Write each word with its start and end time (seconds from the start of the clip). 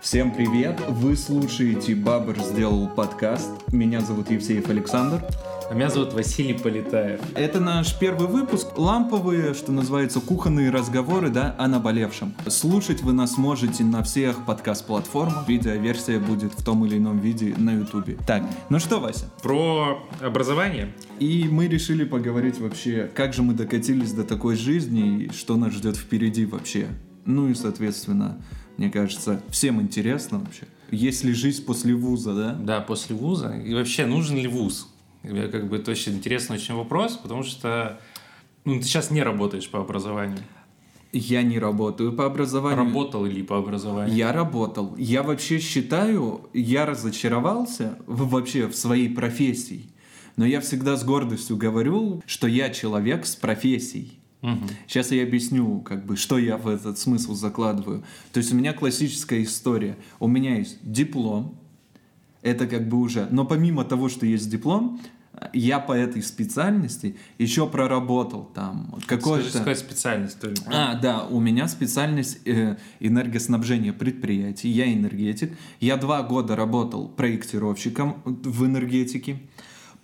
Всем 0.00 0.32
привет! 0.32 0.80
Вы 0.88 1.14
слушаете 1.14 1.94
«Бабр 1.94 2.38
сделал 2.38 2.88
подкаст». 2.88 3.50
Меня 3.70 4.00
зовут 4.00 4.30
Евсеев 4.30 4.70
Александр. 4.70 5.22
А 5.70 5.74
меня 5.74 5.90
зовут 5.90 6.14
Василий 6.14 6.54
Полетаев. 6.54 7.20
Это 7.34 7.60
наш 7.60 7.98
первый 7.98 8.26
выпуск. 8.26 8.78
Ламповые, 8.78 9.52
что 9.52 9.72
называется, 9.72 10.20
кухонные 10.20 10.70
разговоры, 10.70 11.28
да, 11.28 11.54
о 11.58 11.68
наболевшем. 11.68 12.34
Слушать 12.46 13.02
вы 13.02 13.12
нас 13.12 13.36
можете 13.36 13.84
на 13.84 14.02
всех 14.02 14.46
подкаст-платформах. 14.46 15.46
Видеоверсия 15.46 16.18
будет 16.18 16.54
в 16.54 16.64
том 16.64 16.86
или 16.86 16.96
ином 16.96 17.18
виде 17.18 17.54
на 17.58 17.74
ютубе. 17.74 18.16
Так, 18.26 18.42
ну 18.70 18.78
что, 18.78 19.00
Вася? 19.00 19.26
Про 19.42 20.02
образование. 20.22 20.94
И 21.18 21.46
мы 21.50 21.68
решили 21.68 22.04
поговорить 22.04 22.58
вообще, 22.58 23.10
как 23.14 23.34
же 23.34 23.42
мы 23.42 23.52
докатились 23.52 24.14
до 24.14 24.24
такой 24.24 24.56
жизни 24.56 25.24
и 25.24 25.30
что 25.30 25.56
нас 25.56 25.74
ждет 25.74 25.96
впереди 25.96 26.46
вообще. 26.46 26.88
Ну 27.26 27.50
и, 27.50 27.54
соответственно, 27.54 28.40
мне 28.80 28.88
кажется, 28.88 29.42
всем 29.50 29.78
интересно 29.82 30.38
вообще. 30.38 30.62
Есть 30.90 31.22
ли 31.22 31.34
жизнь 31.34 31.66
после 31.66 31.94
вуза, 31.94 32.34
да? 32.34 32.54
Да, 32.54 32.80
после 32.80 33.14
вуза. 33.14 33.50
И 33.50 33.74
вообще, 33.74 34.06
нужен 34.06 34.38
ли 34.38 34.48
вуз? 34.48 34.88
Как 35.22 35.68
бы 35.68 35.76
это 35.76 35.90
очень 35.90 36.14
интересный 36.14 36.56
очень 36.56 36.74
вопрос, 36.74 37.18
потому 37.18 37.42
что 37.42 38.00
ну, 38.64 38.78
ты 38.78 38.84
сейчас 38.84 39.10
не 39.10 39.22
работаешь 39.22 39.68
по 39.68 39.80
образованию. 39.80 40.38
Я 41.12 41.42
не 41.42 41.58
работаю 41.58 42.14
по 42.14 42.24
образованию. 42.24 42.78
Работал 42.78 43.26
ли 43.26 43.42
по 43.42 43.58
образованию? 43.58 44.16
Я 44.16 44.32
работал. 44.32 44.96
Я 44.96 45.24
вообще 45.24 45.58
считаю, 45.58 46.48
я 46.54 46.86
разочаровался 46.86 47.98
вообще 48.06 48.66
в 48.66 48.74
своей 48.74 49.10
профессии. 49.10 49.90
Но 50.36 50.46
я 50.46 50.62
всегда 50.62 50.96
с 50.96 51.04
гордостью 51.04 51.58
говорю, 51.58 52.22
что 52.24 52.46
я 52.46 52.70
человек 52.70 53.26
с 53.26 53.36
профессией. 53.36 54.19
Угу. 54.42 54.68
Сейчас 54.86 55.10
я 55.10 55.22
объясню, 55.22 55.80
как 55.80 56.06
бы, 56.06 56.16
что 56.16 56.38
я 56.38 56.56
в 56.56 56.66
этот 56.68 56.98
смысл 56.98 57.34
закладываю. 57.34 58.04
То 58.32 58.38
есть 58.38 58.52
у 58.52 58.56
меня 58.56 58.72
классическая 58.72 59.42
история. 59.42 59.96
У 60.18 60.28
меня 60.28 60.56
есть 60.56 60.78
диплом, 60.82 61.58
это 62.42 62.66
как 62.66 62.88
бы 62.88 62.98
уже... 62.98 63.28
Но 63.30 63.44
помимо 63.44 63.84
того, 63.84 64.08
что 64.08 64.24
есть 64.24 64.48
диплом, 64.50 65.00
я 65.52 65.78
по 65.78 65.92
этой 65.92 66.22
специальности 66.22 67.16
еще 67.38 67.66
проработал 67.66 68.50
там 68.54 68.94
какой-то... 69.06 69.58
какая 69.58 69.74
специальность? 69.74 70.38
А, 70.66 70.94
да, 70.94 71.24
у 71.26 71.40
меня 71.40 71.68
специальность 71.68 72.40
э, 72.46 72.76
энергоснабжения 72.98 73.92
предприятий, 73.92 74.68
я 74.68 74.92
энергетик. 74.92 75.56
Я 75.80 75.96
два 75.96 76.22
года 76.22 76.56
работал 76.56 77.08
проектировщиком 77.08 78.22
в 78.24 78.66
энергетике. 78.66 79.38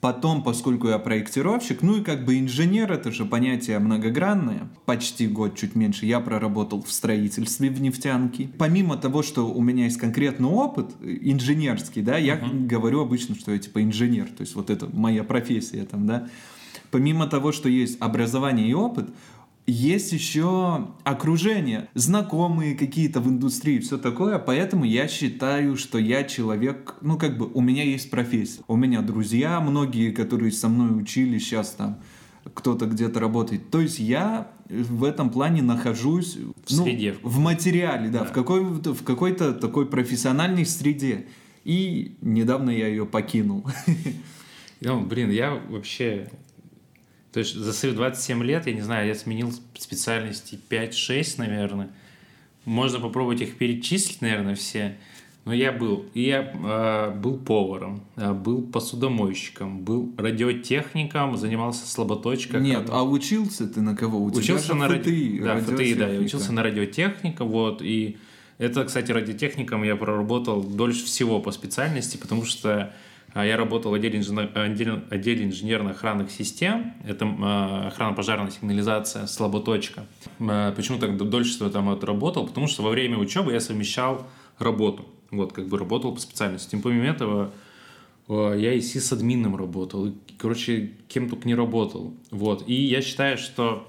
Потом, 0.01 0.43
поскольку 0.43 0.89
я 0.89 0.99
проектировщик, 0.99 1.83
ну 1.83 1.97
и 1.97 2.03
как 2.03 2.25
бы 2.25 2.39
инженер, 2.39 2.93
это 2.93 3.11
же 3.11 3.25
понятие 3.25 3.79
многогранное, 3.79 4.69
почти 4.85 5.27
год, 5.27 5.57
чуть 5.57 5.75
меньше, 5.75 6.05
я 6.07 6.21
проработал 6.21 6.83
в 6.83 6.93
строительстве 6.93 7.71
в 7.71 7.81
нефтянке. 7.81 8.51
Помимо 8.59 8.97
того, 8.99 9.23
что 9.23 9.51
у 9.51 9.63
меня 9.63 9.85
есть 9.85 9.97
конкретный 9.97 10.49
опыт 10.49 10.91
инженерский, 11.03 12.03
да, 12.03 12.19
я 12.19 12.37
uh-huh. 12.37 12.67
говорю 12.67 13.01
обычно, 13.01 13.35
что 13.35 13.53
я 13.53 13.59
типа 13.59 13.83
инженер, 13.83 14.27
то 14.27 14.43
есть 14.43 14.55
вот 14.55 14.69
это 14.69 14.87
моя 14.93 15.25
профессия 15.25 15.85
там, 15.85 16.07
да. 16.07 16.29
Помимо 16.91 17.27
того, 17.27 17.53
что 17.53 17.69
есть 17.69 17.97
образование 18.01 18.69
и 18.69 18.75
опыт, 18.75 19.09
есть 19.67 20.13
еще 20.13 20.89
окружение, 21.03 21.89
знакомые 21.95 22.77
какие-то 22.77 23.21
в 23.21 23.29
индустрии, 23.29 23.81
все 23.81 23.99
такое, 23.99 24.39
поэтому 24.39 24.85
я 24.85 25.09
считаю, 25.09 25.77
что 25.77 25.99
я 25.99 26.25
человек, 26.25 26.95
ну 27.01 27.19
как 27.19 27.37
бы 27.37 27.51
у 27.53 27.61
меня 27.61 27.83
есть 27.83 28.11
профессия, 28.11 28.63
у 28.69 28.77
меня 28.77 29.03
друзья 29.03 29.61
многие, 29.61 30.13
которые 30.13 30.53
со 30.53 30.69
мной 30.69 31.01
учились, 31.01 31.45
сейчас 31.45 31.73
там 31.73 31.99
кто-то 32.55 32.87
где-то 32.87 33.19
работает, 33.19 33.71
то 33.71 33.81
есть 33.81 33.99
я 33.99 34.53
в 34.69 35.03
этом 35.03 35.31
плане 35.31 35.63
нахожусь 35.63 36.37
в 36.37 36.77
ну, 36.77 36.85
среде, 36.85 37.17
в 37.23 37.39
материале, 37.39 38.09
да, 38.09 38.21
да. 38.21 38.25
в 38.27 38.33
какой 38.33 38.63
в 38.63 39.03
какой-то 39.03 39.53
такой 39.53 39.87
профессиональной 39.87 40.65
среде, 40.65 41.27
и 41.65 42.17
недавно 42.21 42.71
я 42.71 42.87
ее 42.87 43.05
покинул. 43.05 43.67
Ну, 44.83 45.01
блин, 45.01 45.31
я 45.31 45.55
вообще 45.55 46.29
то 47.37 47.41
есть 47.41 47.55
за 47.55 47.75
свои 47.75 47.93
27 47.93 48.43
лет, 48.45 48.67
я 48.67 48.73
не 48.73 48.81
знаю, 48.81 49.07
я 49.07 49.15
сменил 49.15 49.53
специальности 49.75 50.59
5-6, 50.71 51.35
наверное. 51.37 51.91
Можно 52.65 52.99
попробовать 52.99 53.43
их 53.43 53.59
перечислить, 53.59 54.23
наверное, 54.23 54.55
все. 54.55 54.97
Но 55.45 55.53
я 55.53 55.71
был. 55.71 56.07
Я 56.15 56.51
э, 56.51 57.11
был 57.15 57.37
поваром, 57.37 58.01
э, 58.17 58.33
был 58.33 58.63
посудомойщиком, 58.63 59.83
был 59.83 60.15
радиотехником, 60.17 61.37
занимался 61.37 61.87
слаботочкой. 61.87 62.63
Нет, 62.63 62.89
а 62.91 63.03
учился 63.03 63.69
ты 63.69 63.83
на 63.83 63.95
кого? 63.95 64.19
У 64.19 64.29
учился 64.29 64.73
на 64.73 64.89
ФТИ. 64.89 65.43
Да, 65.43 65.61
ФТИ, 65.61 65.93
да. 65.93 66.09
Я 66.09 66.21
учился 66.21 66.55
на 66.55 66.63
радиотехника, 66.63 67.45
вот. 67.45 67.83
И 67.83 68.17
это, 68.57 68.83
кстати, 68.87 69.13
радиотехником 69.13 69.83
я 69.83 69.97
проработал 69.97 70.63
дольше 70.63 71.05
всего 71.05 71.39
по 71.41 71.53
специальности, 71.53 72.17
потому 72.17 72.47
что 72.47 72.95
я 73.45 73.57
работал 73.57 73.91
в 73.91 73.95
отделе, 73.95 74.19
инженер... 74.19 74.51
отделе 75.11 75.45
инженерно-охранных 75.45 76.31
систем. 76.31 76.95
Это 77.05 77.27
а, 77.27 77.89
охрана 77.89 78.15
пожарная 78.15 78.51
сигнализация, 78.51 79.27
слаботочка. 79.27 80.07
А, 80.41 80.73
почему 80.73 80.99
так 80.99 81.17
дольше 81.17 81.69
там 81.69 81.91
отработал? 81.91 82.47
Потому 82.47 82.69
что 82.69 82.83
во 82.83 82.91
время 82.91 83.19
учебы 83.19 83.53
я 83.53 83.61
совмещал 83.61 84.27
работу. 84.59 85.05
Вот, 85.31 85.53
как 85.53 85.67
бы 85.67 85.77
работал 85.77 86.15
по 86.15 86.21
специальности. 86.21 86.79
Помимо 86.83 87.05
этого, 87.05 87.51
я 88.29 88.73
и 88.73 88.81
сисадмином 88.81 89.57
работал. 89.57 90.07
И, 90.07 90.13
короче, 90.39 90.93
кем 91.09 91.29
только 91.29 91.47
не 91.47 91.55
работал. 91.55 92.15
Вот. 92.31 92.65
И 92.67 92.75
я 92.75 93.03
считаю, 93.03 93.37
что 93.37 93.87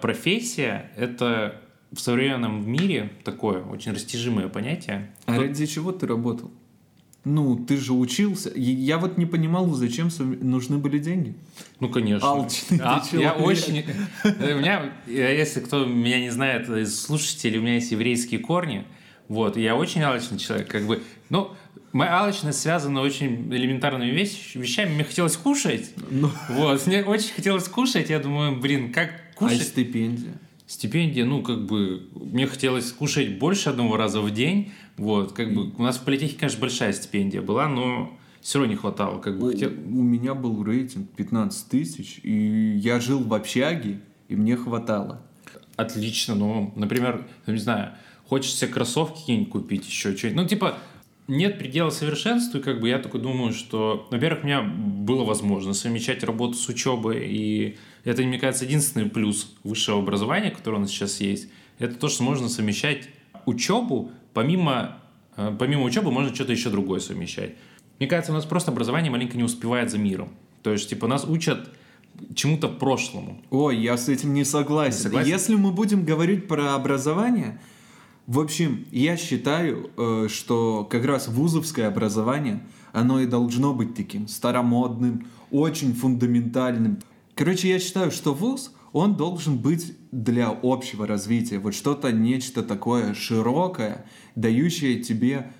профессия— 0.00 0.92
это 0.96 1.60
в 1.92 1.98
современном 1.98 2.70
мире 2.70 3.10
такое 3.24 3.62
очень 3.64 3.92
растяжимое 3.92 4.48
понятие. 4.48 5.12
А 5.26 5.34
Тут... 5.34 5.42
ради 5.42 5.66
чего 5.66 5.90
ты 5.90 6.06
работал? 6.06 6.52
Ну, 7.24 7.56
ты 7.56 7.76
же 7.76 7.92
учился. 7.92 8.50
Я 8.54 8.98
вот 8.98 9.18
не 9.18 9.26
понимал, 9.26 9.68
зачем 9.74 10.08
нужны 10.18 10.78
были 10.78 10.98
деньги. 10.98 11.34
Ну, 11.78 11.90
конечно. 11.90 12.26
Алчный 12.26 12.80
а, 12.82 13.02
Я 13.12 13.34
очень... 13.34 13.84
У 14.24 14.58
меня, 14.58 14.90
если 15.06 15.60
кто 15.60 15.84
меня 15.84 16.20
не 16.20 16.30
знает 16.30 16.68
из 16.70 16.98
слушателей, 16.98 17.58
у 17.58 17.62
меня 17.62 17.74
есть 17.74 17.92
еврейские 17.92 18.40
корни. 18.40 18.84
Вот, 19.28 19.56
я 19.56 19.76
очень 19.76 20.02
алчный 20.02 20.38
человек, 20.38 20.68
как 20.68 20.86
бы, 20.86 21.02
ну, 21.28 21.52
моя 21.92 22.24
алчность 22.24 22.60
связана 22.60 23.00
очень 23.00 23.52
элементарными 23.54 24.10
вещами. 24.10 24.94
Мне 24.94 25.04
хотелось 25.04 25.36
кушать. 25.36 25.90
Ну. 26.10 26.30
Вот, 26.48 26.86
мне 26.86 27.04
очень 27.04 27.32
хотелось 27.34 27.68
кушать. 27.68 28.10
Я 28.10 28.18
думаю, 28.18 28.58
блин, 28.58 28.92
как 28.92 29.12
кушать? 29.36 29.60
А 29.60 29.64
стипендия? 29.64 30.32
Стипендия, 30.70 31.24
ну, 31.24 31.42
как 31.42 31.66
бы, 31.66 32.06
мне 32.14 32.46
хотелось 32.46 32.92
кушать 32.92 33.40
больше 33.40 33.70
одного 33.70 33.96
раза 33.96 34.20
в 34.20 34.30
день, 34.30 34.70
вот, 34.96 35.32
как 35.32 35.52
бы, 35.52 35.72
у 35.76 35.82
нас 35.82 35.96
в 35.96 36.04
политехе, 36.04 36.36
конечно, 36.38 36.60
большая 36.60 36.92
стипендия 36.92 37.42
была, 37.42 37.66
но 37.66 38.16
все 38.40 38.60
равно 38.60 38.72
не 38.72 38.78
хватало, 38.78 39.18
как 39.18 39.36
бы, 39.36 39.48
у, 39.48 39.50
хотел... 39.50 39.70
у 39.70 40.02
меня 40.02 40.32
был 40.32 40.62
рейтинг 40.62 41.10
15 41.16 41.68
тысяч, 41.68 42.20
и 42.22 42.76
я 42.76 43.00
жил 43.00 43.18
в 43.18 43.34
общаге, 43.34 44.00
и 44.28 44.36
мне 44.36 44.54
хватало. 44.54 45.26
Отлично, 45.74 46.36
ну, 46.36 46.72
например, 46.76 47.26
не 47.48 47.58
знаю, 47.58 47.94
хочешь 48.28 48.54
себе 48.54 48.70
кроссовки 48.70 49.18
какие-нибудь 49.18 49.50
купить, 49.50 49.88
еще 49.88 50.16
что-нибудь, 50.16 50.42
ну, 50.42 50.48
типа, 50.48 50.78
нет 51.26 51.58
предела 51.58 51.90
совершенству, 51.90 52.60
и 52.60 52.62
как 52.62 52.78
бы 52.78 52.88
я 52.88 53.00
только 53.00 53.18
думаю, 53.18 53.54
что, 53.54 54.06
во-первых, 54.12 54.44
у 54.44 54.46
меня 54.46 54.62
было 54.62 55.24
возможно 55.24 55.74
совмещать 55.74 56.22
работу 56.22 56.54
с 56.54 56.68
учебой 56.68 57.26
и 57.26 57.76
это, 58.04 58.22
мне 58.22 58.38
кажется, 58.38 58.64
единственный 58.64 59.08
плюс 59.08 59.54
высшего 59.64 59.98
образования, 59.98 60.50
которое 60.50 60.76
у 60.76 60.80
нас 60.80 60.90
сейчас 60.90 61.20
есть. 61.20 61.48
Это 61.78 61.94
то, 61.94 62.08
что 62.08 62.22
можно 62.22 62.48
совмещать 62.48 63.08
учебу, 63.46 64.12
помимо, 64.34 64.98
э, 65.36 65.54
помимо 65.58 65.84
учебы 65.84 66.10
можно 66.10 66.34
что-то 66.34 66.52
еще 66.52 66.70
другое 66.70 67.00
совмещать. 67.00 67.54
Мне 67.98 68.08
кажется, 68.08 68.32
у 68.32 68.34
нас 68.34 68.44
просто 68.44 68.70
образование 68.70 69.10
маленько 69.10 69.36
не 69.36 69.44
успевает 69.44 69.90
за 69.90 69.98
миром. 69.98 70.30
То 70.62 70.72
есть, 70.72 70.88
типа, 70.88 71.06
нас 71.06 71.24
учат 71.24 71.70
чему-то 72.34 72.68
прошлому. 72.68 73.42
Ой, 73.50 73.78
я 73.78 73.96
с 73.96 74.08
этим 74.08 74.34
не 74.34 74.44
согласен. 74.44 74.98
Не 74.98 75.02
согласен. 75.02 75.30
Если 75.30 75.54
мы 75.54 75.72
будем 75.72 76.04
говорить 76.04 76.48
про 76.48 76.74
образование, 76.74 77.60
в 78.26 78.38
общем, 78.38 78.86
я 78.90 79.16
считаю, 79.16 79.90
э, 79.96 80.28
что 80.30 80.84
как 80.84 81.04
раз 81.04 81.28
вузовское 81.28 81.88
образование, 81.88 82.62
оно 82.92 83.20
и 83.20 83.26
должно 83.26 83.74
быть 83.74 83.94
таким 83.94 84.28
старомодным, 84.28 85.26
очень 85.50 85.94
фундаментальным. 85.94 86.98
Короче, 87.40 87.70
я 87.70 87.78
считаю, 87.78 88.10
что 88.10 88.34
вуз, 88.34 88.70
он 88.92 89.16
должен 89.16 89.56
быть 89.56 89.96
для 90.12 90.54
общего 90.62 91.06
развития. 91.06 91.58
Вот 91.58 91.74
что-то, 91.74 92.12
нечто 92.12 92.62
такое 92.62 93.14
широкое, 93.14 94.04
дающее 94.36 95.02
тебе 95.02 95.50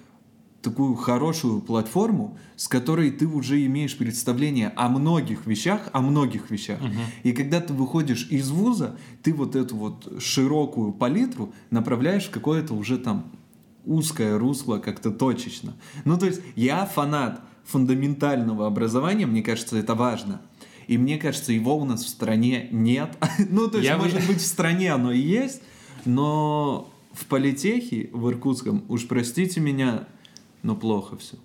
такую 0.61 0.94
хорошую 0.94 1.62
платформу, 1.62 2.37
с 2.56 2.69
которой 2.69 3.11
ты 3.11 3.27
уже 3.27 3.65
имеешь 3.65 3.97
представление 3.97 4.75
о 4.77 4.91
многих 4.91 5.47
вещах, 5.47 5.88
о 5.94 6.03
многих 6.03 6.50
вещах. 6.50 6.82
Угу. 6.82 6.91
И 7.23 7.32
когда 7.32 7.62
ты 7.62 7.73
выходишь 7.73 8.29
из 8.31 8.50
вуза, 8.50 8.99
ты 9.23 9.32
вот 9.32 9.56
эту 9.56 9.75
вот 9.75 10.21
широкую 10.21 10.93
палитру 10.93 11.55
направляешь 11.71 12.27
в 12.27 12.31
какое-то 12.31 12.75
уже 12.75 12.99
там 12.99 13.32
узкое 13.87 14.38
русло, 14.38 14.77
как-то 14.81 15.11
точечно. 15.11 15.73
Ну, 16.05 16.19
то 16.19 16.27
есть 16.27 16.43
я 16.56 16.85
фанат 16.85 17.41
фундаментального 17.65 18.67
образования, 18.67 19.25
мне 19.25 19.43
кажется, 19.43 19.79
это 19.79 19.94
важно. 19.94 20.43
И 20.90 20.98
мне 20.98 21.19
кажется, 21.19 21.52
его 21.52 21.76
у 21.78 21.84
нас 21.84 22.04
в 22.04 22.08
стране 22.08 22.66
нет. 22.72 23.10
ну, 23.48 23.69
то 23.69 23.78
есть, 23.78 23.88
Я 23.88 23.96
может 23.96 24.26
быть, 24.26 24.38
в 24.38 24.44
стране 24.44 24.92
оно 24.92 25.12
и 25.12 25.20
есть, 25.20 25.62
но 26.04 26.92
в 27.12 27.26
политехе 27.26 28.10
в 28.12 28.28
Иркутском, 28.28 28.84
уж 28.88 29.06
простите 29.06 29.60
меня, 29.60 30.08
но 30.64 30.75
плохо 30.75 31.16
все. 31.16 31.37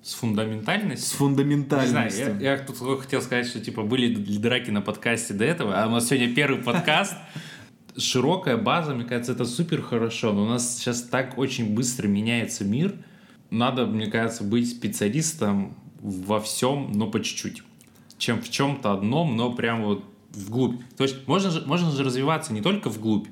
С 0.00 0.14
фундаментальностью? 0.14 1.06
С 1.06 1.12
фундаментальностью. 1.12 2.02
Не 2.02 2.10
знаю, 2.10 2.40
я, 2.40 2.52
я 2.52 2.58
тут 2.58 2.78
хотел 3.02 3.20
сказать, 3.20 3.46
что 3.46 3.60
типа 3.60 3.82
были 3.82 4.14
драки 4.38 4.70
на 4.70 4.80
подкасте 4.80 5.34
до 5.34 5.44
этого, 5.44 5.82
а 5.82 5.86
у 5.86 5.90
нас 5.90 6.08
сегодня 6.08 6.34
первый 6.34 6.62
подкаст. 6.62 7.12
Широкая 7.98 8.56
база, 8.56 8.94
мне 8.94 9.04
кажется, 9.04 9.32
это 9.32 9.44
супер 9.44 9.82
хорошо, 9.82 10.32
но 10.32 10.44
у 10.44 10.48
нас 10.48 10.78
сейчас 10.78 11.02
так 11.02 11.36
очень 11.36 11.74
быстро 11.74 12.08
меняется 12.08 12.64
мир. 12.64 12.94
Надо, 13.50 13.84
мне 13.84 14.06
кажется, 14.06 14.44
быть 14.44 14.70
специалистом 14.70 15.76
во 16.00 16.40
всем, 16.40 16.90
но 16.92 17.10
по 17.10 17.22
чуть-чуть. 17.22 17.62
Чем 18.18 18.40
в 18.40 18.48
чем-то 18.48 18.92
одном, 18.92 19.36
но 19.36 19.52
прям 19.52 19.84
вот 19.84 20.04
вглубь. 20.30 20.80
То 20.96 21.04
есть 21.04 21.26
можно 21.26 21.50
же, 21.50 21.64
можно 21.66 21.90
же 21.90 22.02
развиваться 22.04 22.52
не 22.52 22.60
только 22.60 22.88
вглубь, 22.88 23.28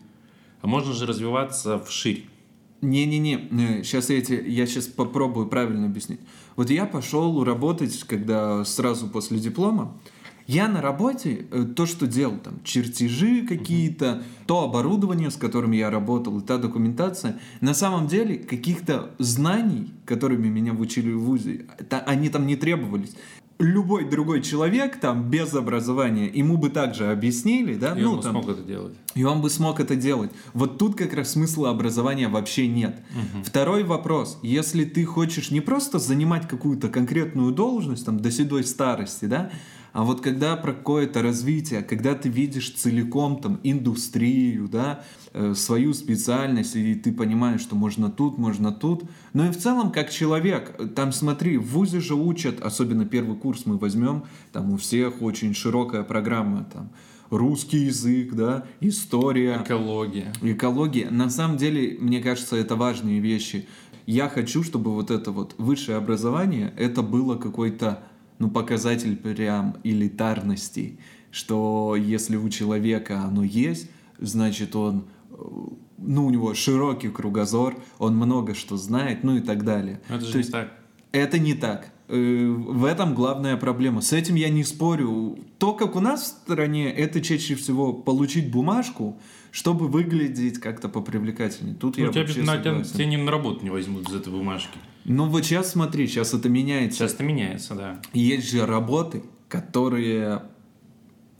а 0.60 0.66
можно 0.66 0.92
же 0.92 1.06
развиваться 1.06 1.78
вширь. 1.78 2.28
Не-не-не, 2.80 3.84
сейчас 3.84 4.10
я, 4.10 4.18
эти, 4.18 4.32
я 4.32 4.66
сейчас 4.66 4.86
попробую 4.88 5.46
правильно 5.46 5.86
объяснить. 5.86 6.18
Вот 6.56 6.68
я 6.68 6.84
пошел 6.84 7.44
работать, 7.44 8.02
когда 8.04 8.64
сразу 8.64 9.06
после 9.08 9.38
диплома, 9.38 9.96
я 10.48 10.66
на 10.66 10.82
работе 10.82 11.46
э, 11.52 11.64
то, 11.76 11.86
что 11.86 12.08
делал, 12.08 12.38
там, 12.38 12.62
чертежи 12.64 13.46
какие-то, 13.46 14.04
uh-huh. 14.04 14.46
то 14.46 14.64
оборудование, 14.64 15.30
с 15.30 15.36
которым 15.36 15.70
я 15.70 15.88
работал, 15.90 16.40
и 16.40 16.42
та 16.42 16.58
документация, 16.58 17.38
на 17.60 17.74
самом 17.74 18.08
деле 18.08 18.38
каких-то 18.38 19.14
знаний, 19.18 19.94
которыми 20.04 20.48
меня 20.48 20.72
учили 20.72 21.12
в 21.12 21.20
ВУЗе, 21.20 21.66
это, 21.78 22.00
они 22.00 22.28
там 22.28 22.48
не 22.48 22.56
требовались 22.56 23.14
любой 23.58 24.08
другой 24.08 24.42
человек 24.42 24.98
там 24.98 25.30
без 25.30 25.54
образования, 25.54 26.26
ему 26.26 26.56
бы 26.56 26.70
также 26.70 27.10
объяснили, 27.10 27.74
да? 27.74 27.96
И 27.96 28.02
ну, 28.02 28.12
он 28.12 28.16
бы 28.16 28.22
там, 28.22 28.32
смог 28.32 28.48
это 28.48 28.62
делать. 28.62 28.94
И 29.14 29.24
он 29.24 29.40
бы 29.40 29.50
смог 29.50 29.80
это 29.80 29.96
делать. 29.96 30.30
Вот 30.54 30.78
тут 30.78 30.96
как 30.96 31.14
раз 31.14 31.32
смысла 31.32 31.70
образования 31.70 32.28
вообще 32.28 32.66
нет. 32.66 32.96
Угу. 33.10 33.44
Второй 33.44 33.84
вопрос. 33.84 34.38
Если 34.42 34.84
ты 34.84 35.04
хочешь 35.04 35.50
не 35.50 35.60
просто 35.60 35.98
занимать 35.98 36.48
какую-то 36.48 36.88
конкретную 36.88 37.52
должность 37.52 38.04
там 38.04 38.20
до 38.20 38.30
седой 38.30 38.64
старости, 38.64 39.26
да, 39.26 39.50
а 39.92 40.04
вот 40.04 40.22
когда 40.22 40.56
про 40.56 40.72
какое-то 40.72 41.22
развитие, 41.22 41.82
когда 41.82 42.14
ты 42.14 42.28
видишь 42.28 42.70
целиком 42.70 43.40
там 43.40 43.60
индустрию, 43.62 44.68
да, 44.68 45.04
свою 45.54 45.94
специальность, 45.94 46.76
и 46.76 46.94
ты 46.94 47.12
понимаешь, 47.12 47.60
что 47.60 47.74
можно 47.74 48.10
тут, 48.10 48.38
можно 48.38 48.72
тут. 48.72 49.04
Но 49.32 49.46
и 49.46 49.50
в 49.50 49.56
целом, 49.56 49.90
как 49.92 50.10
человек, 50.10 50.94
там 50.94 51.12
смотри, 51.12 51.56
в 51.56 51.66
ВУЗе 51.72 52.00
же 52.00 52.14
учат, 52.14 52.60
особенно 52.60 53.06
первый 53.06 53.36
курс 53.36 53.64
мы 53.64 53.78
возьмем, 53.78 54.24
там 54.52 54.72
у 54.72 54.76
всех 54.76 55.22
очень 55.22 55.54
широкая 55.54 56.02
программа, 56.02 56.64
там, 56.72 56.90
русский 57.30 57.86
язык, 57.86 58.34
да, 58.34 58.66
история. 58.80 59.62
Экология. 59.64 60.32
Экология. 60.42 61.10
На 61.10 61.30
самом 61.30 61.56
деле, 61.56 61.96
мне 61.98 62.20
кажется, 62.20 62.56
это 62.56 62.76
важные 62.76 63.20
вещи. 63.20 63.66
Я 64.06 64.28
хочу, 64.28 64.62
чтобы 64.62 64.92
вот 64.92 65.10
это 65.10 65.30
вот 65.30 65.54
высшее 65.58 65.96
образование, 65.96 66.74
это 66.76 67.02
было 67.02 67.36
какой-то 67.36 68.02
ну, 68.38 68.50
показатель 68.50 69.16
прям 69.16 69.76
элитарности, 69.84 70.98
что 71.30 71.96
если 71.96 72.36
у 72.36 72.48
человека 72.48 73.22
оно 73.22 73.44
есть, 73.44 73.88
значит 74.18 74.76
он, 74.76 74.98
э, 74.98 75.02
ну, 75.98 76.26
у 76.26 76.30
него 76.30 76.54
широкий 76.54 77.08
кругозор, 77.08 77.76
он 77.98 78.16
много 78.16 78.54
что 78.54 78.76
знает, 78.76 79.24
ну 79.24 79.36
и 79.36 79.40
так 79.40 79.64
далее. 79.64 80.00
Но 80.08 80.16
это 80.16 80.24
же 80.24 80.32
То 80.32 80.38
не 80.38 80.44
так. 80.44 80.72
Это 81.12 81.38
не 81.38 81.54
так. 81.54 81.92
Э, 82.08 82.46
в 82.48 82.84
этом 82.84 83.14
главная 83.14 83.56
проблема. 83.56 84.00
С 84.00 84.12
этим 84.12 84.34
я 84.34 84.48
не 84.48 84.64
спорю. 84.64 85.38
То, 85.58 85.72
как 85.72 85.96
у 85.96 86.00
нас 86.00 86.22
в 86.22 86.26
стране, 86.26 86.92
это 86.92 87.20
чаще 87.20 87.54
всего 87.54 87.92
получить 87.92 88.50
бумажку, 88.50 89.18
чтобы 89.50 89.88
выглядеть 89.88 90.58
как-то 90.58 90.88
попривлекательнее. 90.88 91.76
Тут 91.76 91.96
ну, 91.96 92.04
я 92.04 92.10
тебя, 92.10 92.22
вообще 92.22 92.42
на, 92.42 92.58
тебя, 92.58 92.82
тебя 92.82 93.06
не 93.06 93.16
на 93.16 93.30
работу 93.30 93.62
не 93.62 93.70
возьмут 93.70 94.08
из 94.08 94.14
этой 94.14 94.32
бумажки. 94.32 94.78
Ну 95.04 95.26
вот 95.26 95.44
сейчас 95.44 95.72
смотри, 95.72 96.06
сейчас 96.06 96.34
это 96.34 96.48
меняется. 96.48 96.98
Сейчас 96.98 97.14
это 97.14 97.24
меняется, 97.24 97.74
да. 97.74 98.00
Есть 98.12 98.50
же 98.50 98.66
работы, 98.66 99.24
которые 99.48 100.42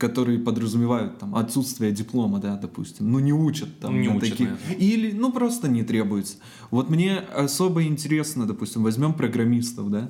которые 0.03 0.37
подразумевают 0.37 1.17
там 1.19 1.33
отсутствие 1.33 1.93
диплома, 1.93 2.39
да, 2.39 2.57
допустим, 2.57 3.09
ну 3.09 3.19
не 3.19 3.31
учат 3.31 3.79
там 3.79 4.01
не 4.01 4.09
учат 4.09 4.31
таких, 4.31 4.49
или 4.77 5.13
ну 5.13 5.31
просто 5.31 5.69
не 5.69 5.83
требуется. 5.83 6.35
Вот 6.71 6.89
мне 6.89 7.19
особо 7.19 7.83
интересно, 7.83 8.45
допустим, 8.45 8.83
возьмем 8.83 9.13
программистов, 9.13 9.89
да, 9.89 10.09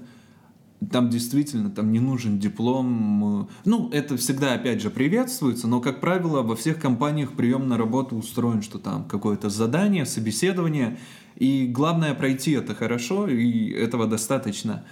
там 0.92 1.10
действительно 1.10 1.70
там 1.70 1.92
не 1.92 2.00
нужен 2.00 2.40
диплом. 2.40 3.48
Ну, 3.66 3.90
это 3.92 4.18
всегда, 4.18 4.56
опять 4.56 4.82
же, 4.82 4.90
приветствуется, 4.90 5.68
но, 5.68 5.80
как 5.80 6.00
правило, 6.02 6.42
во 6.42 6.56
всех 6.56 6.80
компаниях 6.80 7.34
прием 7.34 7.70
на 7.70 7.78
работу 7.78 8.16
устроен, 8.16 8.64
что 8.64 8.80
там 8.80 9.06
какое-то 9.06 9.50
задание, 9.50 10.06
собеседование, 10.08 10.98
и 11.38 11.68
главное 11.68 12.16
пройти 12.16 12.52
это 12.52 12.74
хорошо, 12.74 13.28
и 13.28 13.70
этого 13.70 14.08
достаточно. 14.08 14.84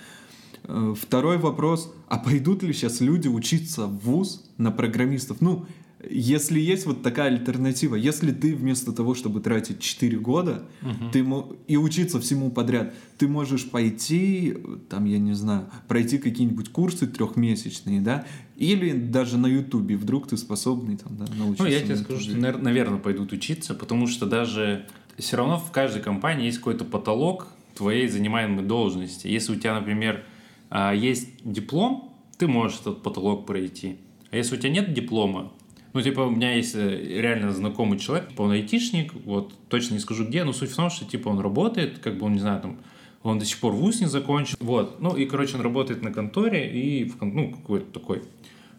Э, 0.63 0.93
второй 0.99 1.37
вопрос, 1.37 1.93
а 2.07 2.17
пойдут 2.17 2.63
ли 2.63 2.73
сейчас 2.73 3.01
люди 3.01 3.27
учиться 3.27 3.87
в 3.87 3.99
ВУЗ 3.99 4.43
на 4.57 4.71
программистов? 4.71 5.41
Ну, 5.41 5.65
если 6.09 6.59
есть 6.59 6.85
вот 6.85 7.03
такая 7.03 7.27
альтернатива, 7.27 7.95
если 7.95 8.31
ты 8.31 8.55
вместо 8.55 8.91
того, 8.91 9.13
чтобы 9.13 9.39
тратить 9.39 9.79
4 9.79 10.17
года 10.17 10.63
угу. 10.81 11.11
ты, 11.11 11.25
и 11.67 11.77
учиться 11.77 12.19
всему 12.19 12.49
подряд, 12.49 12.93
ты 13.17 13.27
можешь 13.27 13.69
пойти, 13.69 14.57
там, 14.89 15.05
я 15.05 15.19
не 15.19 15.33
знаю, 15.33 15.69
пройти 15.87 16.17
какие-нибудь 16.17 16.69
курсы 16.69 17.05
трехмесячные, 17.05 18.01
да, 18.01 18.25
или 18.55 18.91
даже 18.91 19.37
на 19.37 19.47
Ютубе, 19.47 19.95
вдруг 19.95 20.27
ты 20.27 20.37
способный 20.37 20.97
там, 20.97 21.17
да, 21.17 21.25
научиться. 21.35 21.63
Ну, 21.63 21.69
я 21.69 21.81
тебе 21.81 21.95
скажу, 21.97 22.19
что, 22.19 22.35
наверное, 22.35 22.99
пойдут 22.99 23.31
учиться, 23.31 23.75
потому 23.75 24.07
что 24.07 24.25
даже 24.25 24.87
все 25.17 25.37
равно 25.37 25.59
в 25.59 25.71
каждой 25.71 26.01
компании 26.01 26.45
есть 26.45 26.57
какой-то 26.57 26.83
потолок 26.85 27.47
твоей 27.75 28.07
занимаемой 28.07 28.65
должности. 28.65 29.27
Если 29.27 29.53
у 29.53 29.55
тебя, 29.55 29.75
например, 29.75 30.23
есть 30.71 31.29
диплом, 31.43 32.13
ты 32.37 32.47
можешь 32.47 32.79
этот 32.79 33.03
потолок 33.03 33.45
пройти. 33.45 33.97
А 34.31 34.37
если 34.37 34.55
у 34.55 34.57
тебя 34.57 34.71
нет 34.71 34.93
диплома, 34.93 35.51
ну, 35.93 36.01
типа, 36.01 36.21
у 36.21 36.29
меня 36.29 36.55
есть 36.55 36.73
э, 36.75 37.21
реально 37.21 37.51
знакомый 37.51 37.99
человек, 37.99 38.29
типа, 38.29 38.43
он 38.43 38.51
айтишник, 38.51 39.13
вот, 39.25 39.53
точно 39.67 39.95
не 39.95 39.99
скажу 39.99 40.25
где, 40.25 40.43
но 40.43 40.53
суть 40.53 40.71
в 40.71 40.75
том, 40.75 40.89
что, 40.89 41.05
типа, 41.05 41.29
он 41.29 41.39
работает, 41.39 41.99
как 41.99 42.17
бы, 42.17 42.25
он, 42.25 42.33
не 42.33 42.39
знаю, 42.39 42.61
там, 42.61 42.77
он 43.23 43.39
до 43.39 43.45
сих 43.45 43.59
пор 43.59 43.73
вуз 43.73 43.99
не 43.99 44.07
закончил, 44.07 44.55
вот, 44.61 45.01
ну, 45.01 45.15
и, 45.15 45.25
короче, 45.25 45.55
он 45.55 45.61
работает 45.61 46.01
на 46.01 46.11
конторе, 46.11 46.71
и, 46.71 47.03
в, 47.03 47.21
ну, 47.21 47.51
какой-то 47.51 47.99
такой, 47.99 48.23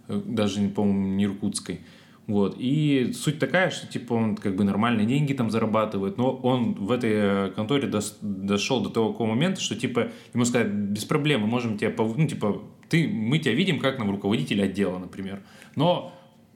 э, 0.08 0.22
даже, 0.24 0.66
по-моему, 0.68 1.08
не 1.08 1.24
иркутской, 1.24 1.80
вот. 2.26 2.56
И 2.58 3.12
суть 3.14 3.38
такая, 3.38 3.70
что 3.70 3.86
типа 3.86 4.14
он 4.14 4.36
как 4.36 4.54
бы 4.54 4.64
нормальные 4.64 5.06
деньги 5.06 5.32
там 5.32 5.50
зарабатывает, 5.50 6.18
но 6.18 6.32
он 6.34 6.74
в 6.74 6.92
этой 6.92 7.10
э, 7.12 7.50
конторе 7.50 7.88
дос, 7.88 8.18
дошел 8.20 8.80
до 8.80 8.90
того 8.90 9.26
момента, 9.26 9.60
что 9.60 9.74
типа 9.74 10.08
ему 10.32 10.44
сказать, 10.44 10.68
без 10.68 11.04
проблем, 11.04 11.40
мы 11.42 11.46
можем 11.48 11.78
тебя, 11.78 11.92
ну 11.96 12.26
типа, 12.26 12.62
ты, 12.88 13.08
мы 13.08 13.38
тебя 13.38 13.54
видим 13.54 13.80
как 13.80 13.98
нам 13.98 14.10
руководитель 14.10 14.62
отдела, 14.62 14.98
например. 14.98 15.42
Но 15.74 16.12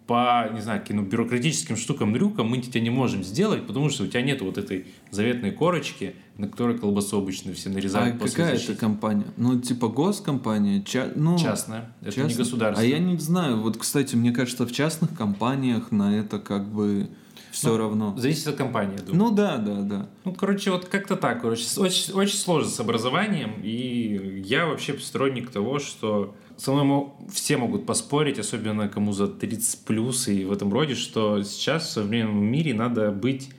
по, 0.06 0.48
не 0.52 0.60
знаю, 0.60 0.80
каким 0.80 1.04
бюрократическим 1.04 1.76
штукам, 1.76 2.12
дрюкам 2.12 2.48
мы 2.48 2.58
тебя 2.58 2.80
не 2.80 2.90
можем 2.90 3.24
сделать, 3.24 3.66
потому 3.66 3.90
что 3.90 4.04
у 4.04 4.06
тебя 4.06 4.22
нет 4.22 4.40
вот 4.40 4.56
этой 4.56 4.86
заветной 5.10 5.50
корочки, 5.50 6.14
на 6.38 6.48
которой 6.48 6.78
колбасу 6.78 7.18
обычно 7.18 7.52
все 7.54 7.70
нарезают 7.70 8.16
а 8.16 8.26
какая 8.28 8.52
защиты. 8.52 8.72
это 8.72 8.80
компания? 8.80 9.26
Ну, 9.36 9.60
типа 9.60 9.88
госкомпания? 9.88 10.82
Ча... 10.82 11.08
Ну, 11.14 11.36
Частная. 11.38 11.92
Это 12.00 12.12
частная? 12.12 12.28
не 12.28 12.34
государственная. 12.34 12.94
А 12.94 12.98
я 12.98 13.04
не 13.04 13.18
знаю. 13.18 13.60
Вот, 13.60 13.76
кстати, 13.76 14.14
мне 14.14 14.30
кажется, 14.30 14.64
в 14.64 14.72
частных 14.72 15.12
компаниях 15.16 15.90
на 15.90 16.16
это 16.16 16.38
как 16.38 16.68
бы 16.68 17.08
все 17.50 17.70
ну, 17.70 17.76
равно. 17.78 18.14
Зависит 18.18 18.48
от 18.48 18.56
компании, 18.56 18.98
думаю. 18.98 19.16
Ну 19.16 19.30
да, 19.34 19.56
да, 19.56 19.80
да. 19.80 20.08
Ну, 20.24 20.34
короче, 20.34 20.70
вот 20.70 20.84
как-то 20.84 21.16
так. 21.16 21.40
Короче, 21.40 21.64
очень, 21.78 22.12
очень 22.12 22.36
сложно 22.36 22.70
с 22.70 22.78
образованием. 22.78 23.54
И 23.62 24.42
я 24.44 24.66
вообще 24.66 24.96
сторонник 24.98 25.50
того, 25.50 25.78
что 25.78 26.36
со 26.56 26.72
мной 26.72 27.08
все 27.32 27.56
могут 27.56 27.86
поспорить, 27.86 28.38
особенно 28.38 28.88
кому 28.88 29.12
за 29.12 29.28
30 29.28 29.84
плюс 29.84 30.28
и 30.28 30.44
в 30.44 30.52
этом 30.52 30.72
роде, 30.72 30.94
что 30.94 31.42
сейчас 31.42 31.86
в 31.86 31.90
современном 31.90 32.44
мире 32.44 32.74
надо 32.74 33.10
быть 33.10 33.50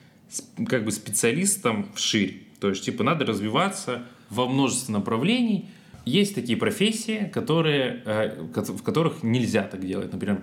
как 0.68 0.84
бы 0.84 0.92
специалистом 0.92 1.88
вширь. 1.94 2.48
То 2.60 2.70
есть, 2.70 2.84
типа, 2.84 3.04
надо 3.04 3.26
развиваться 3.26 4.04
во 4.30 4.48
множестве 4.48 4.94
направлений. 4.94 5.70
Есть 6.06 6.36
такие 6.36 6.58
профессии, 6.58 7.30
которые, 7.34 8.02
э, 8.06 8.42
в 8.54 8.82
которых 8.82 9.24
нельзя 9.24 9.64
так 9.64 9.86
делать. 9.86 10.12
Например, 10.12 10.42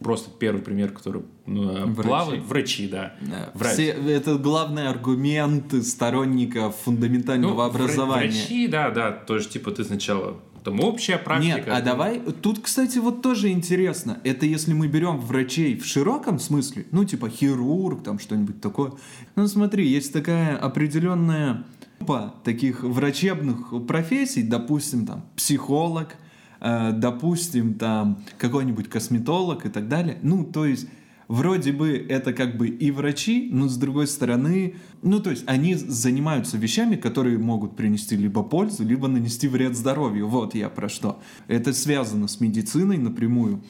просто 0.00 0.30
первый 0.36 0.62
пример, 0.62 0.90
который 0.90 1.22
ну, 1.46 1.86
врачи. 1.86 2.08
плавает. 2.08 2.42
Врачи, 2.42 2.88
да. 2.88 3.14
да. 3.20 3.50
Врач. 3.54 3.72
Все, 3.74 3.90
это 3.90 4.36
главный 4.36 4.88
аргумент 4.88 5.72
сторонников 5.84 6.74
фундаментального 6.76 7.54
ну, 7.54 7.60
образования. 7.62 8.30
Врачи, 8.30 8.66
да, 8.66 8.90
да. 8.90 9.12
То 9.12 9.36
есть, 9.36 9.50
типа, 9.50 9.70
ты 9.70 9.84
сначала 9.84 10.40
там 10.62 10.80
общая 10.80 11.18
практика. 11.18 11.56
Нет, 11.56 11.68
а 11.68 11.80
давай, 11.80 12.20
тут, 12.20 12.60
кстати, 12.60 12.98
вот 12.98 13.22
тоже 13.22 13.50
интересно. 13.50 14.20
Это 14.24 14.46
если 14.46 14.72
мы 14.72 14.88
берем 14.88 15.18
врачей 15.18 15.76
в 15.76 15.84
широком 15.84 16.38
смысле, 16.38 16.86
ну, 16.92 17.04
типа 17.04 17.28
хирург, 17.28 18.02
там 18.02 18.18
что-нибудь 18.18 18.60
такое. 18.60 18.92
Ну, 19.36 19.46
смотри, 19.46 19.86
есть 19.86 20.12
такая 20.12 20.56
определенная 20.56 21.64
группа 22.00 22.34
таких 22.44 22.82
врачебных 22.82 23.86
профессий, 23.86 24.42
допустим, 24.42 25.06
там, 25.06 25.24
психолог, 25.36 26.16
э, 26.60 26.92
допустим, 26.92 27.74
там, 27.74 28.22
какой-нибудь 28.38 28.88
косметолог 28.88 29.66
и 29.66 29.68
так 29.68 29.88
далее. 29.88 30.18
Ну, 30.22 30.44
то 30.44 30.64
есть 30.64 30.88
вроде 31.30 31.70
бы 31.70 31.92
это 31.96 32.32
как 32.32 32.58
бы 32.58 32.66
и 32.66 32.90
врачи, 32.90 33.48
но 33.52 33.68
с 33.68 33.76
другой 33.76 34.08
стороны, 34.08 34.74
ну 35.02 35.20
то 35.20 35.30
есть 35.30 35.44
они 35.46 35.76
занимаются 35.76 36.58
вещами, 36.58 36.96
которые 36.96 37.38
могут 37.38 37.76
принести 37.76 38.16
либо 38.16 38.42
пользу, 38.42 38.84
либо 38.84 39.06
нанести 39.06 39.46
вред 39.46 39.76
здоровью. 39.76 40.26
Вот 40.26 40.56
я 40.56 40.68
про 40.68 40.88
что. 40.88 41.22
Это 41.46 41.72
связано 41.72 42.26
с 42.26 42.40
медициной 42.40 42.98
напрямую. 42.98 43.62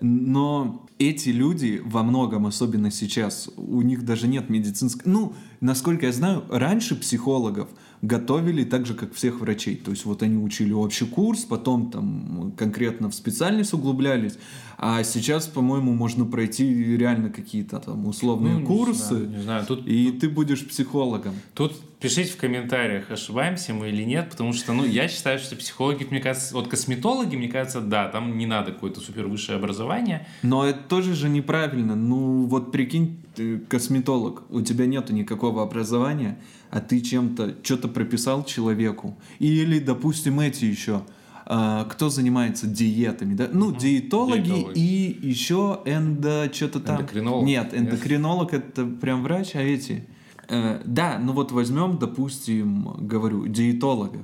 Но 0.00 0.86
эти 1.00 1.30
люди 1.30 1.82
во 1.84 2.04
многом, 2.04 2.46
особенно 2.46 2.92
сейчас, 2.92 3.50
у 3.56 3.82
них 3.82 4.04
даже 4.04 4.28
нет 4.28 4.48
медицинской... 4.48 5.10
Ну, 5.10 5.34
насколько 5.60 6.06
я 6.06 6.12
знаю, 6.12 6.44
раньше 6.48 6.96
психологов 6.96 7.68
готовили 8.02 8.64
так 8.64 8.86
же, 8.86 8.94
как 8.94 9.14
всех 9.14 9.40
врачей. 9.40 9.76
То 9.76 9.90
есть 9.90 10.04
вот 10.06 10.22
они 10.22 10.42
учили 10.42 10.72
общий 10.72 11.04
курс, 11.04 11.44
потом 11.44 11.90
там 11.90 12.52
конкретно 12.56 13.10
в 13.10 13.14
специальность 13.14 13.74
углублялись, 13.74 14.38
а 14.78 15.02
сейчас, 15.04 15.46
по-моему, 15.46 15.92
можно 15.92 16.24
пройти 16.24 16.96
реально 16.96 17.28
какие-то 17.28 17.78
там 17.80 18.06
условные 18.06 18.58
ну, 18.58 18.66
курсы, 18.66 19.14
не 19.14 19.18
знаю, 19.18 19.28
не 19.28 19.42
знаю. 19.42 19.66
Тут, 19.66 19.86
и 19.86 20.10
тут, 20.10 20.20
ты 20.20 20.28
будешь 20.30 20.66
психологом. 20.66 21.34
Тут 21.52 21.74
пишите 22.00 22.32
в 22.32 22.38
комментариях, 22.38 23.10
ошибаемся 23.10 23.74
мы 23.74 23.90
или 23.90 24.04
нет, 24.04 24.30
потому 24.30 24.54
что, 24.54 24.72
ну, 24.72 24.86
я 24.86 25.06
считаю, 25.06 25.38
что 25.38 25.54
психологи, 25.56 26.06
мне 26.08 26.20
кажется, 26.20 26.54
вот 26.54 26.68
косметологи, 26.68 27.36
мне 27.36 27.48
кажется, 27.48 27.82
да, 27.82 28.08
там 28.08 28.38
не 28.38 28.46
надо 28.46 28.72
какое-то 28.72 29.00
супер 29.00 29.26
высшее 29.26 29.58
образование. 29.58 30.26
Но 30.42 30.64
это 30.64 30.78
тоже 30.78 31.14
же 31.14 31.28
неправильно. 31.28 31.94
Ну, 31.94 32.46
вот 32.46 32.72
прикинь, 32.72 33.18
ты 33.34 33.58
косметолог, 33.58 34.42
у 34.50 34.60
тебя 34.60 34.86
нету 34.86 35.12
никакого 35.12 35.62
образования, 35.62 36.38
а 36.70 36.80
ты 36.80 37.00
чем-то, 37.00 37.56
что-то 37.62 37.88
прописал 37.88 38.44
человеку. 38.44 39.16
Или, 39.38 39.78
допустим, 39.78 40.40
эти 40.40 40.64
еще, 40.64 41.02
а, 41.46 41.84
кто 41.84 42.10
занимается 42.10 42.66
диетами, 42.66 43.34
да? 43.34 43.48
Ну, 43.52 43.72
диетологи, 43.72 44.42
диетологи. 44.42 44.78
и 44.78 45.28
еще 45.28 45.80
эндо, 45.84 46.50
что-то 46.52 46.80
там. 46.80 47.00
Эндокринолог. 47.00 47.44
Нет, 47.44 47.74
эндокринолог 47.74 48.52
Нет. 48.52 48.64
это 48.68 48.86
прям 48.86 49.22
врач, 49.22 49.54
а 49.54 49.60
эти... 49.60 50.06
Э, 50.48 50.80
да, 50.84 51.18
ну 51.18 51.32
вот 51.32 51.52
возьмем, 51.52 51.98
допустим, 51.98 52.96
говорю, 52.98 53.46
диетологов. 53.46 54.22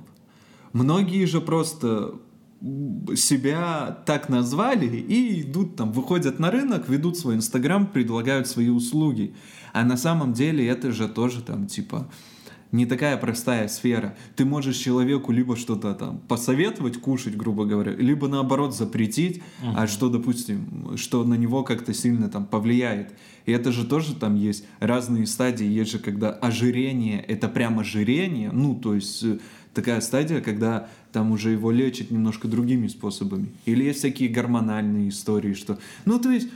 Многие 0.72 1.25
же 1.25 1.40
просто 1.40 2.14
себя 3.16 3.98
так 4.06 4.28
назвали 4.28 4.86
и 4.86 5.42
идут 5.42 5.76
там, 5.76 5.92
выходят 5.92 6.38
на 6.38 6.50
рынок, 6.50 6.88
ведут 6.88 7.18
свой 7.18 7.36
инстаграм, 7.36 7.86
предлагают 7.86 8.48
свои 8.48 8.68
услуги. 8.68 9.34
А 9.72 9.84
на 9.84 9.96
самом 9.96 10.32
деле 10.32 10.66
это 10.66 10.92
же 10.92 11.08
тоже 11.08 11.42
там 11.42 11.66
типа 11.66 12.08
не 12.73 12.87
такая 12.87 13.16
простая 13.16 13.68
сфера. 13.68 14.16
Ты 14.35 14.44
можешь 14.44 14.76
человеку 14.76 15.32
либо 15.32 15.56
что-то 15.56 15.94
там 15.94 16.20
посоветовать 16.28 16.99
кушать, 16.99 17.37
грубо 17.37 17.64
говоря, 17.64 17.92
либо 17.92 18.28
наоборот 18.28 18.75
запретить, 18.75 19.38
uh-huh. 19.62 19.73
а 19.76 19.87
что, 19.87 20.08
допустим, 20.08 20.96
что 20.96 21.25
на 21.25 21.35
него 21.35 21.62
как-то 21.62 21.94
сильно 21.94 22.28
там 22.28 22.46
повлияет. 22.46 23.12
И 23.46 23.52
это 23.52 23.73
же 23.73 23.87
тоже 23.87 24.14
там 24.14 24.35
есть 24.35 24.64
разные 24.80 25.26
стадии. 25.26 25.66
Есть 25.66 25.92
же, 25.92 25.99
когда 25.99 26.30
ожирение, 26.30 27.20
это 27.20 27.49
прямо 27.49 27.82
ожирение, 27.82 28.50
ну, 28.52 28.75
то 28.75 28.94
есть 28.94 29.23
э, 29.23 29.38
такая 29.73 30.00
стадия, 30.00 30.40
когда 30.40 30.88
там 31.12 31.30
уже 31.30 31.50
его 31.50 31.70
лечат 31.70 32.11
немножко 32.11 32.49
другими 32.49 32.88
способами. 32.88 33.49
Или 33.64 33.85
есть 33.85 34.00
всякие 34.00 34.28
гормональные 34.28 35.11
истории, 35.11 35.54
что... 35.54 35.78
Ну, 36.04 36.18
то 36.18 36.30
есть... 36.30 36.49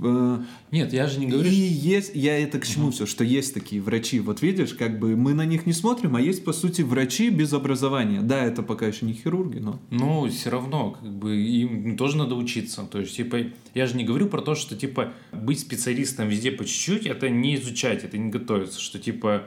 Э, 0.00 0.38
Нет, 0.70 0.92
я 0.92 1.06
же 1.06 1.18
не 1.18 1.26
говорю. 1.26 1.50
И 1.50 1.54
есть, 1.54 2.12
я 2.14 2.38
это 2.38 2.58
к 2.58 2.66
чему 2.66 2.86
угу. 2.86 2.92
все, 2.92 3.06
что 3.06 3.24
есть 3.24 3.54
такие 3.54 3.82
врачи. 3.82 4.20
Вот 4.20 4.42
видишь, 4.42 4.74
как 4.74 4.98
бы 4.98 5.16
мы 5.16 5.34
на 5.34 5.44
них 5.44 5.66
не 5.66 5.72
смотрим, 5.72 6.16
а 6.16 6.20
есть 6.20 6.44
по 6.44 6.52
сути 6.52 6.82
врачи 6.82 7.30
без 7.30 7.52
образования. 7.52 8.20
Да, 8.20 8.44
это 8.44 8.62
пока 8.62 8.86
еще 8.86 9.06
не 9.06 9.12
хирурги, 9.12 9.58
но. 9.58 9.80
Ну, 9.90 10.28
все 10.28 10.50
равно, 10.50 10.92
как 10.92 11.10
бы 11.10 11.36
им 11.36 11.96
тоже 11.96 12.16
надо 12.16 12.34
учиться. 12.34 12.82
То 12.82 13.00
есть, 13.00 13.16
типа, 13.16 13.38
я 13.74 13.86
же 13.86 13.96
не 13.96 14.04
говорю 14.04 14.28
про 14.28 14.40
то, 14.40 14.54
что 14.54 14.76
типа 14.76 15.12
быть 15.32 15.60
специалистом 15.60 16.28
везде 16.28 16.52
по 16.52 16.64
чуть-чуть, 16.64 17.06
это 17.06 17.28
не 17.28 17.56
изучать, 17.56 18.04
это 18.04 18.18
не 18.18 18.30
готовиться, 18.30 18.80
что 18.80 18.98
типа. 18.98 19.44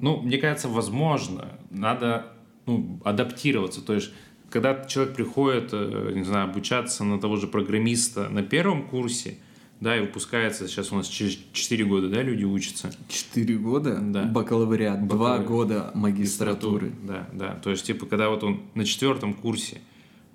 Ну, 0.00 0.20
мне 0.20 0.38
кажется, 0.38 0.68
возможно, 0.68 1.50
надо 1.70 2.32
ну, 2.66 3.00
адаптироваться. 3.04 3.80
То 3.80 3.94
есть, 3.94 4.10
когда 4.50 4.84
человек 4.86 5.14
приходит, 5.14 5.70
э, 5.72 6.12
не 6.14 6.24
знаю, 6.24 6.50
обучаться 6.50 7.04
на 7.04 7.20
того 7.20 7.36
же 7.36 7.46
программиста 7.46 8.28
на 8.28 8.42
первом 8.42 8.88
курсе, 8.88 9.38
да, 9.80 9.96
и 9.96 10.00
выпускается, 10.00 10.66
сейчас 10.68 10.92
у 10.92 10.96
нас 10.96 11.08
через 11.08 11.38
4 11.52 11.84
года, 11.84 12.08
да, 12.08 12.22
люди 12.22 12.44
учатся. 12.44 12.90
4 13.08 13.56
года? 13.58 13.98
Да. 14.00 14.24
Бакалавриат, 14.24 15.02
Бакалавриат. 15.02 15.42
2 15.42 15.48
года 15.48 15.90
магистратуры. 15.94 16.92
Да, 17.02 17.28
да. 17.32 17.54
То 17.56 17.70
есть, 17.70 17.84
типа, 17.84 18.06
когда 18.06 18.30
вот 18.30 18.44
он 18.44 18.62
на 18.74 18.84
четвертом 18.84 19.34
курсе 19.34 19.80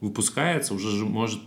выпускается, 0.01 0.73
уже 0.73 1.05
может 1.05 1.41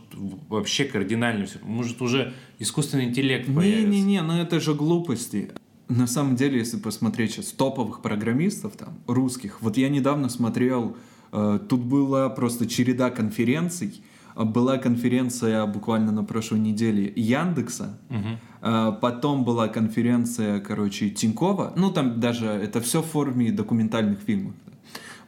вообще 0.48 0.84
кардинально 0.84 1.46
все, 1.46 1.58
может 1.62 2.02
уже 2.02 2.34
искусственный 2.58 3.04
интеллект 3.04 3.46
появится. 3.46 3.88
Не-не-не, 3.88 4.22
но 4.22 4.40
это 4.40 4.60
же 4.60 4.74
глупости. 4.74 5.50
На 5.88 6.06
самом 6.06 6.36
деле, 6.36 6.58
если 6.58 6.78
посмотреть 6.78 7.32
сейчас 7.32 7.46
топовых 7.46 8.02
программистов 8.02 8.76
там, 8.76 8.98
русских, 9.06 9.60
вот 9.62 9.76
я 9.76 9.88
недавно 9.88 10.28
смотрел, 10.28 10.96
э, 11.32 11.58
тут 11.68 11.80
была 11.80 12.28
просто 12.30 12.66
череда 12.66 13.10
конференций, 13.10 14.02
была 14.34 14.78
конференция 14.78 15.66
буквально 15.66 16.12
на 16.12 16.24
прошлой 16.24 16.60
неделе 16.60 17.12
Яндекса, 17.14 17.98
угу. 18.08 18.38
э, 18.62 18.92
потом 19.00 19.44
была 19.44 19.68
конференция, 19.68 20.60
короче, 20.60 21.10
Тинькова, 21.10 21.72
ну 21.76 21.90
там 21.90 22.20
даже 22.20 22.46
это 22.46 22.80
все 22.80 23.02
в 23.02 23.06
форме 23.06 23.52
документальных 23.52 24.20
фильмов. 24.20 24.54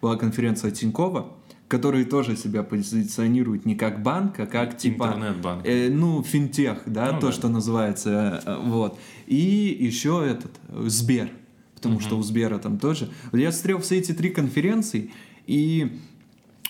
Была 0.00 0.16
конференция 0.16 0.70
Тинькова, 0.70 1.32
которые 1.68 2.04
тоже 2.04 2.36
себя 2.36 2.62
позиционируют 2.62 3.64
не 3.66 3.74
как 3.74 4.02
банк, 4.02 4.38
а 4.38 4.46
как 4.46 4.76
типа... 4.76 5.04
Интернет-банк. 5.04 5.66
Э, 5.66 5.88
ну, 5.90 6.22
финтех, 6.22 6.82
да, 6.86 7.12
ну, 7.12 7.20
то, 7.20 7.26
да. 7.26 7.32
что 7.32 7.48
называется, 7.48 8.42
э, 8.44 8.58
вот. 8.64 8.98
И 9.26 9.76
еще 9.80 10.24
этот, 10.26 10.52
Сбер, 10.88 11.30
потому 11.74 11.96
угу. 11.96 12.02
что 12.02 12.18
у 12.18 12.22
Сбера 12.22 12.58
там 12.58 12.78
тоже. 12.78 13.10
Я 13.32 13.50
смотрел 13.50 13.80
все 13.80 13.98
эти 13.98 14.12
три 14.12 14.30
конференции, 14.30 15.10
и 15.46 15.98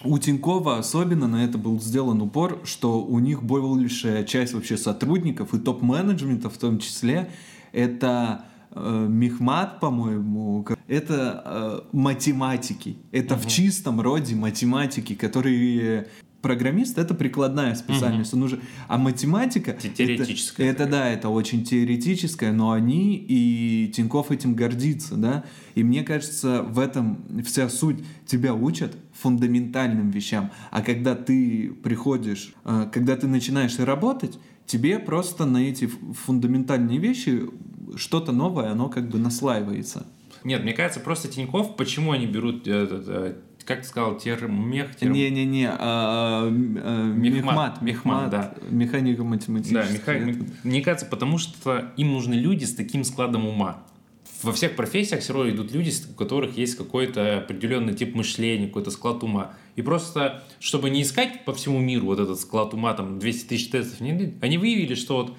у 0.02 0.18
Тинькова 0.18 0.78
особенно 0.78 1.28
на 1.28 1.44
это 1.44 1.58
был 1.58 1.80
сделан 1.80 2.20
упор, 2.22 2.60
что 2.64 3.02
у 3.02 3.18
них 3.20 3.42
большая 3.42 4.24
часть 4.24 4.52
вообще 4.52 4.76
сотрудников 4.76 5.54
и 5.54 5.58
топ-менеджмента 5.58 6.50
в 6.50 6.58
том 6.58 6.78
числе, 6.78 7.30
это 7.72 8.46
э, 8.70 9.06
Мехмат, 9.08 9.80
по-моему, 9.80 10.66
это 10.88 11.42
э, 11.44 11.80
математики. 11.92 12.96
Это 13.12 13.34
угу. 13.34 13.42
в 13.42 13.46
чистом 13.46 14.00
роде 14.00 14.34
математики, 14.34 15.14
которые 15.14 16.08
программист 16.44 16.98
это 16.98 17.14
прикладная 17.14 17.74
специальность, 17.74 18.34
угу. 18.34 18.40
он 18.40 18.44
уже, 18.44 18.60
а 18.86 18.98
математика 18.98 19.72
теоретическая. 19.72 20.66
Это, 20.66 20.82
это 20.82 20.92
да, 20.92 21.08
это 21.08 21.30
очень 21.30 21.64
теоретическая, 21.64 22.52
но 22.52 22.72
они 22.72 23.16
и 23.16 23.90
Тиньков 23.96 24.30
этим 24.30 24.54
гордится, 24.54 25.14
да. 25.16 25.44
И 25.74 25.82
мне 25.82 26.02
кажется, 26.02 26.62
в 26.62 26.78
этом 26.78 27.42
вся 27.46 27.70
суть. 27.70 28.04
Тебя 28.26 28.52
учат 28.52 28.94
фундаментальным 29.14 30.10
вещам, 30.10 30.50
а 30.70 30.82
когда 30.82 31.14
ты 31.14 31.72
приходишь, 31.82 32.52
э, 32.66 32.88
когда 32.92 33.16
ты 33.16 33.26
начинаешь 33.26 33.78
работать, 33.78 34.38
тебе 34.66 34.98
просто 34.98 35.46
на 35.46 35.66
эти 35.66 35.86
фундаментальные 36.26 36.98
вещи 36.98 37.40
что-то 37.96 38.32
новое, 38.32 38.70
оно 38.70 38.90
как 38.90 39.08
бы 39.08 39.18
наслаивается. 39.18 40.06
Нет, 40.44 40.62
мне 40.62 40.74
кажется, 40.74 41.00
просто 41.00 41.28
Тиньков, 41.28 41.74
почему 41.74 42.12
они 42.12 42.26
берут 42.26 42.68
э, 42.68 43.36
как 43.64 43.80
ты 43.83 43.88
сказал, 43.88 44.18
термех? 44.18 44.94
Терм... 44.97 45.12
Не-не-не, 45.12 45.68
а, 45.71 46.49
а, 46.49 46.50
мехмат, 46.50 47.80
мехмат, 47.83 48.30
да. 48.30 48.54
Механика 48.71 49.25
математическая. 49.25 50.02
Да, 50.04 50.18
меха... 50.18 50.44
мне 50.62 50.83
кажется, 50.83 51.06
потому 51.06 51.38
что 51.38 51.92
им 51.97 52.12
нужны 52.12 52.35
люди 52.35 52.64
с 52.64 52.75
таким 52.75 53.04
складом 53.04 53.47
ума. 53.47 53.83
Во 54.42 54.52
всех 54.52 54.76
профессиях 54.76 55.23
все 55.23 55.33
равно 55.33 55.50
идут 55.50 55.73
люди, 55.73 55.90
у 56.11 56.14
которых 56.14 56.59
есть 56.59 56.76
какой-то 56.76 57.38
определенный 57.38 57.94
тип 57.94 58.14
мышления, 58.14 58.66
какой-то 58.66 58.90
склад 58.90 59.23
ума. 59.23 59.52
И 59.76 59.83
просто, 59.83 60.44
чтобы 60.61 60.90
не 60.90 61.02
искать 61.02 61.44
по 61.47 61.54
всему 61.54 61.80
миру 61.80 62.06
вот 62.06 62.21
этот 62.21 62.38
склад 62.38 62.75
ума, 62.75 62.92
там 62.92 63.18
200 63.18 63.49
тысяч 63.49 63.71
тестов, 63.71 64.00
они 64.00 64.59
выявили, 64.59 64.94
что 64.94 65.16
вот, 65.16 65.37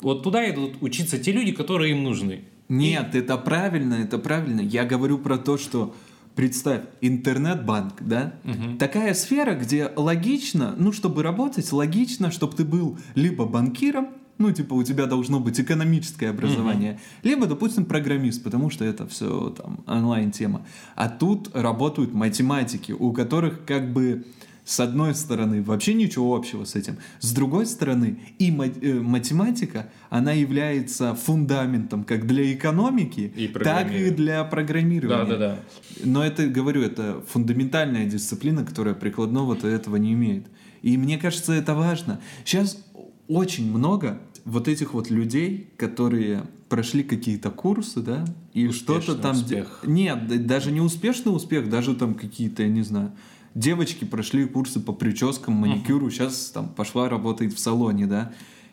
вот 0.00 0.22
туда 0.22 0.48
идут 0.48 0.76
учиться 0.80 1.18
те 1.18 1.32
люди, 1.32 1.52
которые 1.52 1.92
им 1.92 2.02
нужны. 2.02 2.44
Нет, 2.68 3.14
и... 3.14 3.18
это 3.18 3.36
правильно, 3.36 3.94
это 3.94 4.18
правильно. 4.18 4.60
Я 4.60 4.84
говорю 4.84 5.18
про 5.18 5.36
то, 5.38 5.58
что 5.58 5.94
Представь, 6.36 6.82
интернет-банк, 7.00 7.94
да? 8.00 8.34
Угу. 8.44 8.76
Такая 8.78 9.14
сфера, 9.14 9.54
где 9.54 9.90
логично, 9.96 10.74
ну, 10.76 10.92
чтобы 10.92 11.22
работать, 11.22 11.72
логично, 11.72 12.30
чтобы 12.30 12.54
ты 12.54 12.64
был 12.64 12.98
либо 13.14 13.46
банкиром, 13.46 14.08
ну, 14.36 14.52
типа, 14.52 14.74
у 14.74 14.82
тебя 14.82 15.06
должно 15.06 15.40
быть 15.40 15.58
экономическое 15.58 16.28
образование, 16.28 16.92
угу. 16.92 17.00
либо, 17.28 17.46
допустим, 17.46 17.86
программист, 17.86 18.44
потому 18.44 18.68
что 18.68 18.84
это 18.84 19.06
все 19.08 19.48
там 19.56 19.80
онлайн-тема. 19.86 20.66
А 20.94 21.08
тут 21.08 21.56
работают 21.56 22.12
математики, 22.12 22.92
у 22.92 23.14
которых 23.14 23.64
как 23.64 23.94
бы 23.94 24.26
с 24.66 24.80
одной 24.80 25.14
стороны, 25.14 25.62
вообще 25.62 25.94
ничего 25.94 26.34
общего 26.34 26.64
с 26.64 26.74
этим. 26.74 26.96
С 27.20 27.32
другой 27.32 27.66
стороны, 27.66 28.18
и 28.40 28.50
э, 28.50 28.94
математика, 29.00 29.88
она 30.10 30.32
является 30.32 31.14
фундаментом 31.14 32.02
как 32.02 32.26
для 32.26 32.52
экономики, 32.52 33.32
и 33.36 33.46
так 33.46 33.92
и 33.92 34.10
для 34.10 34.42
программирования. 34.42 35.24
Да, 35.24 35.36
да, 35.36 35.38
да. 35.38 35.58
Но 36.04 36.24
это, 36.24 36.48
говорю, 36.48 36.82
это 36.82 37.22
фундаментальная 37.28 38.06
дисциплина, 38.06 38.64
которая 38.64 38.94
прикладного-то 38.94 39.68
этого 39.68 39.96
не 39.96 40.14
имеет. 40.14 40.48
И 40.82 40.96
мне 40.96 41.16
кажется, 41.16 41.52
это 41.52 41.76
важно. 41.76 42.20
Сейчас 42.44 42.84
очень 43.28 43.70
много 43.70 44.18
вот 44.44 44.66
этих 44.66 44.94
вот 44.94 45.10
людей, 45.10 45.70
которые 45.76 46.42
прошли 46.68 47.04
какие-то 47.04 47.50
курсы, 47.50 48.00
да, 48.00 48.24
и 48.52 48.68
что-то 48.70 49.14
там... 49.14 49.36
Успех. 49.36 49.84
Нет, 49.86 50.46
даже 50.46 50.72
не 50.72 50.80
успешный 50.80 51.30
успех, 51.30 51.70
даже 51.70 51.94
там 51.94 52.14
какие-то, 52.14 52.64
я 52.64 52.68
не 52.68 52.82
знаю, 52.82 53.12
девочки 53.56 54.04
прошли 54.04 54.44
курсы 54.44 54.78
по 54.78 54.92
прическам, 54.92 55.54
маникюру, 55.54 56.06
uh-huh. 56.06 56.10
сейчас 56.10 56.50
там 56.50 56.68
пошла 56.68 57.08
работает 57.08 57.54
в 57.54 57.58
салоне, 57.58 58.06
да, 58.06 58.32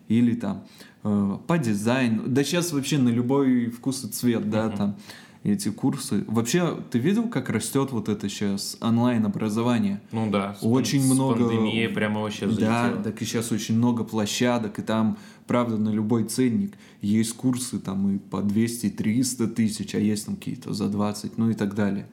или 0.09 0.35
там 0.35 0.65
э, 1.03 1.37
по 1.47 1.57
дизайну, 1.57 2.23
да 2.27 2.43
сейчас 2.43 2.73
вообще 2.73 2.97
на 2.99 3.09
любой 3.09 3.69
вкус 3.69 4.03
и 4.03 4.09
цвет, 4.09 4.49
да, 4.49 4.67
uh-huh. 4.67 4.77
там 4.77 4.97
эти 5.43 5.69
курсы. 5.69 6.23
Вообще, 6.27 6.77
ты 6.89 6.99
видел, 6.99 7.27
как 7.27 7.49
растет 7.49 7.91
вот 7.91 8.07
это 8.07 8.29
сейчас 8.29 8.77
онлайн-образование? 8.79 10.01
Ну 10.11 10.29
да. 10.29 10.57
Очень 10.61 11.01
с 11.01 11.11
много... 11.11 11.45
Пандемия 11.45 11.89
прямо 11.89 12.21
вообще 12.21 12.47
взлетела. 12.47 12.93
Да, 12.95 13.03
так 13.03 13.21
и 13.21 13.25
сейчас 13.25 13.51
очень 13.51 13.77
много 13.77 14.05
площадок, 14.05 14.79
и 14.79 14.81
там, 14.81 15.17
правда, 15.45 15.77
на 15.77 15.89
любой 15.89 16.23
ценник 16.25 16.75
есть 17.01 17.33
курсы 17.33 17.79
там 17.79 18.15
и 18.15 18.17
по 18.19 18.37
200-300 18.37 19.47
тысяч, 19.47 19.95
а 19.95 19.99
есть 19.99 20.25
там 20.25 20.35
какие-то 20.35 20.73
за 20.73 20.87
20, 20.87 21.37
ну 21.37 21.49
и 21.49 21.53
так 21.53 21.75
далее. 21.75 22.07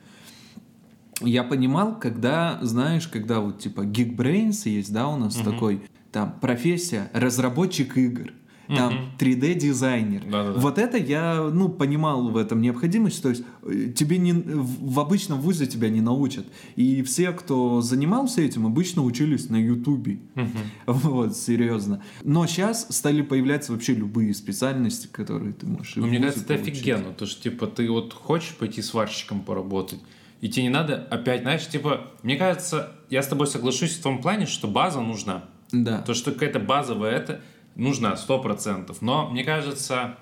Я 1.21 1.45
понимал, 1.45 1.99
когда, 1.99 2.59
знаешь, 2.63 3.09
когда 3.09 3.41
вот 3.41 3.59
типа 3.59 3.83
Geekbrains 3.83 4.69
есть, 4.69 4.93
да, 4.93 5.09
у 5.09 5.17
нас 5.17 5.37
угу. 5.37 5.51
такой, 5.51 5.83
там, 6.13 6.35
профессия 6.41 7.11
разработчик 7.13 7.97
игр 7.97 8.33
там 8.77 8.95
угу. 8.95 9.05
3D-дизайнер. 9.19 10.23
Да-да-да. 10.31 10.61
Вот 10.61 10.79
это 10.79 10.97
я, 10.97 11.51
ну, 11.53 11.69
понимал 11.69 12.29
в 12.29 12.37
этом 12.37 12.61
необходимость, 12.61 13.23
то 13.23 13.31
есть 13.31 13.43
э, 13.63 13.93
тебе 13.95 14.19
не, 14.19 14.33
в 14.33 15.01
обычном 15.01 15.41
вузе 15.41 15.67
тебя 15.67 15.89
не 15.89 16.01
научат. 16.01 16.47
И 16.77 17.03
все, 17.03 17.33
кто 17.33 17.81
занимался 17.81 18.43
этим, 18.43 18.67
обычно 18.67 19.03
учились 19.03 19.49
на 19.49 19.57
Ютубе. 19.57 20.21
Угу. 20.37 20.47
Вот, 21.11 21.37
серьезно. 21.37 22.03
Но 22.23 22.47
сейчас 22.47 22.87
стали 22.91 23.23
появляться 23.23 23.73
вообще 23.73 23.95
любые 23.95 24.35
специальности, 24.35 25.09
которые 25.11 25.53
ты 25.53 25.67
можешь 25.67 25.97
ну, 25.97 26.07
Мне 26.07 26.21
кажется, 26.21 26.45
это 26.45 26.55
офигенно, 26.55 27.13
то 27.13 27.27
что, 27.27 27.43
типа, 27.43 27.67
ты 27.67 27.91
вот 27.91 28.13
хочешь 28.13 28.55
пойти 28.57 28.83
сварщиком 28.83 29.41
поработать, 29.41 30.01
и 30.41 30.49
тебе 30.49 30.65
не 30.65 30.71
надо 30.71 31.07
опять, 31.11 31.43
знаешь, 31.43 31.67
типа, 31.67 32.09
мне 32.23 32.37
кажется, 32.37 32.93
я 33.11 33.23
с 33.23 33.29
тобой 33.29 33.47
соглашусь 33.47 33.97
в 33.97 34.03
том 34.03 34.21
плане, 34.23 34.47
что 34.47 34.69
база 34.69 35.01
нужна. 35.01 35.45
Да. 35.73 36.03
То, 36.03 36.15
что 36.15 36.33
какая-то 36.33 36.59
базовая 36.59 37.13
это, 37.13 37.41
нужна, 37.77 38.17
сто 38.17 38.39
процентов. 38.41 39.03
Но 39.03 39.29
мне 39.31 39.45
кажется, 39.45 40.17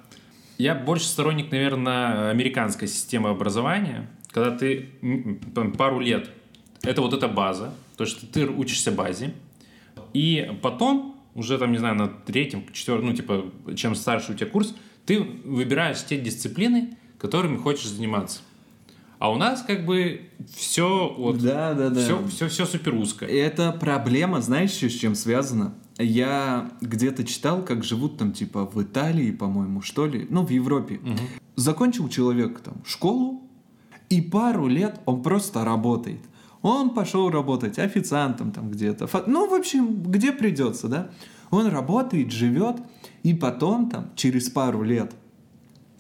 я 0.59 0.75
больше 0.75 1.07
сторонник, 1.07 1.51
наверное, 1.51 2.31
американской 2.31 2.89
системы 2.89 3.31
образования, 3.31 4.11
когда 4.31 4.57
ты 4.57 4.91
пару 5.77 6.01
лет, 6.01 6.31
это 6.83 7.01
вот 7.01 7.15
эта 7.15 7.29
база, 7.29 7.73
то, 7.97 8.05
что 8.05 8.27
ты 8.27 8.47
учишься 8.47 8.93
базе, 8.93 9.35
и 10.13 10.53
потом, 10.63 11.17
уже 11.35 11.59
там, 11.59 11.73
не 11.73 11.79
знаю, 11.79 11.95
на 11.95 12.09
третьем, 12.09 12.65
четвертом, 12.73 13.11
ну, 13.11 13.15
типа, 13.15 13.53
чем 13.77 13.95
старше 13.95 14.33
у 14.33 14.35
тебя 14.35 14.51
курс, 14.51 14.75
ты 15.07 15.21
выбираешь 15.21 16.05
те 16.05 16.19
дисциплины, 16.19 16.97
которыми 17.19 17.57
хочешь 17.57 17.87
заниматься. 17.87 18.41
А 19.19 19.31
у 19.33 19.37
нас 19.37 19.63
как 19.63 19.85
бы 19.85 20.31
все 20.55 21.15
вот 21.17 21.39
да, 21.39 21.75
да, 21.75 21.91
да. 21.91 22.01
все, 22.01 22.27
все, 22.29 22.49
все 22.49 22.67
супер 22.67 22.95
узкое. 22.95 23.29
Это 23.29 23.73
проблема, 23.73 24.41
знаешь, 24.41 24.71
с 24.71 24.93
чем 24.93 25.15
связана? 25.15 25.75
я 25.99 26.71
где-то 26.81 27.25
читал, 27.25 27.65
как 27.65 27.85
живут 27.85 28.19
там, 28.19 28.33
типа, 28.33 28.65
в 28.67 28.81
Италии, 28.83 29.33
по-моему, 29.33 29.83
что 29.83 30.07
ли, 30.07 30.27
ну, 30.31 30.47
в 30.47 30.51
Европе. 30.51 31.01
Угу. 31.03 31.19
Закончил 31.57 32.09
человек 32.09 32.61
там 32.61 32.85
школу, 32.87 33.43
и 34.09 34.21
пару 34.21 34.69
лет 34.69 35.01
он 35.07 35.23
просто 35.23 35.65
работает. 35.65 36.21
Он 36.63 36.91
пошел 36.91 37.31
работать 37.31 37.79
официантом 37.79 38.53
там 38.53 38.71
где-то. 38.71 39.09
Ну, 39.27 39.49
в 39.49 39.55
общем, 39.55 40.03
где 40.03 40.33
придется, 40.33 40.89
да? 40.89 41.11
Он 41.51 41.67
работает, 41.67 42.31
живет, 42.31 42.77
и 43.23 43.35
потом 43.35 43.91
там, 43.91 44.11
через 44.15 44.49
пару 44.49 44.83
лет, 44.83 45.13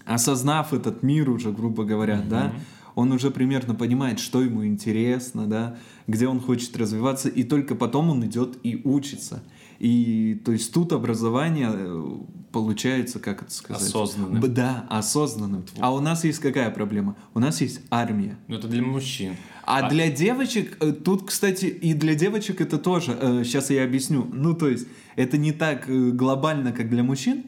осознав 0.04 0.72
этот 0.72 1.02
мир 1.02 1.28
уже, 1.30 1.52
грубо 1.52 1.84
говоря, 1.84 2.20
угу. 2.20 2.28
да, 2.28 2.52
он 2.98 3.12
уже 3.12 3.30
примерно 3.30 3.76
понимает, 3.76 4.18
что 4.18 4.42
ему 4.42 4.66
интересно, 4.66 5.46
да, 5.46 5.76
где 6.08 6.26
он 6.26 6.40
хочет 6.40 6.76
развиваться, 6.76 7.28
и 7.28 7.44
только 7.44 7.76
потом 7.76 8.10
он 8.10 8.26
идет 8.26 8.58
и 8.64 8.80
учится. 8.82 9.44
И 9.78 10.42
то 10.44 10.50
есть 10.50 10.74
тут 10.74 10.92
образование 10.92 11.70
э, 11.72 12.16
получается, 12.50 13.20
как 13.20 13.42
это 13.42 13.52
сказать? 13.52 13.88
Осознанным. 13.88 14.52
Да, 14.52 14.84
осознанным. 14.90 15.64
А 15.78 15.94
у 15.94 16.00
нас 16.00 16.24
есть 16.24 16.40
какая 16.40 16.72
проблема? 16.72 17.14
У 17.34 17.38
нас 17.38 17.60
есть 17.60 17.82
армия. 17.88 18.36
Ну 18.48 18.56
это 18.56 18.66
для 18.66 18.82
мужчин. 18.82 19.36
А, 19.64 19.86
а 19.86 19.88
для 19.88 20.10
девочек, 20.10 20.76
э, 20.80 20.90
тут, 20.90 21.24
кстати, 21.24 21.66
и 21.66 21.94
для 21.94 22.16
девочек 22.16 22.60
это 22.60 22.78
тоже, 22.78 23.44
сейчас 23.44 23.70
э, 23.70 23.76
я 23.76 23.84
объясню. 23.84 24.28
Ну 24.32 24.54
то 24.54 24.68
есть 24.68 24.88
это 25.14 25.38
не 25.38 25.52
так 25.52 25.86
глобально, 26.16 26.72
как 26.72 26.90
для 26.90 27.04
мужчин, 27.04 27.44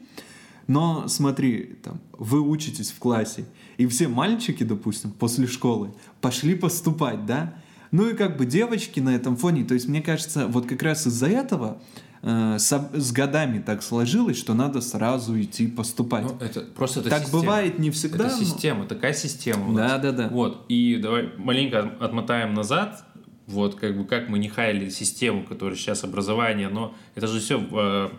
но 0.67 1.09
смотри, 1.09 1.75
там, 1.83 1.99
вы 2.13 2.39
учитесь 2.39 2.91
в 2.91 2.99
классе, 2.99 3.43
и 3.77 3.87
все 3.87 4.07
мальчики, 4.07 4.63
допустим, 4.63 5.11
после 5.11 5.47
школы 5.47 5.93
пошли 6.21 6.55
поступать, 6.55 7.25
да? 7.25 7.53
Ну 7.91 8.09
и 8.09 8.13
как 8.13 8.37
бы 8.37 8.45
девочки 8.45 8.99
на 8.99 9.15
этом 9.15 9.35
фоне, 9.35 9.65
то 9.65 9.73
есть 9.73 9.87
мне 9.87 10.01
кажется, 10.01 10.47
вот 10.47 10.65
как 10.65 10.81
раз 10.81 11.05
из-за 11.07 11.27
этого 11.27 11.81
э, 12.21 12.55
с, 12.57 12.89
с 12.93 13.11
годами 13.11 13.59
так 13.59 13.83
сложилось, 13.83 14.37
что 14.37 14.53
надо 14.53 14.79
сразу 14.79 15.39
идти 15.39 15.67
поступать. 15.67 16.23
Ну, 16.23 16.37
это 16.39 16.61
просто 16.61 17.01
это 17.01 17.09
так 17.09 17.23
система. 17.23 17.41
бывает 17.41 17.79
не 17.79 17.91
всегда. 17.91 18.27
Это 18.27 18.37
но... 18.37 18.43
система, 18.43 18.85
такая 18.85 19.13
система. 19.13 19.75
Да, 19.75 19.97
да, 19.97 20.11
да. 20.13 20.29
Вот 20.29 20.65
и 20.69 20.97
давай 21.01 21.31
маленько 21.37 21.91
отмотаем 21.99 22.53
назад. 22.53 23.03
Вот 23.47 23.75
как 23.75 23.97
бы 23.97 24.05
как 24.05 24.29
мы 24.29 24.39
не 24.39 24.47
хайли 24.47 24.89
систему, 24.89 25.43
которая 25.43 25.75
сейчас 25.75 26.05
образование, 26.05 26.69
но 26.69 26.95
это 27.15 27.27
же 27.27 27.41
все, 27.41 27.59
э, 27.59 28.09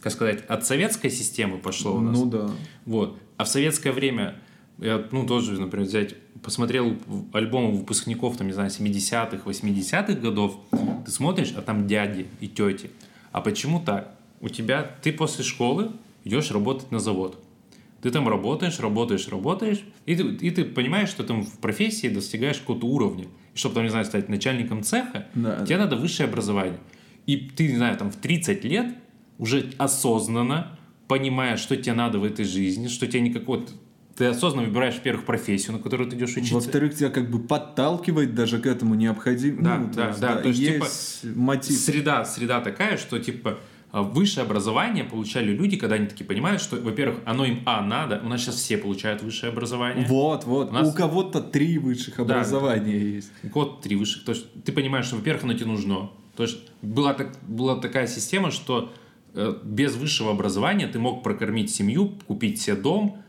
как 0.00 0.12
сказать, 0.12 0.42
от 0.46 0.64
советской 0.64 1.10
системы 1.10 1.58
пошло 1.58 1.96
у 1.96 2.00
нас. 2.00 2.18
Ну 2.18 2.24
да. 2.24 2.50
Вот. 2.86 3.18
А 3.36 3.44
в 3.44 3.48
советское 3.48 3.92
время 3.92 4.36
я, 4.78 5.04
ну, 5.10 5.26
тоже, 5.26 5.60
например, 5.60 5.86
взять, 5.86 6.14
посмотрел 6.42 6.96
альбомы 7.32 7.72
выпускников, 7.78 8.36
там, 8.36 8.46
не 8.46 8.52
знаю, 8.52 8.70
70-х, 8.70 9.38
80-х 9.44 10.12
годов, 10.14 10.58
ты 11.04 11.10
смотришь, 11.10 11.52
а 11.56 11.62
там 11.62 11.86
дяди 11.86 12.26
и 12.40 12.48
тети. 12.48 12.90
А 13.32 13.40
почему 13.40 13.80
так? 13.80 14.14
У 14.40 14.48
тебя, 14.48 14.82
ты 15.02 15.12
после 15.12 15.44
школы 15.44 15.90
идешь 16.24 16.50
работать 16.52 16.92
на 16.92 17.00
завод. 17.00 17.42
Ты 18.02 18.12
там 18.12 18.28
работаешь, 18.28 18.78
работаешь, 18.78 19.26
работаешь, 19.28 19.84
и 20.06 20.14
ты, 20.14 20.22
и 20.22 20.50
ты 20.52 20.64
понимаешь, 20.64 21.08
что 21.08 21.24
там 21.24 21.44
в 21.44 21.58
профессии 21.58 22.06
достигаешь 22.06 22.58
какого-то 22.58 22.86
уровня. 22.86 23.26
И 23.54 23.58
чтобы 23.58 23.74
там, 23.74 23.84
не 23.84 23.90
знаю, 23.90 24.04
стать 24.04 24.28
начальником 24.28 24.84
цеха, 24.84 25.26
да, 25.34 25.64
тебе 25.64 25.76
да. 25.76 25.84
надо 25.84 25.96
высшее 25.96 26.28
образование. 26.28 26.78
И 27.26 27.36
ты, 27.36 27.68
не 27.68 27.76
знаю, 27.76 27.96
там 27.98 28.12
в 28.12 28.16
30 28.16 28.62
лет 28.64 28.94
уже 29.38 29.72
осознанно 29.78 30.78
понимаешь, 31.08 31.58
что 31.58 31.76
тебе 31.76 31.94
надо 31.94 32.20
в 32.20 32.24
этой 32.24 32.44
жизни, 32.44 32.86
что 32.86 33.08
тебе 33.08 33.22
никакого 33.22 33.64
ты 34.18 34.26
осознанно 34.26 34.66
выбираешь, 34.66 34.96
во-первых, 34.96 35.24
профессию, 35.24 35.74
на 35.74 35.78
которую 35.78 36.10
ты 36.10 36.16
идешь 36.16 36.32
учиться. 36.32 36.54
Во-вторых, 36.54 36.96
тебя 36.96 37.08
как 37.08 37.30
бы 37.30 37.38
подталкивает 37.38 38.34
даже 38.34 38.58
к 38.58 38.66
этому 38.66 38.96
необходимо. 38.96 39.62
Да, 39.62 39.78
ну, 39.78 39.92
да, 39.94 40.02
то 40.02 40.08
есть, 40.08 40.20
да, 40.20 40.34
да. 40.34 40.42
То 40.42 40.48
есть, 40.48 40.60
типа, 40.60 40.86
мотив. 41.36 41.78
Среда, 41.78 42.24
среда 42.24 42.60
такая, 42.60 42.96
что, 42.96 43.20
типа, 43.20 43.60
а, 43.92 44.02
высшее 44.02 44.44
образование 44.44 45.04
получали 45.04 45.52
люди, 45.52 45.76
когда 45.76 45.94
они 45.94 46.06
такие 46.06 46.26
понимают, 46.26 46.60
что, 46.60 46.76
во-первых, 46.76 47.20
оно 47.26 47.44
им, 47.44 47.60
а, 47.64 47.80
надо, 47.80 48.20
у 48.24 48.28
нас 48.28 48.42
сейчас 48.42 48.56
все 48.56 48.76
получают 48.76 49.22
высшее 49.22 49.52
образование. 49.52 50.04
Вот, 50.08 50.44
вот, 50.46 50.70
у, 50.70 50.74
нас... 50.74 50.88
у 50.88 50.92
кого-то 50.92 51.40
три 51.40 51.78
высших 51.78 52.18
образования 52.18 52.98
да, 52.98 53.04
есть. 53.04 53.30
У 53.44 53.48
кого-то 53.50 53.82
три 53.82 53.94
высших, 53.94 54.24
то 54.24 54.32
есть 54.32 54.46
ты 54.64 54.72
понимаешь, 54.72 55.06
что, 55.06 55.14
во-первых, 55.14 55.44
оно 55.44 55.54
тебе 55.54 55.66
нужно. 55.66 56.10
То 56.36 56.42
есть 56.42 56.58
была, 56.82 57.14
так, 57.14 57.36
была 57.46 57.76
такая 57.76 58.08
система, 58.08 58.50
что 58.50 58.92
э, 59.34 59.54
без 59.62 59.94
высшего 59.94 60.32
образования 60.32 60.88
ты 60.88 60.98
мог 60.98 61.22
прокормить 61.22 61.70
семью, 61.70 62.18
купить 62.26 62.60
себе 62.60 62.74
дом, 62.74 63.22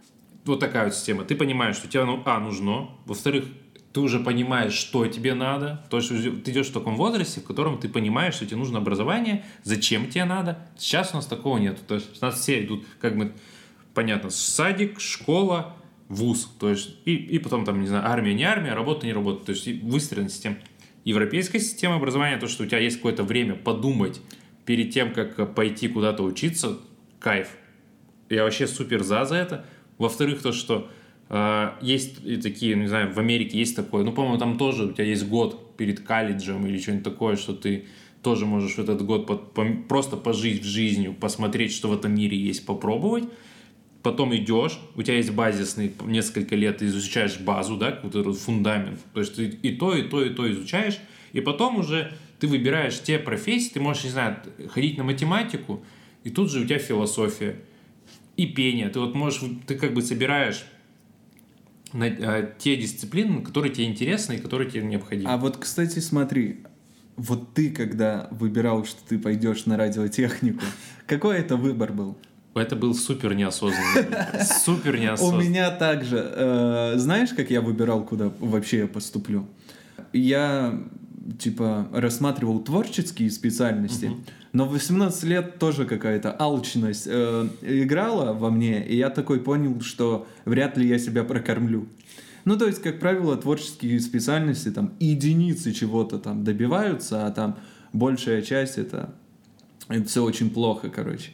вот 0.50 0.60
такая 0.60 0.86
вот 0.86 0.96
система. 0.96 1.24
Ты 1.24 1.36
понимаешь, 1.36 1.76
что 1.76 1.88
тебе, 1.88 2.04
ну, 2.06 2.22
а, 2.26 2.40
нужно. 2.40 2.90
Во-вторых, 3.06 3.46
ты 3.94 4.02
уже 4.02 4.20
понимаешь, 4.20 4.74
что 4.74 5.08
тебе 5.08 5.34
надо. 5.34 5.86
То 5.90 5.98
есть 5.98 6.10
ты 6.10 6.52
идешь 6.52 6.68
в 6.68 6.74
таком 6.74 6.96
возрасте, 6.96 7.42
в 7.42 7.44
котором 7.44 7.80
ты 7.80 7.90
понимаешь, 7.90 8.36
что 8.36 8.46
тебе 8.46 8.58
нужно 8.58 8.80
образование, 8.80 9.44
зачем 9.64 10.10
тебе 10.10 10.26
надо. 10.26 10.60
Сейчас 10.78 11.12
у 11.14 11.18
нас 11.18 11.26
такого 11.26 11.58
нет. 11.58 11.80
То 11.88 11.96
есть 11.96 12.22
у 12.22 12.26
нас 12.26 12.40
все 12.40 12.64
идут, 12.64 12.86
как 13.00 13.18
бы, 13.18 13.34
понятно, 13.94 14.30
садик, 14.30 15.00
школа, 15.00 15.76
вуз. 16.08 16.46
То 16.60 16.70
есть 16.70 16.98
и, 17.06 17.16
и 17.16 17.40
потом 17.40 17.66
там, 17.66 17.82
не 17.82 17.88
знаю, 17.88 18.08
армия, 18.08 18.34
не 18.34 18.44
армия, 18.44 18.74
работа, 18.74 19.08
не 19.08 19.14
работа. 19.14 19.46
То 19.46 19.52
есть 19.54 19.68
выстроена 19.82 20.30
система. 20.30 20.58
Европейская 21.04 21.60
система 21.60 21.96
образования, 21.96 22.38
то, 22.38 22.48
что 22.48 22.64
у 22.64 22.66
тебя 22.68 22.80
есть 22.80 22.98
какое-то 22.98 23.24
время 23.24 23.56
подумать 23.56 24.22
перед 24.66 24.92
тем, 24.92 25.14
как 25.14 25.56
пойти 25.56 25.88
куда-то 25.88 26.22
учиться, 26.24 26.78
кайф. 27.20 27.50
Я 28.30 28.44
вообще 28.44 28.68
супер 28.68 29.02
за 29.02 29.26
за 29.26 29.36
это. 29.36 29.66
Во-вторых, 30.00 30.42
то, 30.42 30.52
что 30.52 30.90
э, 31.30 31.72
есть 31.82 32.42
такие, 32.42 32.76
не 32.76 32.88
знаю, 32.88 33.14
в 33.14 33.20
Америке 33.20 33.60
есть 33.60 33.76
такое, 33.76 34.04
ну, 34.04 34.12
по-моему, 34.12 34.40
там 34.40 34.58
тоже 34.58 34.86
у 34.86 34.94
тебя 34.94 35.04
есть 35.04 35.28
год 35.28 35.78
перед 35.78 36.00
колледжем 36.00 36.66
или 36.66 36.80
что-нибудь 36.80 37.04
такое, 37.04 37.36
что 37.36 37.54
ты 37.54 37.86
тоже 38.24 38.46
можешь 38.46 38.76
в 38.76 38.80
этот 38.80 39.06
год 39.06 39.28
под, 39.28 39.54
по, 39.54 39.66
просто 39.88 40.18
пожить 40.18 40.64
в 40.64 40.66
жизнью, 40.66 41.14
посмотреть, 41.14 41.74
что 41.74 41.90
в 41.90 41.94
этом 41.94 42.16
мире 42.16 42.38
есть, 42.38 42.66
попробовать. 42.66 43.26
Потом 44.02 44.34
идешь, 44.34 44.80
у 44.96 45.04
тебя 45.04 45.18
есть 45.18 45.32
базисный, 45.32 45.94
несколько 46.06 46.56
лет 46.56 46.78
ты 46.78 46.86
изучаешь 46.86 47.38
базу, 47.38 47.76
да, 47.76 47.92
какой-то 47.92 48.32
фундамент. 48.34 49.00
То 49.14 49.20
есть 49.20 49.36
ты 49.36 49.48
и 49.48 49.76
то, 49.76 49.94
и 49.94 50.04
то, 50.04 50.24
и 50.24 50.30
то 50.30 50.50
изучаешь. 50.50 51.00
И 51.34 51.42
потом 51.42 51.80
уже 51.80 52.14
ты 52.40 52.48
выбираешь 52.48 53.02
те 53.02 53.20
профессии, 53.20 53.74
ты 53.74 53.82
можешь, 53.82 54.06
не 54.06 54.10
знаю, 54.12 54.38
ходить 54.70 54.98
на 54.98 55.04
математику, 55.04 55.84
и 56.24 56.30
тут 56.30 56.50
же 56.50 56.62
у 56.62 56.66
тебя 56.66 56.80
философия 56.80 57.58
и 58.40 58.46
пение. 58.46 58.88
Ты 58.88 59.02
вот 59.02 59.16
можешь, 59.16 59.42
ты 59.68 59.76
как 59.76 59.94
бы 59.94 60.02
собираешь 60.02 60.66
на, 61.92 62.06
а, 62.06 62.54
те 62.58 62.78
дисциплины, 62.78 63.42
которые 63.42 63.74
тебе 63.74 63.86
интересны 63.86 64.36
и 64.36 64.38
которые 64.38 64.72
тебе 64.72 64.84
необходимы. 64.84 65.30
А 65.30 65.36
вот, 65.36 65.58
кстати, 65.58 66.00
смотри, 66.00 66.62
вот 67.18 67.54
ты, 67.54 67.70
когда 67.70 68.30
выбирал, 68.32 68.86
что 68.86 69.02
ты 69.06 69.20
пойдешь 69.20 69.66
на 69.66 69.76
радиотехнику, 69.76 70.64
какой 71.06 71.40
это 71.40 71.58
выбор 71.58 71.92
был? 71.92 72.18
Это 72.56 72.78
был 72.78 72.96
супер 72.96 73.34
неосознанный. 73.34 74.08
Супер 74.64 74.98
неосознанный. 74.98 75.46
У 75.46 75.50
меня 75.50 75.72
также. 75.72 76.18
Э, 76.18 76.94
знаешь, 76.96 77.30
как 77.30 77.52
я 77.52 77.60
выбирал, 77.60 78.06
куда 78.06 78.32
вообще 78.40 78.80
я 78.80 78.88
поступлю? 78.88 79.48
Я 80.14 80.80
типа 81.38 81.88
рассматривал 81.94 82.60
творческие 82.60 83.30
специальности, 83.30 84.12
но 84.52 84.66
в 84.66 84.72
18 84.72 85.24
лет 85.24 85.60
тоже 85.60 85.86
какая-то 85.86 86.36
алчность 86.40 87.08
э, 87.08 87.48
играла 87.62 88.34
во 88.34 88.50
мне, 88.50 88.86
и 88.86 88.98
я 88.98 89.10
такой 89.10 89.40
понял, 89.40 89.80
что 89.82 90.28
вряд 90.46 90.78
ли 90.78 90.88
я 90.88 90.98
себя 90.98 91.24
прокормлю. 91.24 91.88
Ну, 92.46 92.58
то 92.58 92.66
есть, 92.66 92.82
как 92.82 93.00
правило, 93.00 93.38
творческие 93.38 94.00
специальности 94.00 94.72
там 94.72 94.94
единицы 95.00 95.72
чего-то 95.72 96.18
там 96.18 96.44
добиваются, 96.44 97.28
а 97.28 97.32
там 97.32 97.60
большая 97.94 98.42
часть 98.42 98.78
это, 98.78 99.14
это 99.88 100.08
все 100.08 100.24
очень 100.24 100.50
плохо, 100.50 100.90
короче. 100.90 101.32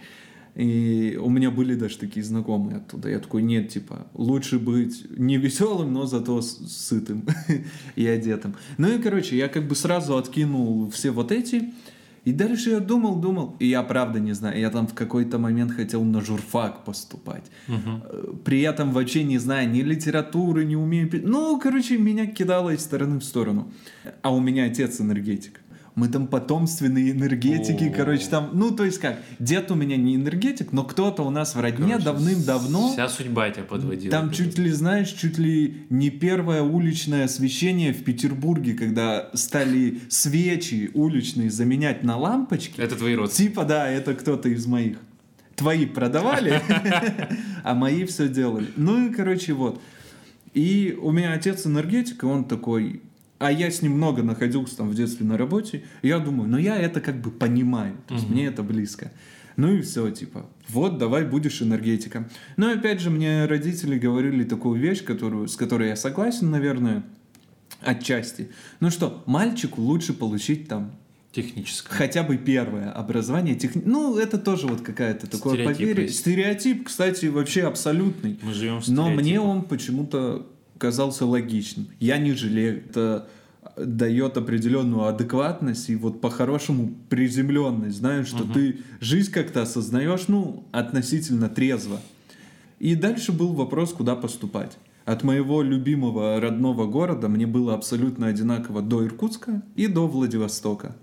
И 0.55 1.19
у 1.21 1.29
меня 1.29 1.51
были 1.51 1.75
даже 1.75 1.97
такие 1.97 2.23
знакомые 2.23 2.77
оттуда. 2.77 3.09
Я 3.09 3.19
такой, 3.19 3.41
нет, 3.41 3.69
типа, 3.69 4.07
лучше 4.13 4.57
быть 4.57 5.05
не 5.17 5.37
веселым, 5.37 5.93
но 5.93 6.05
зато 6.05 6.41
сытым 6.41 7.25
и 7.95 8.07
одетым. 8.07 8.55
Ну 8.77 8.87
и, 8.87 9.01
короче, 9.01 9.37
я 9.37 9.49
как 9.49 9.67
бы 9.67 9.75
сразу 9.75 10.17
откинул 10.17 10.89
все 10.91 11.11
вот 11.11 11.31
эти. 11.33 11.73
И 12.23 12.31
дальше 12.31 12.71
я 12.71 12.79
думал, 12.79 13.17
думал, 13.17 13.55
и 13.59 13.67
я 13.67 13.83
правда 13.83 14.19
не 14.19 14.33
знаю, 14.33 14.59
я 14.59 14.71
там 14.71 14.87
в 14.87 14.95
какой-то 14.95 15.37
момент 15.37 15.71
хотел 15.71 16.03
на 16.03 16.21
журфак 16.21 16.83
поступать. 16.83 17.43
Угу. 17.67 18.37
При 18.43 18.61
этом 18.61 18.93
вообще 18.93 19.23
не 19.23 19.37
знаю 19.37 19.69
ни 19.69 19.81
литературы, 19.81 20.65
не 20.65 20.75
умею... 20.75 21.07
Ну, 21.23 21.59
короче, 21.59 21.99
меня 21.99 22.25
кидало 22.25 22.71
из 22.71 22.81
стороны 22.81 23.19
в 23.19 23.23
сторону. 23.23 23.71
А 24.23 24.33
у 24.33 24.39
меня 24.39 24.65
отец 24.65 24.99
энергетик 24.99 25.61
мы 25.95 26.10
там 26.10 26.27
потомственные 26.27 27.12
энергетики, 27.12 27.89
короче, 27.89 28.27
там, 28.27 28.49
ну, 28.53 28.71
то 28.71 28.84
есть 28.84 28.99
как, 28.99 29.17
дед 29.39 29.71
у 29.71 29.75
меня 29.75 29.95
не 29.95 30.15
энергетик, 30.15 30.73
но 30.73 30.84
кто-то 30.84 31.23
у 31.23 31.29
нас 31.29 31.55
в 31.55 31.60
родне 31.62 31.97
давным-давно... 31.97 32.91
Вся 32.91 33.08
судьба 33.08 33.49
тебя 33.49 33.63
подводила. 33.63 34.12
Там 34.12 34.31
чуть 34.31 34.58
ли, 34.58 34.69
знаешь, 34.71 35.10
чуть 35.10 35.38
ли 35.38 35.86
не 35.89 36.10
первое 36.10 36.62
уличное 36.63 37.25
освещение 37.25 37.93
в 37.93 38.03
Петербурге, 38.03 38.73
когда 38.73 39.29
стали 39.34 40.01
свечи 40.10 40.91
уличные 40.93 41.49
заменять 41.49 42.03
на 42.03 42.17
лампочки. 42.17 42.79
Это 42.79 42.97
твои 42.97 43.15
родственники? 43.15 43.51
Типа, 43.51 43.63
да, 43.63 43.89
это 43.89 44.15
кто-то 44.15 44.49
из 44.49 44.65
моих. 44.65 44.97
Твои 45.55 45.86
продавали, 45.86 46.62
а 47.63 47.73
мои 47.73 48.03
все 48.03 48.27
делали. 48.27 48.67
Ну 48.75 49.08
и, 49.08 49.13
короче, 49.13 49.53
вот. 49.53 49.81
И 50.53 50.97
у 51.01 51.12
меня 51.12 51.31
отец 51.31 51.65
энергетик, 51.65 52.23
и 52.23 52.25
он 52.25 52.43
такой, 52.43 53.01
а 53.37 53.51
я 53.51 53.69
с 53.69 53.81
ним 53.81 53.93
много 53.93 54.23
находился 54.23 54.77
там 54.77 54.89
в 54.89 54.95
детстве 54.95 55.25
на 55.25 55.37
работе, 55.37 55.83
я 56.01 56.19
думаю, 56.19 56.49
ну 56.49 56.57
я 56.57 56.77
это 56.77 57.01
как 57.01 57.21
бы 57.21 57.31
понимаю, 57.31 57.97
то 58.07 58.13
есть 58.13 58.25
угу. 58.25 58.33
мне 58.33 58.45
это 58.47 58.63
близко. 58.63 59.11
Ну 59.57 59.73
и 59.73 59.81
все, 59.81 60.09
типа, 60.09 60.49
вот, 60.67 60.97
давай 60.97 61.23
будешь 61.23 61.61
энергетиком. 61.61 62.27
Но 62.57 62.71
опять 62.71 62.99
же, 62.99 63.09
мне 63.09 63.45
родители 63.45 63.97
говорили 63.97 64.43
такую 64.43 64.79
вещь, 64.79 65.01
которую, 65.03 65.47
с 65.47 65.55
которой 65.55 65.89
я 65.89 65.95
согласен, 65.95 66.51
наверное, 66.51 67.05
отчасти. 67.79 68.49
Ну 68.81 68.89
что, 68.89 69.23
мальчику 69.25 69.81
лучше 69.81 70.13
получить 70.13 70.67
там 70.67 70.91
Техническое. 71.35 71.93
Хотя 71.93 72.23
бы 72.23 72.37
первое 72.37 72.89
образование. 72.91 73.55
Техни... 73.55 73.81
Ну, 73.83 74.17
это 74.17 74.37
тоже 74.37 74.67
вот 74.67 74.79
какая-то 74.79 75.29
такое 75.29 75.65
поверье. 75.65 76.07
Стереотип, 76.07 76.85
кстати, 76.85 77.25
вообще 77.25 77.63
абсолютный. 77.63 78.39
Мы 78.41 78.53
живем 78.53 78.79
в 78.79 78.87
Но 78.87 79.09
мне 79.09 79.41
он 79.41 79.63
почему-то 79.63 80.47
казался 80.77 81.25
логичным. 81.25 81.88
Я 81.99 82.17
не 82.17 82.33
жалею. 82.33 82.83
Это 82.89 83.27
дает 83.77 84.38
определенную 84.38 85.05
адекватность 85.05 85.89
и 85.89 85.95
вот 85.95 86.21
по-хорошему 86.21 86.95
приземленность. 87.09 87.97
Знаешь, 87.97 88.27
что 88.27 88.43
угу. 88.43 88.53
ты 88.53 88.79
жизнь 88.99 89.31
как-то 89.31 89.63
осознаешь, 89.63 90.27
ну, 90.27 90.65
относительно 90.71 91.49
трезво. 91.49 91.99
И 92.79 92.95
дальше 92.95 93.31
был 93.31 93.53
вопрос, 93.53 93.93
куда 93.93 94.15
поступать. 94.15 94.77
От 95.05 95.23
моего 95.23 95.61
любимого 95.61 96.39
родного 96.39 96.88
города 96.88 97.29
мне 97.29 97.45
было 97.45 97.75
абсолютно 97.75 98.27
одинаково 98.27 98.81
до 98.81 99.05
Иркутска 99.05 99.61
и 99.75 99.88
до 99.88 100.07
Владивостока. 100.07 100.95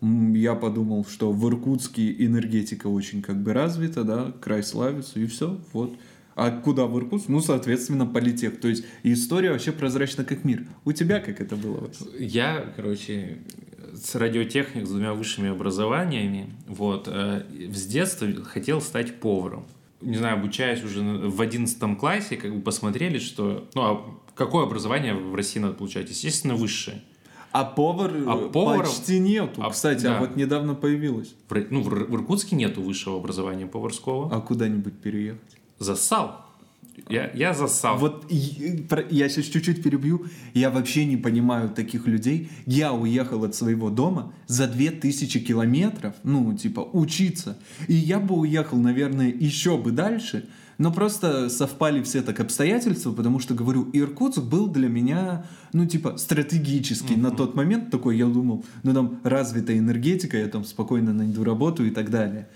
Я 0.00 0.54
подумал, 0.54 1.06
что 1.08 1.32
в 1.32 1.48
Иркутске 1.48 2.12
энергетика 2.24 2.88
очень 2.88 3.22
как 3.22 3.42
бы 3.42 3.52
развита, 3.52 4.04
да, 4.04 4.32
край 4.40 4.62
славится, 4.62 5.20
и 5.20 5.26
все, 5.26 5.58
вот. 5.72 5.96
А 6.36 6.50
куда 6.50 6.84
в 6.86 6.96
Иркутск? 6.98 7.28
Ну, 7.28 7.40
соответственно, 7.40 8.06
политех. 8.06 8.60
То 8.60 8.68
есть 8.68 8.84
история 9.02 9.50
вообще 9.52 9.72
прозрачна 9.72 10.22
как 10.22 10.44
мир. 10.44 10.66
У 10.84 10.92
тебя 10.92 11.18
как 11.18 11.40
это 11.40 11.56
было? 11.56 11.90
Я, 12.18 12.72
короче, 12.76 13.38
с 13.94 14.14
радиотехник 14.14 14.86
с 14.86 14.90
двумя 14.90 15.14
высшими 15.14 15.48
образованиями, 15.48 16.50
вот, 16.68 17.08
э, 17.08 17.44
с 17.72 17.86
детства 17.86 18.28
хотел 18.44 18.82
стать 18.82 19.18
поваром. 19.18 19.64
Не 20.02 20.18
знаю, 20.18 20.36
обучаясь 20.36 20.84
уже 20.84 21.00
в 21.00 21.40
одиннадцатом 21.40 21.96
классе, 21.96 22.36
как 22.36 22.54
бы 22.54 22.60
посмотрели, 22.60 23.18
что, 23.18 23.66
ну, 23.74 23.82
а 23.82 24.04
какое 24.34 24.66
образование 24.66 25.14
в 25.14 25.34
России 25.34 25.58
надо 25.58 25.72
получать? 25.72 26.10
Естественно, 26.10 26.54
высшее. 26.54 27.02
А 27.50 27.64
повар, 27.64 28.12
а 28.26 28.48
повар 28.50 28.84
почти 28.84 29.18
нету. 29.18 29.62
А, 29.62 29.70
Кстати, 29.70 30.04
а 30.04 30.10
да. 30.10 30.18
а 30.18 30.20
вот 30.20 30.36
недавно 30.36 30.74
появилось. 30.74 31.34
В, 31.48 31.66
ну, 31.70 31.80
в, 31.80 31.88
в 31.88 32.14
Иркутске 32.14 32.56
нету 32.56 32.82
высшего 32.82 33.16
образования 33.16 33.66
поварского. 33.66 34.28
А 34.30 34.42
куда-нибудь 34.42 34.98
переехать? 34.98 35.55
Засал. 35.78 36.46
Я, 37.08 37.30
я 37.34 37.54
засал. 37.54 37.98
Вот 37.98 38.26
я 38.30 39.28
сейчас 39.28 39.44
чуть-чуть 39.46 39.82
перебью. 39.82 40.26
Я 40.54 40.70
вообще 40.70 41.04
не 41.04 41.16
понимаю 41.16 41.68
таких 41.68 42.06
людей. 42.06 42.50
Я 42.64 42.92
уехал 42.92 43.44
от 43.44 43.54
своего 43.54 43.90
дома 43.90 44.32
за 44.46 44.66
2000 44.66 45.40
километров, 45.40 46.14
ну, 46.24 46.54
типа, 46.54 46.80
учиться. 46.80 47.58
И 47.86 47.94
я 47.94 48.18
бы 48.18 48.34
уехал, 48.36 48.78
наверное, 48.78 49.28
еще 49.28 49.76
бы 49.76 49.92
дальше, 49.92 50.48
но 50.78 50.92
просто 50.92 51.48
совпали 51.48 52.02
все 52.02 52.22
так 52.22 52.40
обстоятельства, 52.40 53.12
потому 53.12 53.40
что, 53.40 53.54
говорю, 53.54 53.88
Иркутск 53.92 54.42
был 54.42 54.66
для 54.66 54.88
меня, 54.88 55.46
ну, 55.72 55.86
типа, 55.86 56.16
стратегический. 56.16 57.14
Mm-hmm. 57.14 57.22
На 57.22 57.30
тот 57.30 57.54
момент 57.54 57.90
такой, 57.90 58.18
я 58.18 58.26
думал, 58.26 58.64
ну, 58.82 58.94
там 58.94 59.20
развитая 59.22 59.78
энергетика, 59.78 60.36
я 60.36 60.48
там 60.48 60.64
спокойно 60.64 61.12
найду 61.12 61.44
работу 61.44 61.84
и 61.84 61.90
так 61.90 62.10
далее. 62.10 62.48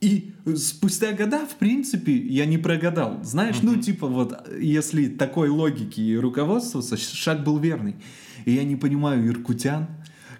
И 0.00 0.32
спустя 0.56 1.12
года, 1.12 1.46
в 1.46 1.56
принципе, 1.56 2.16
я 2.16 2.46
не 2.46 2.56
прогадал. 2.56 3.22
Знаешь, 3.22 3.60
ну, 3.62 3.76
типа, 3.76 4.06
вот, 4.06 4.48
если 4.58 5.08
такой 5.08 5.50
логики 5.50 6.00
и 6.00 6.16
руководствоваться, 6.16 6.96
шаг 6.96 7.44
был 7.44 7.58
верный. 7.58 7.96
И 8.46 8.52
я 8.52 8.64
не 8.64 8.76
понимаю 8.76 9.28
иркутян, 9.28 9.88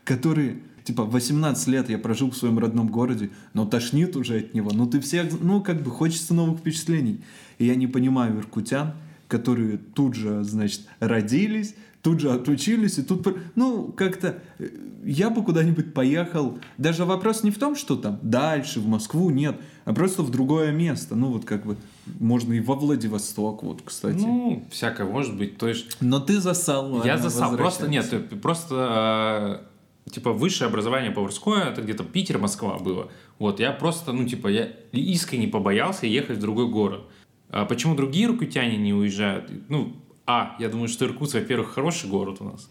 которые, 0.05 0.63
типа, 0.85 1.05
18 1.05 1.69
лет 1.69 1.91
я 1.91 1.99
прожил 1.99 2.31
в 2.31 2.37
своем 2.37 2.59
родном 2.59 2.89
городе, 2.89 3.31
но 3.53 3.67
тошнит 3.67 4.17
уже 4.17 4.39
от 4.39 4.55
него. 4.55 4.71
Ну, 4.73 4.87
ты 4.87 4.99
все, 5.01 5.29
ну, 5.43 5.61
как 5.61 5.83
бы, 5.83 5.91
хочется 5.91 6.33
новых 6.33 6.61
впечатлений. 6.61 7.21
И 7.59 7.67
я 7.67 7.75
не 7.75 7.87
понимаю 7.87 8.39
иркутян, 8.39 8.95
которые 9.29 9.77
тут 9.77 10.15
же, 10.15 10.43
значит, 10.43 10.87
родились, 11.01 11.75
тут 12.03 12.21
же 12.21 12.31
отучились, 12.31 12.99
и 12.99 13.03
тут, 13.03 13.27
ну, 13.55 13.93
как-то 13.93 14.43
э, 14.59 14.69
я 15.05 15.31
бы 15.31 15.43
куда-нибудь 15.45 15.93
поехал. 15.93 16.59
Даже 16.79 17.05
вопрос 17.05 17.43
не 17.43 17.51
в 17.51 17.59
том, 17.59 17.77
что 17.77 17.97
там 17.97 18.19
дальше, 18.23 18.81
в 18.81 18.87
Москву, 18.87 19.31
нет, 19.31 19.57
а 19.85 19.93
просто 19.93 20.23
в 20.23 20.31
другое 20.31 20.73
место. 20.73 21.15
Ну, 21.15 21.29
вот 21.29 21.45
как 21.45 21.67
бы, 21.67 21.77
можно 22.19 22.53
и 22.53 22.61
во 22.61 22.75
Владивосток, 22.75 23.63
вот, 23.63 23.83
кстати. 23.85 24.19
Ну, 24.19 24.65
всякое 24.71 25.07
может 25.07 25.37
быть, 25.37 25.59
то 25.59 25.69
есть... 25.69 25.97
Но 26.01 26.21
ты 26.21 26.41
засал. 26.41 27.05
Я 27.05 27.19
засал, 27.19 27.57
просто 27.57 27.89
нет, 27.89 28.41
просто... 28.41 29.67
Э, 29.67 29.71
типа 30.11 30.33
высшее 30.33 30.69
образование 30.69 31.13
поварское, 31.13 31.65
это 31.71 31.83
где-то 31.83 32.05
Питер, 32.05 32.39
Москва 32.39 32.79
было. 32.79 33.11
Вот, 33.39 33.61
я 33.61 33.73
просто, 33.73 34.13
ну, 34.13 34.27
типа, 34.27 34.49
я 34.49 34.69
искренне 34.93 35.49
побоялся 35.49 36.07
ехать 36.07 36.39
в 36.39 36.41
другой 36.41 36.69
город. 36.69 37.03
А 37.49 37.65
почему 37.65 37.95
другие 37.95 38.27
иркутяне 38.27 38.77
не 38.77 38.93
уезжают? 38.93 39.51
Ну, 39.69 39.97
а, 40.27 40.57
я 40.59 40.69
думаю, 40.69 40.89
что 40.89 41.05
Иркутск, 41.07 41.35
во-первых, 41.35 41.73
хороший 41.73 42.09
город 42.09 42.39
у 42.41 42.45
нас. 42.45 42.69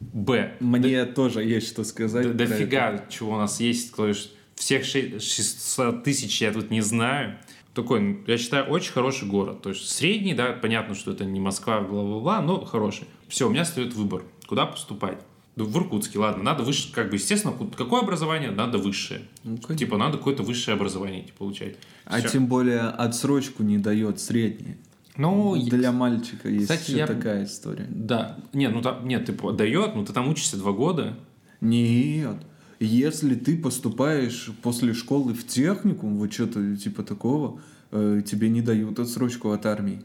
Б. 0.00 0.56
Мне 0.60 1.04
да, 1.04 1.12
тоже 1.12 1.44
есть 1.44 1.68
что 1.68 1.84
сказать. 1.84 2.34
Да, 2.36 2.46
дофига, 2.46 2.92
это. 2.92 3.12
чего 3.12 3.34
у 3.34 3.36
нас 3.36 3.60
есть. 3.60 3.94
То 3.94 4.06
есть 4.06 4.32
всех 4.54 4.84
600 4.84 6.02
тысяч 6.02 6.40
я 6.40 6.52
тут 6.52 6.70
не 6.70 6.80
знаю. 6.80 7.38
Такой, 7.74 8.22
я 8.26 8.38
считаю, 8.38 8.64
очень 8.66 8.92
хороший 8.92 9.28
город. 9.28 9.62
То 9.62 9.70
есть 9.70 9.88
средний, 9.88 10.34
да, 10.34 10.52
понятно, 10.52 10.94
что 10.94 11.12
это 11.12 11.24
не 11.24 11.38
Москва, 11.38 11.80
бла-бла-бла, 11.80 12.40
но 12.40 12.64
хороший. 12.64 13.06
Все, 13.28 13.46
у 13.46 13.50
меня 13.50 13.64
стоит 13.64 13.94
выбор, 13.94 14.24
куда 14.46 14.66
поступать. 14.66 15.18
В 15.56 15.76
Иркутске, 15.76 16.18
ладно, 16.18 16.42
надо 16.42 16.62
выше, 16.62 16.90
как 16.90 17.10
бы, 17.10 17.16
естественно, 17.16 17.54
какое 17.76 18.00
образование? 18.00 18.50
Надо 18.50 18.78
высшее. 18.78 19.22
Ну, 19.44 19.58
типа, 19.58 19.98
надо 19.98 20.16
какое-то 20.16 20.42
высшее 20.42 20.74
образование 20.74 21.22
типа, 21.22 21.38
получать. 21.38 21.76
А 22.06 22.18
Все. 22.18 22.28
тем 22.30 22.46
более 22.46 22.80
отсрочку 22.80 23.62
не 23.62 23.76
дает 23.76 24.20
среднее. 24.20 24.78
Ну, 25.16 25.56
для 25.62 25.92
мальчика 25.92 26.48
есть 26.48 26.70
кстати, 26.70 26.92
я... 26.92 27.06
такая 27.06 27.44
история. 27.44 27.86
Да. 27.88 28.38
Нет, 28.52 28.72
ну 28.72 28.80
там, 28.80 29.06
нет, 29.06 29.26
ты 29.26 29.32
дает, 29.52 29.94
ну 29.94 30.04
ты 30.04 30.12
там 30.12 30.28
учишься 30.28 30.56
два 30.56 30.72
года. 30.72 31.16
Нет. 31.60 32.36
Если 32.78 33.34
ты 33.34 33.58
поступаешь 33.58 34.50
после 34.62 34.94
школы 34.94 35.34
в 35.34 35.46
техникум, 35.46 36.16
вот 36.16 36.32
что-то 36.32 36.76
типа 36.76 37.02
такого, 37.02 37.60
э, 37.90 38.22
тебе 38.24 38.48
не 38.48 38.62
дают 38.62 38.98
отсрочку 38.98 39.50
от 39.50 39.66
армии. 39.66 40.02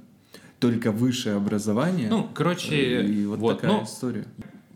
Только 0.59 0.91
высшее 0.91 1.35
образование. 1.35 2.09
Ну, 2.09 2.27
короче, 2.33 2.75
э, 2.75 3.05
и 3.05 3.25
вот, 3.25 3.39
вот 3.39 3.55
такая 3.55 3.77
ну, 3.77 3.83
история. 3.85 4.25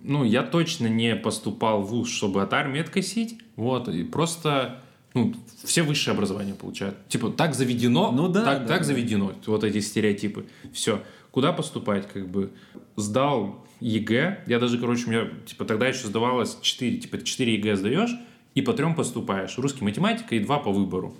Ну, 0.01 0.23
я 0.23 0.43
точно 0.43 0.87
не 0.87 1.15
поступал 1.15 1.81
в 1.81 1.89
ВУЗ, 1.89 2.09
чтобы 2.09 2.41
от 2.41 2.53
армии 2.53 2.79
откосить. 2.79 3.37
Вот, 3.57 3.89
и 3.89 4.03
просто 4.03 4.81
ну, 5.13 5.33
все 5.63 5.83
высшее 5.83 6.13
образование 6.13 6.55
получают. 6.55 6.95
Типа, 7.07 7.29
так 7.29 7.55
заведено, 7.55 8.11
ну, 8.11 8.27
да, 8.27 8.43
так, 8.43 8.61
да, 8.61 8.67
так 8.67 8.77
да. 8.79 8.83
заведено, 8.83 9.33
вот 9.45 9.63
эти 9.63 9.79
стереотипы. 9.79 10.45
Все. 10.73 11.01
Куда 11.31 11.53
поступать, 11.53 12.07
как 12.11 12.27
бы? 12.29 12.51
Сдал 12.95 13.65
ЕГЭ, 13.79 14.43
я 14.47 14.59
даже, 14.59 14.77
короче, 14.77 15.05
у 15.07 15.09
меня, 15.09 15.27
типа, 15.45 15.65
тогда 15.65 15.87
еще 15.87 16.07
сдавалось 16.07 16.57
4, 16.61 16.97
типа, 16.97 17.21
4 17.23 17.53
ЕГЭ 17.55 17.75
сдаешь, 17.75 18.15
и 18.55 18.61
по 18.61 18.73
трем 18.73 18.95
поступаешь. 18.95 19.57
Русский 19.57 19.83
математика 19.83 20.35
и 20.35 20.39
два 20.39 20.59
по 20.59 20.71
выбору. 20.71 21.15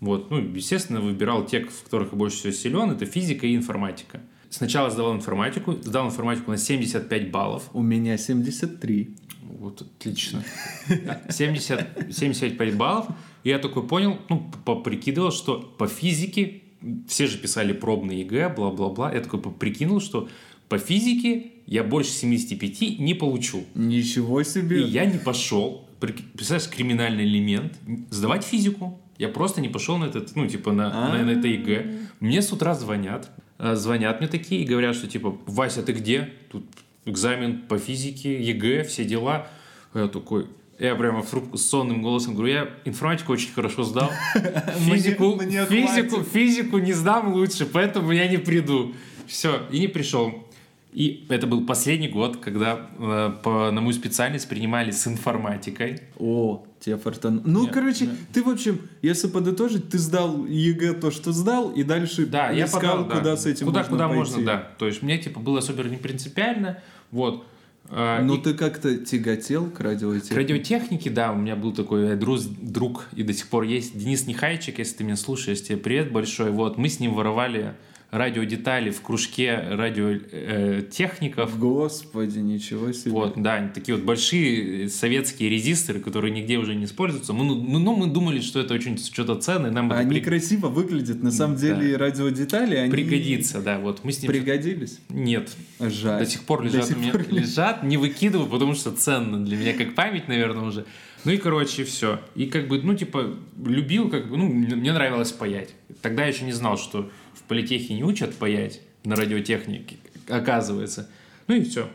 Вот, 0.00 0.30
ну, 0.30 0.38
естественно, 0.38 1.00
выбирал 1.00 1.46
те, 1.46 1.64
в 1.64 1.84
которых 1.84 2.12
я 2.12 2.18
больше 2.18 2.36
всего 2.36 2.52
силен, 2.52 2.90
это 2.90 3.06
физика 3.06 3.46
и 3.46 3.56
информатика. 3.56 4.20
Сначала 4.50 4.90
сдавал 4.90 5.14
информатику, 5.14 5.72
сдал 5.72 6.06
информатику 6.06 6.50
на 6.50 6.58
75 6.58 7.30
баллов. 7.30 7.70
У 7.72 7.82
меня 7.82 8.16
73. 8.16 9.16
Вот, 9.64 9.80
отлично. 9.80 10.44
70, 11.30 12.14
75 12.14 12.76
баллов. 12.76 13.06
И 13.44 13.48
я 13.48 13.58
такой 13.58 13.86
понял, 13.86 14.18
ну, 14.28 14.50
поприкидывал, 14.66 15.32
что 15.32 15.58
по 15.78 15.86
физике, 15.86 16.60
все 17.08 17.26
же 17.26 17.38
писали 17.38 17.72
пробные 17.72 18.20
ЕГЭ, 18.20 18.50
бла-бла-бла. 18.50 19.10
Я 19.14 19.20
такой 19.22 19.40
прикинул, 19.40 20.02
что 20.02 20.28
по 20.68 20.76
физике 20.76 21.52
я 21.66 21.82
больше 21.82 22.10
75 22.10 22.98
не 22.98 23.14
получу. 23.14 23.64
Ничего 23.74 24.42
себе. 24.42 24.82
И 24.82 24.86
я 24.86 25.06
не 25.06 25.16
пошел. 25.16 25.88
Представляешь, 25.98 26.68
криминальный 26.68 27.24
элемент. 27.24 27.72
Сдавать 28.10 28.44
физику. 28.44 29.00
Я 29.16 29.28
просто 29.28 29.62
не 29.62 29.70
пошел 29.70 29.96
на 29.96 30.04
этот, 30.04 30.36
ну, 30.36 30.46
типа, 30.46 30.72
на, 30.72 30.90
на, 30.90 31.22
на 31.22 31.30
это 31.30 31.48
ЕГЭ. 31.48 32.00
Мне 32.20 32.42
с 32.42 32.52
утра 32.52 32.74
звонят. 32.74 33.30
Э, 33.58 33.76
звонят 33.76 34.20
мне 34.20 34.28
такие 34.28 34.60
и 34.60 34.66
говорят, 34.66 34.94
что, 34.94 35.06
типа, 35.06 35.38
Вася, 35.46 35.82
ты 35.82 35.92
где? 35.92 36.34
Тут 36.50 36.64
экзамен 37.04 37.62
по 37.68 37.78
физике, 37.78 38.42
ЕГЭ, 38.42 38.84
все 38.84 39.04
дела. 39.04 39.48
Я 39.94 40.08
такой, 40.08 40.46
я 40.78 40.94
прямо 40.94 41.22
в 41.22 41.30
трубку 41.30 41.56
с 41.56 41.66
сонным 41.66 42.02
голосом 42.02 42.34
говорю, 42.34 42.52
я 42.52 42.70
информатику 42.84 43.32
очень 43.32 43.52
хорошо 43.52 43.84
сдал. 43.84 44.10
Физику, 44.78 45.40
физику, 45.40 46.22
физику 46.22 46.78
не 46.78 46.92
сдам 46.92 47.32
лучше, 47.32 47.66
поэтому 47.66 48.12
я 48.12 48.28
не 48.28 48.38
приду. 48.38 48.94
Все, 49.26 49.62
и 49.70 49.80
не 49.80 49.88
пришел. 49.88 50.44
И 50.92 51.26
это 51.28 51.46
был 51.48 51.66
последний 51.66 52.08
год, 52.08 52.36
когда 52.36 52.88
э, 52.98 53.32
по, 53.42 53.70
на 53.72 53.80
мою 53.80 53.92
специальность 53.92 54.48
принимали 54.48 54.92
с 54.92 55.06
информатикой. 55.08 56.00
О, 56.18 56.64
тебе 56.84 56.96
фартануло. 56.98 57.42
Ну, 57.44 57.62
нет, 57.62 57.72
короче, 57.72 58.06
нет. 58.06 58.16
ты, 58.32 58.42
в 58.42 58.48
общем, 58.48 58.80
если 59.00 59.28
подытожить, 59.28 59.88
ты 59.88 59.98
сдал 59.98 60.44
ЕГЭ 60.44 60.94
то, 60.94 61.10
что 61.10 61.32
сдал, 61.32 61.70
и 61.70 61.82
дальше 61.82 62.26
да, 62.26 62.50
я 62.50 62.66
подал, 62.66 63.04
куда 63.04 63.20
да. 63.20 63.36
с 63.36 63.46
этим 63.46 63.66
куда, 63.66 63.80
можно 63.80 63.90
Куда 63.92 64.08
пойти. 64.08 64.18
можно, 64.18 64.44
да. 64.44 64.68
То 64.78 64.86
есть 64.86 65.02
мне, 65.02 65.18
типа, 65.18 65.40
было 65.40 65.60
супер 65.60 65.88
не 65.88 65.96
принципиально. 65.96 66.82
Вот. 67.10 67.46
А, 67.88 68.22
ну, 68.22 68.36
и... 68.36 68.42
ты 68.42 68.54
как-то 68.54 68.96
тяготел 68.96 69.70
к 69.70 69.80
радиотехнике? 69.80 70.34
К 70.34 70.36
радиотехнике, 70.36 71.10
да. 71.10 71.32
У 71.32 71.36
меня 71.36 71.56
был 71.56 71.72
такой 71.72 72.16
друг, 72.16 72.40
друг 72.60 73.04
и 73.14 73.22
до 73.22 73.32
сих 73.32 73.48
пор 73.48 73.64
есть 73.64 73.96
Денис 73.96 74.26
Нехайчик, 74.26 74.78
если 74.78 74.96
ты 74.96 75.04
меня 75.04 75.16
слушаешь, 75.16 75.62
тебе 75.62 75.78
привет 75.78 76.12
большой. 76.12 76.50
Вот, 76.50 76.76
мы 76.76 76.88
с 76.88 77.00
ним 77.00 77.14
воровали 77.14 77.74
радиодетали 78.14 78.90
в 78.90 79.02
кружке 79.02 79.56
радиотехников. 79.56 81.58
Господи, 81.58 82.38
ничего 82.38 82.92
себе. 82.92 83.10
Вот, 83.10 83.34
да, 83.36 83.68
такие 83.74 83.96
вот 83.96 84.04
большие 84.04 84.88
советские 84.88 85.50
резисторы, 85.50 85.98
которые 85.98 86.32
нигде 86.32 86.58
уже 86.58 86.76
не 86.76 86.84
используются. 86.84 87.32
Мы, 87.32 87.44
ну, 87.44 87.60
мы, 87.60 87.80
ну, 87.80 87.96
мы 87.96 88.06
думали, 88.06 88.40
что 88.40 88.60
это 88.60 88.74
очень 88.74 88.96
что-то 88.98 89.34
ценное. 89.34 89.72
Нам 89.72 89.90
они 89.90 90.08
при... 90.08 90.20
красиво 90.20 90.68
выглядят. 90.68 91.22
На 91.22 91.32
самом 91.32 91.56
деле 91.56 91.92
да. 91.92 91.98
радиодетали, 91.98 92.76
они... 92.76 92.90
Пригодится, 92.90 93.60
да. 93.60 93.80
Вот 93.80 94.04
мы 94.04 94.12
с 94.12 94.22
ним... 94.22 94.30
Пригодились? 94.30 95.00
Нет. 95.08 95.50
Жаль. 95.80 96.20
До 96.20 96.26
сих 96.26 96.44
пор 96.44 96.62
лежат 96.62 96.86
сих 96.86 96.96
у 96.96 97.00
меня. 97.00 97.12
Пор... 97.12 97.24
Лежат, 97.30 97.82
не 97.82 97.96
выкидываю, 97.96 98.48
потому 98.48 98.74
что 98.74 98.92
ценно 98.92 99.44
для 99.44 99.56
меня, 99.56 99.72
как 99.72 99.94
память, 99.94 100.28
наверное, 100.28 100.64
уже. 100.64 100.84
Ну 101.24 101.32
и, 101.32 101.38
короче, 101.38 101.84
все. 101.84 102.20
И 102.34 102.46
как 102.46 102.68
бы, 102.68 102.80
ну, 102.82 102.94
типа, 102.94 103.34
любил, 103.64 104.10
как 104.10 104.28
бы, 104.28 104.36
ну, 104.36 104.46
мне 104.46 104.92
нравилось 104.92 105.32
паять. 105.32 105.70
Тогда 106.02 106.22
я 106.22 106.28
еще 106.28 106.44
не 106.44 106.52
знал, 106.52 106.76
что 106.76 107.10
в 107.34 107.42
политехе 107.42 107.94
не 107.94 108.04
учат 108.04 108.34
паять 108.36 108.80
на 109.04 109.16
радиотехнике, 109.16 109.96
оказывается. 110.28 111.08
Ну 111.46 111.56
и 111.56 111.62
все. 111.62 111.88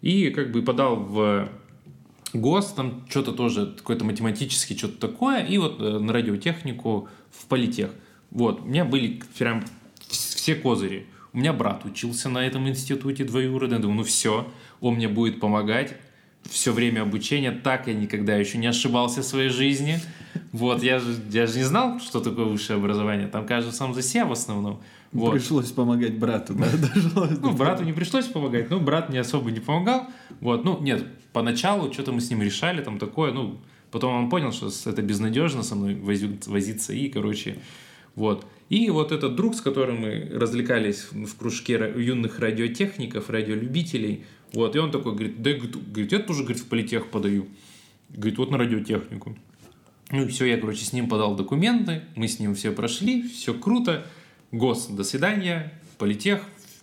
И 0.00 0.30
как 0.30 0.52
бы 0.52 0.62
подал 0.62 0.96
в 0.96 1.48
ГОС, 2.32 2.72
там 2.72 3.06
что-то 3.08 3.32
тоже, 3.32 3.74
какое-то 3.76 4.04
математически 4.04 4.76
что-то 4.76 5.08
такое, 5.08 5.44
и 5.44 5.58
вот 5.58 5.80
э, 5.80 5.98
на 5.98 6.12
радиотехнику 6.12 7.08
в 7.30 7.46
политех. 7.46 7.90
Вот, 8.30 8.60
у 8.60 8.64
меня 8.64 8.84
были 8.84 9.20
прям 9.38 9.64
все 10.08 10.54
козыри. 10.54 11.06
У 11.32 11.38
меня 11.38 11.52
брат 11.52 11.84
учился 11.84 12.28
на 12.28 12.46
этом 12.46 12.68
институте 12.68 13.24
двоюродный, 13.24 13.78
думаю, 13.78 13.98
ну 13.98 14.04
все, 14.04 14.50
он 14.80 14.94
мне 14.94 15.08
будет 15.08 15.40
помогать 15.40 15.96
все 16.44 16.72
время 16.72 17.02
обучения, 17.02 17.52
так 17.52 17.86
я 17.86 17.94
никогда 17.94 18.36
еще 18.36 18.58
не 18.58 18.66
ошибался 18.66 19.22
в 19.22 19.24
своей 19.24 19.50
жизни. 19.50 20.00
Вот, 20.52 20.82
я 20.82 20.98
же, 20.98 21.14
я 21.30 21.46
же 21.46 21.58
не 21.58 21.64
знал, 21.64 22.00
что 22.00 22.20
такое 22.20 22.46
высшее 22.46 22.78
образование. 22.78 23.28
Там 23.28 23.46
каждый 23.46 23.72
сам 23.72 23.94
за 23.94 24.02
себя 24.02 24.26
в 24.26 24.32
основном. 24.32 24.80
Вот. 25.12 25.32
Пришлось 25.32 25.70
помогать 25.72 26.18
брату, 26.18 26.54
да? 26.54 26.66
Ну, 27.40 27.52
брату 27.52 27.84
не 27.84 27.92
пришлось 27.92 28.26
помогать, 28.26 28.70
но 28.70 28.78
брат 28.78 29.08
мне 29.08 29.20
особо 29.20 29.50
не 29.50 29.60
помогал. 29.60 30.06
Вот, 30.40 30.64
ну, 30.64 30.78
нет, 30.80 31.06
поначалу 31.32 31.92
что-то 31.92 32.12
мы 32.12 32.20
с 32.20 32.30
ним 32.30 32.42
решали, 32.42 32.82
там 32.82 32.98
такое, 32.98 33.32
ну, 33.32 33.58
потом 33.90 34.14
он 34.14 34.30
понял, 34.30 34.52
что 34.52 34.70
это 34.84 35.00
безнадежно 35.00 35.62
со 35.62 35.76
мной 35.76 35.94
возиться, 35.94 36.92
и, 36.92 37.08
короче, 37.08 37.58
вот. 38.14 38.46
И 38.68 38.90
вот 38.90 39.12
этот 39.12 39.34
друг, 39.34 39.54
с 39.54 39.62
которым 39.62 40.00
мы 40.02 40.30
развлекались 40.34 41.08
в 41.10 41.36
кружке 41.38 41.74
юных 41.96 42.38
радиотехников, 42.38 43.30
радиолюбителей, 43.30 44.24
вот, 44.52 44.76
и 44.76 44.78
он 44.78 44.90
такой 44.90 45.12
говорит, 45.12 45.42
да, 45.42 45.52
говорит, 45.52 46.12
я 46.12 46.18
тоже, 46.18 46.42
говорит, 46.42 46.62
в 46.62 46.66
политех 46.66 47.06
подаю. 47.10 47.46
Говорит, 48.10 48.38
вот 48.38 48.50
на 48.50 48.58
радиотехнику. 48.58 49.36
Ну 50.10 50.22
и 50.22 50.28
все, 50.28 50.46
я, 50.46 50.58
короче, 50.58 50.84
с 50.84 50.92
ним 50.92 51.08
подал 51.08 51.36
документы, 51.36 52.02
мы 52.14 52.28
с 52.28 52.38
ним 52.38 52.54
все 52.54 52.72
прошли, 52.72 53.28
все 53.28 53.52
круто. 53.54 54.06
ГОС, 54.52 54.86
до 54.86 55.04
свидания, 55.04 55.72
политех, 55.98 56.42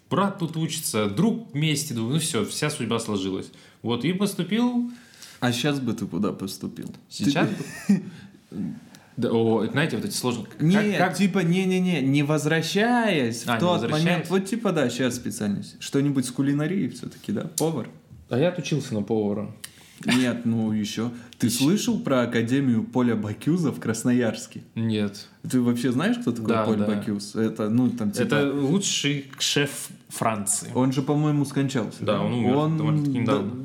брат 0.10 0.38
тут 0.38 0.56
учится, 0.58 1.10
друг 1.10 1.52
вместе, 1.54 1.96
ну 1.96 2.20
все, 2.20 2.46
вся 2.46 2.70
судьба 2.70 3.00
сложилась. 3.00 3.52
Вот, 3.82 4.06
и 4.06 4.14
поступил... 4.14 4.92
А 5.40 5.52
сейчас 5.52 5.80
бы 5.80 5.94
ты 5.94 6.06
куда 6.06 6.32
поступил? 6.32 6.94
Сейчас? 7.10 7.50
Да, 9.18 9.32
о, 9.32 9.66
знаете, 9.66 9.96
вот 9.96 10.06
эти 10.06 10.14
сложные... 10.14 10.48
Не, 10.60 10.98
как, 10.98 11.16
типа, 11.16 11.40
не-не-не, 11.40 12.02
не 12.02 12.24
возвращаясь 12.24 13.44
а, 13.46 13.56
в 13.56 13.60
тот 13.62 13.82
возвращаясь. 13.82 14.04
момент. 14.04 14.30
Вот 14.30 14.46
типа, 14.46 14.74
да, 14.74 14.90
сейчас 14.90 15.16
специальность. 15.16 15.78
Что-нибудь 15.80 16.26
с 16.26 16.32
кулинарией 16.32 16.90
все-таки, 16.90 17.32
да? 17.32 17.50
Повар. 17.58 17.88
А 18.28 18.38
я 18.38 18.50
отучился 18.50 18.94
на 18.94 19.04
повара. 19.04 19.56
Нет, 20.04 20.46
ну 20.46 20.72
еще. 20.72 21.12
Ты 21.38 21.50
слышал 21.50 22.00
про 22.00 22.24
Академию 22.24 22.84
Поля 22.84 23.16
Бакюза 23.16 23.72
в 23.72 23.80
Красноярске? 23.80 24.62
Нет. 24.76 25.28
Ты 25.50 25.62
вообще 25.62 25.92
знаешь, 25.92 26.18
кто 26.18 26.32
такой 26.32 26.50
да, 26.50 26.66
Поль 26.66 26.78
да. 26.78 26.86
Бакюз? 26.86 27.36
Это, 27.36 27.70
ну, 27.70 27.90
там, 27.90 28.12
типа... 28.12 28.26
Это 28.26 28.54
лучший 28.54 29.32
шеф 29.40 29.90
Франции. 30.10 30.70
Он 30.74 30.92
же, 30.92 31.02
по-моему, 31.02 31.46
скончался. 31.46 32.04
Да, 32.04 32.22
он 32.22 32.34
умер 32.34 32.56
он... 32.56 33.04
недавно. 33.04 33.52
Да? 33.52 33.65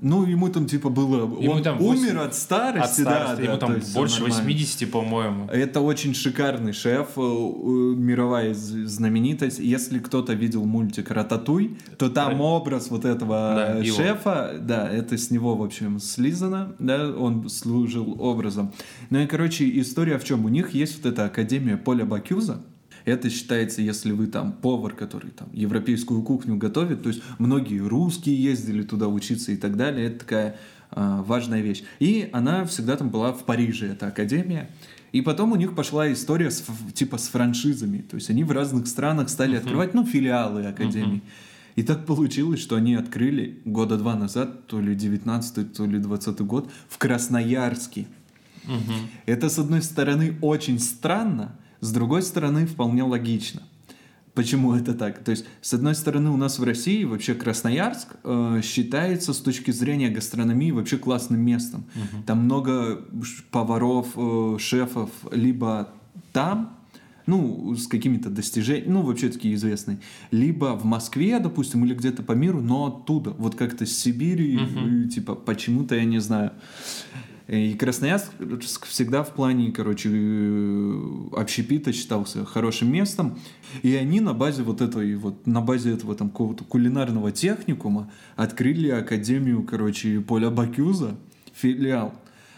Ну, 0.00 0.26
ему 0.26 0.48
там 0.50 0.66
типа 0.66 0.90
было... 0.90 1.22
Ему 1.40 1.52
он 1.52 1.62
там 1.62 1.78
8... 1.78 2.00
умер 2.02 2.18
от 2.18 2.34
старости, 2.34 3.00
от 3.00 3.08
старости 3.08 3.36
да. 3.36 3.42
Ему 3.42 3.52
да, 3.54 3.58
там 3.58 3.76
больше 3.94 4.22
80, 4.22 4.90
по-моему. 4.90 5.46
Это 5.46 5.80
очень 5.80 6.14
шикарный 6.14 6.72
шеф, 6.72 7.08
э, 7.16 7.20
мировая 7.20 8.52
знаменитость. 8.54 9.58
Если 9.58 9.98
кто-то 9.98 10.34
видел 10.34 10.64
мультик 10.66 11.10
«Рататуй», 11.10 11.78
то 11.96 12.10
там 12.10 12.40
образ 12.40 12.90
вот 12.90 13.06
этого 13.06 13.54
да, 13.56 13.84
шефа, 13.84 14.50
его. 14.52 14.66
да, 14.66 14.90
это 14.90 15.16
с 15.16 15.30
него, 15.30 15.56
в 15.56 15.62
общем, 15.62 16.00
слизано, 16.00 16.74
да, 16.78 17.10
он 17.10 17.48
служил 17.48 18.16
образом. 18.20 18.72
Ну 19.08 19.20
и, 19.20 19.26
короче, 19.26 19.80
история 19.80 20.18
в 20.18 20.24
чем? 20.24 20.44
У 20.44 20.48
них 20.48 20.74
есть 20.74 21.02
вот 21.02 21.12
эта 21.12 21.24
Академия 21.24 21.78
Поля 21.78 22.04
Бакюза, 22.04 22.62
это 23.06 23.30
считается, 23.30 23.80
если 23.80 24.10
вы 24.10 24.26
там 24.26 24.52
повар, 24.52 24.92
который 24.92 25.30
там 25.30 25.48
европейскую 25.52 26.22
кухню 26.22 26.56
готовит, 26.56 27.02
то 27.02 27.08
есть 27.08 27.22
многие 27.38 27.78
русские 27.78 28.42
ездили 28.42 28.82
туда 28.82 29.08
учиться 29.08 29.52
и 29.52 29.56
так 29.56 29.76
далее, 29.76 30.08
это 30.08 30.18
такая 30.18 30.56
э, 30.90 31.22
важная 31.24 31.62
вещь. 31.62 31.84
И 32.00 32.28
она 32.32 32.64
всегда 32.66 32.96
там 32.96 33.10
была 33.10 33.32
в 33.32 33.44
Париже, 33.44 33.86
эта 33.86 34.08
академия. 34.08 34.68
И 35.12 35.22
потом 35.22 35.52
у 35.52 35.56
них 35.56 35.74
пошла 35.74 36.12
история 36.12 36.50
с, 36.50 36.64
типа 36.94 37.16
с 37.16 37.28
франшизами, 37.28 37.98
то 37.98 38.16
есть 38.16 38.28
они 38.28 38.44
в 38.44 38.50
разных 38.50 38.88
странах 38.88 39.30
стали 39.30 39.54
uh-huh. 39.54 39.60
открывать, 39.60 39.94
ну, 39.94 40.04
филиалы 40.04 40.66
академий. 40.66 41.18
Uh-huh. 41.18 41.76
И 41.76 41.82
так 41.82 42.06
получилось, 42.06 42.60
что 42.60 42.74
они 42.76 42.94
открыли 42.94 43.60
года 43.64 43.98
два 43.98 44.16
назад, 44.16 44.66
то 44.66 44.80
ли 44.80 44.94
19 44.94 45.74
то 45.74 45.86
ли 45.86 45.98
20 45.98 46.40
год, 46.40 46.70
в 46.88 46.98
Красноярске. 46.98 48.06
Угу. 48.64 48.92
Это, 49.26 49.48
с 49.48 49.58
одной 49.58 49.82
стороны, 49.82 50.36
очень 50.40 50.80
странно, 50.80 51.54
с 51.80 51.92
другой 51.92 52.22
стороны, 52.22 52.66
вполне 52.66 53.02
логично. 53.02 53.62
Почему 54.36 54.74
это 54.74 54.92
так? 54.92 55.24
То 55.24 55.30
есть, 55.30 55.46
с 55.62 55.72
одной 55.72 55.94
стороны, 55.94 56.28
у 56.28 56.36
нас 56.36 56.58
в 56.58 56.62
России 56.62 57.04
вообще 57.04 57.34
Красноярск 57.34 58.16
э, 58.22 58.60
считается 58.62 59.32
с 59.32 59.38
точки 59.38 59.70
зрения 59.70 60.10
гастрономии 60.10 60.72
вообще 60.72 60.98
классным 60.98 61.40
местом. 61.40 61.86
Угу. 61.94 62.22
Там 62.26 62.44
много 62.44 63.02
поваров, 63.50 64.08
э, 64.14 64.58
шефов 64.60 65.10
либо 65.32 65.88
там, 66.34 66.76
ну, 67.24 67.74
с 67.74 67.86
какими-то 67.86 68.28
достижениями, 68.28 68.92
ну, 68.92 69.02
вообще 69.02 69.30
такие 69.30 69.54
известные. 69.54 70.00
Либо 70.30 70.76
в 70.76 70.84
Москве, 70.84 71.38
допустим, 71.38 71.86
или 71.86 71.94
где-то 71.94 72.22
по 72.22 72.32
миру, 72.32 72.60
но 72.60 72.86
оттуда, 72.86 73.30
вот 73.30 73.54
как-то 73.54 73.86
с 73.86 73.92
Сибири, 73.96 74.58
uh-huh. 74.58 75.08
типа, 75.08 75.34
почему-то, 75.34 75.94
я 75.94 76.04
не 76.04 76.20
знаю. 76.20 76.52
И 77.48 77.74
Красноярск 77.74 78.86
всегда 78.86 79.22
в 79.22 79.32
плане, 79.32 79.70
короче, 79.70 80.08
общепита 81.32 81.92
считался 81.92 82.44
хорошим 82.44 82.90
местом. 82.90 83.38
И 83.82 83.94
они 83.94 84.20
на 84.20 84.34
базе 84.34 84.64
вот 84.64 84.80
этой, 84.80 85.14
вот 85.14 85.46
на 85.46 85.60
базе 85.60 85.92
этого 85.92 86.16
там 86.16 86.30
какого-то 86.30 86.64
кулинарного 86.64 87.30
техникума 87.30 88.10
открыли 88.34 88.88
Академию, 88.88 89.62
короче, 89.62 90.20
Поля 90.20 90.50
Бакюза, 90.50 91.16
филиал. 91.54 92.14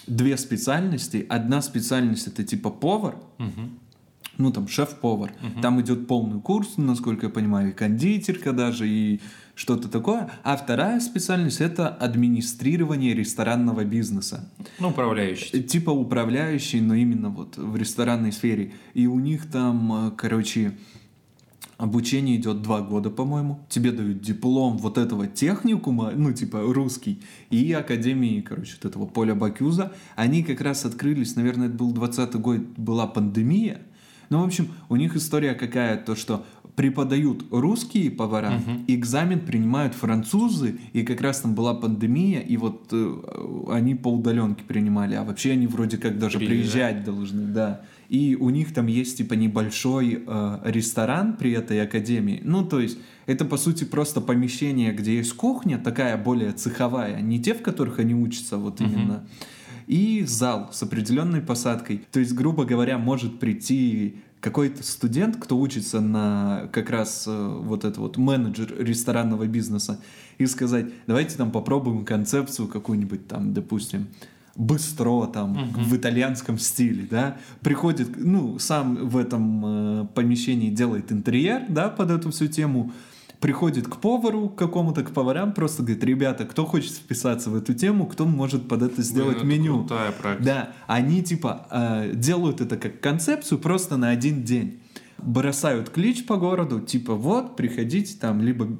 Две 0.06 0.38
специальности. 0.38 1.26
Одна 1.28 1.60
специальность 1.60 2.28
это 2.28 2.42
типа 2.42 2.70
повар, 2.70 3.16
угу 3.38 3.68
ну 4.38 4.52
там 4.52 4.68
шеф-повар. 4.68 5.32
Угу. 5.42 5.60
Там 5.60 5.80
идет 5.80 6.06
полный 6.06 6.40
курс, 6.40 6.76
насколько 6.76 7.26
я 7.26 7.30
понимаю, 7.30 7.70
и 7.70 7.72
кондитерка 7.72 8.52
даже, 8.52 8.88
и 8.88 9.20
что-то 9.58 9.88
такое. 9.88 10.30
А 10.44 10.56
вторая 10.56 11.00
специальность 11.00 11.60
это 11.60 11.88
администрирование 11.88 13.12
ресторанного 13.12 13.84
бизнеса. 13.84 14.48
Ну, 14.78 14.90
управляющий. 14.90 15.64
Типа 15.64 15.90
управляющий, 15.90 16.80
но 16.80 16.94
именно 16.94 17.28
вот 17.28 17.56
в 17.56 17.76
ресторанной 17.76 18.30
сфере. 18.30 18.72
И 18.94 19.08
у 19.08 19.18
них 19.18 19.50
там, 19.50 20.14
короче, 20.16 20.74
Обучение 21.76 22.34
идет 22.34 22.60
два 22.60 22.80
года, 22.80 23.08
по-моему. 23.08 23.60
Тебе 23.68 23.92
дают 23.92 24.20
диплом 24.20 24.78
вот 24.78 24.98
этого 24.98 25.28
техникума, 25.28 26.10
ну, 26.12 26.32
типа, 26.32 26.60
русский, 26.60 27.22
и 27.50 27.72
академии, 27.72 28.40
короче, 28.40 28.74
вот 28.82 28.90
этого 28.90 29.06
Поля 29.06 29.36
Бакюза. 29.36 29.92
Они 30.16 30.42
как 30.42 30.60
раз 30.60 30.84
открылись, 30.84 31.36
наверное, 31.36 31.68
это 31.68 31.76
был 31.76 31.92
20 31.92 32.34
год, 32.34 32.58
была 32.76 33.06
пандемия, 33.06 33.80
ну, 34.30 34.42
в 34.42 34.46
общем, 34.46 34.68
у 34.90 34.96
них 34.96 35.16
история 35.16 35.54
какая, 35.54 35.96
то 35.96 36.14
что 36.14 36.44
преподают 36.78 37.44
русские 37.50 38.08
повара, 38.08 38.52
угу. 38.54 38.84
экзамен 38.86 39.40
принимают 39.40 39.94
французы, 39.94 40.78
и 40.92 41.02
как 41.02 41.20
раз 41.20 41.40
там 41.40 41.56
была 41.56 41.74
пандемия, 41.74 42.38
и 42.38 42.56
вот 42.56 42.90
э, 42.92 43.66
они 43.72 43.96
по 43.96 44.14
удаленке 44.14 44.62
принимали, 44.62 45.16
а 45.16 45.24
вообще 45.24 45.50
они 45.50 45.66
вроде 45.66 45.98
как 45.98 46.20
даже 46.20 46.38
Приезжать. 46.38 47.02
приезжать 47.02 47.04
должны, 47.04 47.46
да. 47.48 47.80
И 48.08 48.36
у 48.38 48.50
них 48.50 48.72
там 48.72 48.86
есть 48.86 49.18
типа 49.18 49.34
небольшой 49.34 50.22
э, 50.24 50.58
ресторан 50.66 51.36
при 51.36 51.50
этой 51.50 51.82
академии. 51.82 52.42
Ну, 52.44 52.64
то 52.64 52.78
есть 52.78 52.98
это 53.26 53.44
по 53.44 53.56
сути 53.56 53.82
просто 53.82 54.20
помещение, 54.20 54.92
где 54.92 55.16
есть 55.16 55.32
кухня, 55.32 55.78
такая 55.78 56.16
более 56.16 56.52
цеховая, 56.52 57.20
не 57.20 57.42
те, 57.42 57.54
в 57.54 57.62
которых 57.62 57.98
они 57.98 58.14
учатся 58.14 58.56
вот 58.56 58.80
угу. 58.80 58.88
именно 58.88 59.26
и 59.88 60.22
зал 60.24 60.68
с 60.70 60.82
определенной 60.82 61.40
посадкой. 61.40 62.02
То 62.12 62.20
есть, 62.20 62.34
грубо 62.34 62.64
говоря, 62.64 62.98
может 62.98 63.40
прийти 63.40 64.16
какой-то 64.40 64.82
студент, 64.82 65.36
кто 65.36 65.58
учится 65.58 66.00
на 66.00 66.68
как 66.72 66.90
раз 66.90 67.24
э, 67.26 67.58
вот 67.60 67.84
это 67.84 68.00
вот 68.00 68.16
менеджер 68.16 68.74
ресторанного 68.78 69.46
бизнеса, 69.46 70.00
и 70.38 70.46
сказать, 70.46 70.86
давайте 71.06 71.36
там 71.36 71.50
попробуем 71.50 72.04
концепцию 72.04 72.68
какую-нибудь 72.68 73.26
там, 73.26 73.52
допустим, 73.52 74.06
быстро 74.54 75.26
там 75.26 75.56
uh-huh. 75.56 75.84
в 75.84 75.96
итальянском 75.96 76.58
стиле, 76.58 77.06
да, 77.08 77.36
приходит, 77.60 78.08
ну, 78.16 78.58
сам 78.58 79.08
в 79.08 79.16
этом 79.16 79.64
э, 80.02 80.06
помещении 80.14 80.70
делает 80.70 81.12
интерьер, 81.12 81.62
да, 81.68 81.88
под 81.88 82.10
эту 82.10 82.30
всю 82.30 82.46
тему, 82.46 82.92
приходит 83.40 83.86
к 83.86 83.96
повару, 83.96 84.48
к 84.48 84.56
какому-то, 84.56 85.04
к 85.04 85.12
поварам, 85.12 85.52
просто 85.52 85.82
говорит, 85.82 86.02
ребята, 86.04 86.44
кто 86.44 86.66
хочет 86.66 86.92
вписаться 86.92 87.50
в 87.50 87.56
эту 87.56 87.74
тему, 87.74 88.06
кто 88.06 88.24
может 88.24 88.68
под 88.68 88.82
это 88.82 89.02
сделать 89.02 89.38
Блин, 89.38 89.48
меню. 89.48 89.78
Это 89.84 89.88
крутая 89.88 90.12
практика. 90.12 90.44
Да, 90.44 90.72
они 90.86 91.22
типа 91.22 91.66
э, 91.70 92.12
делают 92.14 92.60
это 92.60 92.76
как 92.76 93.00
концепцию 93.00 93.58
просто 93.58 93.96
на 93.96 94.10
один 94.10 94.42
день. 94.42 94.80
Бросают 95.18 95.90
клич 95.90 96.26
по 96.26 96.36
городу, 96.36 96.80
типа 96.80 97.14
вот, 97.14 97.56
приходите 97.56 98.16
там, 98.18 98.40
либо, 98.40 98.76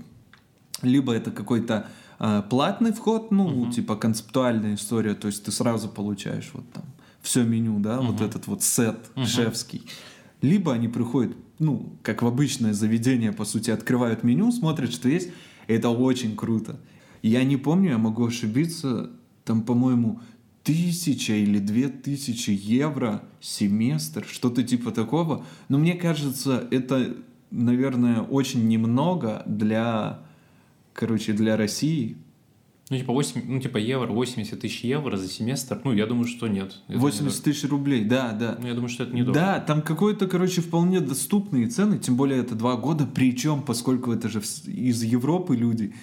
либо 0.82 1.12
это 1.12 1.30
какой-то 1.30 1.88
э, 2.18 2.42
платный 2.48 2.92
вход, 2.92 3.30
ну, 3.30 3.46
угу. 3.46 3.70
типа 3.70 3.96
концептуальная 3.96 4.74
история, 4.74 5.14
то 5.14 5.28
есть 5.28 5.44
ты 5.44 5.52
сразу 5.52 5.88
получаешь 5.88 6.50
вот 6.52 6.70
там 6.72 6.84
все 7.22 7.44
меню, 7.44 7.78
да, 7.78 8.00
угу. 8.00 8.12
вот 8.12 8.20
этот 8.20 8.46
вот 8.48 8.62
сет 8.62 8.98
угу. 9.14 9.26
шефский. 9.26 9.82
Либо 10.40 10.72
они 10.72 10.88
приходят 10.88 11.36
ну, 11.58 11.92
как 12.02 12.22
в 12.22 12.26
обычное 12.26 12.72
заведение, 12.72 13.32
по 13.32 13.44
сути, 13.44 13.70
открывают 13.70 14.24
меню, 14.24 14.52
смотрят, 14.52 14.92
что 14.92 15.08
есть. 15.08 15.30
Это 15.66 15.90
очень 15.90 16.36
круто. 16.36 16.78
Я 17.22 17.44
не 17.44 17.56
помню, 17.56 17.90
я 17.90 17.98
могу 17.98 18.26
ошибиться, 18.26 19.10
там, 19.44 19.62
по-моему, 19.62 20.20
тысяча 20.62 21.32
или 21.32 21.58
две 21.58 21.88
тысячи 21.88 22.50
евро 22.50 23.22
семестр, 23.40 24.24
что-то 24.28 24.62
типа 24.62 24.90
такого. 24.90 25.44
Но 25.68 25.78
мне 25.78 25.94
кажется, 25.94 26.66
это, 26.70 27.16
наверное, 27.50 28.20
очень 28.20 28.68
немного 28.68 29.42
для, 29.46 30.20
короче, 30.92 31.32
для 31.32 31.56
России, 31.56 32.16
ну, 32.90 32.96
типа, 32.96 33.12
8, 33.12 33.42
ну, 33.46 33.60
типа 33.60 33.76
евро, 33.76 34.10
80 34.10 34.60
тысяч 34.60 34.82
евро 34.82 35.16
за 35.18 35.28
семестр. 35.28 35.78
Ну, 35.84 35.92
я 35.92 36.06
думаю, 36.06 36.26
что 36.26 36.48
нет. 36.48 36.80
Это 36.88 36.98
80 36.98 37.44
тысяч 37.44 37.68
рублей, 37.68 38.04
да, 38.04 38.32
да. 38.32 38.56
Ну, 38.58 38.66
я 38.66 38.72
думаю, 38.72 38.88
что 38.88 39.04
это 39.04 39.14
недорого. 39.14 39.38
Да, 39.38 39.60
там 39.60 39.82
какой-то, 39.82 40.26
короче, 40.26 40.62
вполне 40.62 41.00
доступные 41.00 41.66
цены, 41.66 41.98
тем 41.98 42.16
более 42.16 42.40
это 42.40 42.54
два 42.54 42.76
года. 42.76 43.06
Причем, 43.06 43.62
поскольку 43.62 44.12
это 44.12 44.30
же 44.30 44.40
из 44.66 45.02
Европы 45.02 45.54
люди 45.54 45.94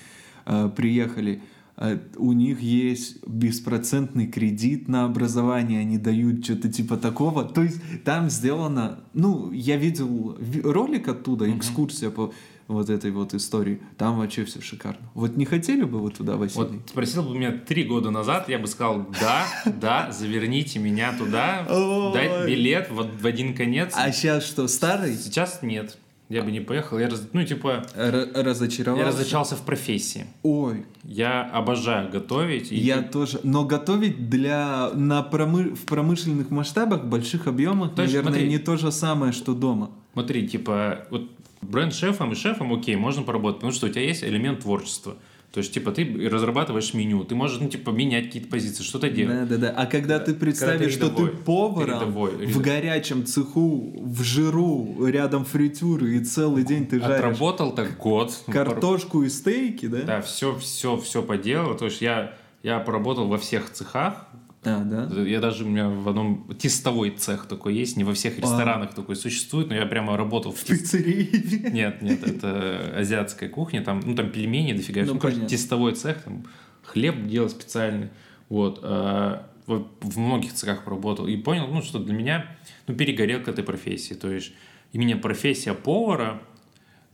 э, 0.46 0.70
приехали, 0.76 1.42
э, 1.78 1.98
у 2.18 2.34
них 2.34 2.62
есть 2.62 3.26
беспроцентный 3.28 4.28
кредит 4.28 4.88
на 4.88 5.06
образование, 5.06 5.80
они 5.80 5.98
дают 5.98 6.46
что-то 6.46 6.72
типа 6.72 6.98
такого. 6.98 7.46
То 7.46 7.64
есть 7.64 7.82
там 8.04 8.30
сделано, 8.30 9.00
ну, 9.16 9.52
я 9.52 9.78
видел 9.78 10.38
ролик 10.64 11.08
оттуда, 11.08 11.52
экскурсия 11.52 12.12
по 12.12 12.32
вот 12.68 12.90
этой 12.90 13.12
вот 13.12 13.34
истории. 13.34 13.82
Там 13.98 14.18
вообще 14.18 14.46
все 14.46 14.62
шикарно. 14.62 15.06
Вот 15.14 15.38
не 15.38 15.46
хотели 15.46 15.84
бы 15.84 16.00
вы 16.00 16.12
туда, 16.12 16.38
Василий? 16.38 16.64
Вот 16.64 16.90
спросил 16.90 17.24
бы 17.24 17.36
меня 17.36 17.52
три 17.52 17.84
года 17.84 18.12
назад, 18.12 18.50
я 18.50 18.60
бы 18.60 18.68
сказал, 18.68 19.08
да, 19.20 19.46
да, 19.66 20.12
заверните 20.12 20.80
меня 20.80 21.14
туда, 21.18 21.66
дать 22.14 22.48
билет 22.48 22.90
вот 22.92 23.10
в 23.20 23.26
один 23.26 23.56
конец. 23.56 23.94
А 23.96 24.12
сейчас 24.12 24.46
что, 24.46 24.68
старый? 24.68 25.16
Сейчас 25.16 25.62
нет. 25.62 25.98
Я 26.28 26.42
бы 26.42 26.52
не 26.52 26.60
поехал. 26.60 26.98
Я 26.98 27.08
раз, 27.08 27.28
ну, 27.34 27.44
типа... 27.46 27.86
Р- 27.94 28.32
разочаровался? 28.34 29.06
Я 29.06 29.12
разочаровался 29.12 29.56
в 29.56 29.62
профессии. 29.62 30.26
Ой. 30.42 30.86
Я 31.04 31.44
обожаю 31.44 32.10
готовить. 32.10 32.72
И... 32.72 32.78
Я 32.78 33.04
тоже. 33.04 33.40
Но 33.44 33.64
готовить 33.64 34.28
для... 34.28 34.90
На 34.96 35.22
промы... 35.22 35.76
в 35.76 35.86
промышленных 35.86 36.50
масштабах, 36.50 37.06
больших 37.06 37.46
объемах, 37.46 37.94
то 37.94 38.02
наверное, 38.02 38.32
смотри, 38.32 38.48
не 38.50 38.58
то 38.58 38.76
же 38.76 38.92
самое, 38.92 39.34
что 39.34 39.54
дома. 39.54 39.92
Смотри, 40.14 40.48
типа, 40.48 41.06
вот 41.12 41.30
бренд-шефом 41.70 42.32
и 42.32 42.36
шефом, 42.36 42.74
окей, 42.74 42.96
можно 42.96 43.24
поработать, 43.24 43.58
потому 43.58 43.74
что 43.74 43.88
у 43.88 43.90
тебя 43.90 44.04
есть 44.04 44.24
элемент 44.24 44.62
творчества. 44.62 45.16
То 45.56 45.60
есть, 45.60 45.74
типа, 45.74 45.94
ты 45.94 46.30
разрабатываешь 46.30 46.94
меню, 46.94 47.24
ты 47.24 47.34
можешь, 47.34 47.62
ну, 47.62 47.70
типа, 47.70 47.92
менять 47.92 48.26
какие-то 48.26 48.50
позиции, 48.50 48.84
что-то 48.84 49.10
делать. 49.10 49.48
Да, 49.48 49.56
да, 49.56 49.58
да. 49.58 49.74
А 49.78 49.86
когда 49.86 50.20
ты 50.20 50.34
представишь, 50.34 50.98
когда 50.98 51.08
ты 51.08 51.16
что 51.16 51.32
ты 51.32 51.38
поваром 51.38 51.96
рядовой, 51.96 52.46
в 52.46 52.62
горячем 52.62 53.26
цеху, 53.26 53.94
в 54.02 54.22
жиру, 54.22 55.06
рядом 55.06 55.46
фритюры, 55.46 56.18
и 56.18 56.20
целый 56.26 56.66
день 56.66 56.86
ты 56.86 57.00
жаришь... 57.00 57.20
Отработал 57.20 57.74
так 57.74 57.98
год. 57.98 58.38
Картошку 58.48 59.24
и 59.24 59.30
стейки, 59.30 59.86
да? 59.86 60.02
Да, 60.02 60.22
все, 60.22 60.58
все, 60.58 60.98
все 60.98 61.24
поделал. 61.24 61.78
То 61.78 61.86
есть, 61.86 62.02
я, 62.02 62.34
я 62.62 62.80
поработал 62.80 63.30
во 63.30 63.38
всех 63.38 63.72
цехах, 63.72 64.28
а, 64.66 64.84
да? 64.84 65.22
Я 65.22 65.40
даже, 65.40 65.64
у 65.64 65.68
меня 65.68 65.90
в 65.90 66.08
одном 66.10 66.48
тестовой 66.60 67.12
цех 67.12 67.46
такой 67.46 67.76
есть, 67.76 67.98
не 67.98 68.04
во 68.04 68.14
всех 68.14 68.38
ресторанах 68.38 68.92
а. 68.92 68.96
такой 68.96 69.16
существует, 69.16 69.70
но 69.70 69.76
я 69.76 69.86
прямо 69.86 70.18
работал 70.18 70.52
в... 70.52 70.58
В 70.58 70.66
пиццерии? 70.66 71.70
Нет, 71.72 72.02
нет, 72.02 72.28
это 72.28 72.94
азиатская 72.98 73.50
кухня, 73.50 73.84
там, 73.84 74.02
ну, 74.04 74.16
там 74.16 74.32
пельмени 74.32 74.74
дофига, 74.74 75.04
ну, 75.06 75.20
ну 75.22 75.48
тестовой 75.48 75.94
цех, 75.94 76.24
там 76.24 76.46
хлеб 76.84 77.28
делал 77.28 77.50
специальный, 77.50 78.10
вот, 78.50 78.80
а, 78.84 79.48
в, 79.68 79.86
в 80.02 80.18
многих 80.18 80.54
цехах 80.54 80.84
поработал 80.84 81.28
и 81.28 81.38
понял, 81.38 81.68
ну, 81.68 81.82
что 81.82 82.00
для 82.00 82.14
меня, 82.14 82.46
ну, 82.88 82.96
перегорел 82.96 83.42
к 83.42 83.48
этой 83.48 83.64
профессии, 83.64 84.14
то 84.14 84.32
есть 84.32 84.54
именно 84.94 85.18
профессия 85.18 85.74
повара, 85.74 86.42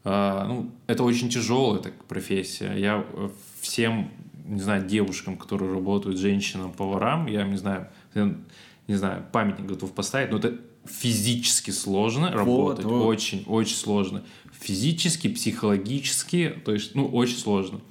а, 0.04 0.48
ну, 0.48 0.72
это 0.88 1.04
очень 1.04 1.30
тяжелая 1.30 1.80
так, 1.82 1.94
профессия, 2.06 2.74
я 2.78 3.06
всем 3.62 4.12
не 4.46 4.60
знаю, 4.62 4.86
девушкам, 4.86 5.38
которые 5.38 5.74
работают, 5.74 6.18
женщинам, 6.18 6.72
поварам, 6.72 7.28
я 7.28 7.44
не 7.44 7.58
знаю, 7.58 7.90
я, 8.14 8.36
не 8.88 8.96
знаю, 8.96 9.26
памятник 9.32 9.66
готов 9.66 9.92
поставить, 9.94 10.32
но 10.32 10.38
это 10.38 10.60
физически 10.86 11.72
сложно 11.72 12.28
вот, 12.28 12.36
работать, 12.36 12.86
вот. 12.86 13.06
очень, 13.06 13.44
очень 13.48 13.76
сложно. 13.76 14.24
Физически, 14.60 15.28
психологически, 15.28 16.54
то 16.66 16.74
есть, 16.74 16.96
ну, 16.96 17.08
очень 17.08 17.38
сложно. 17.38 17.82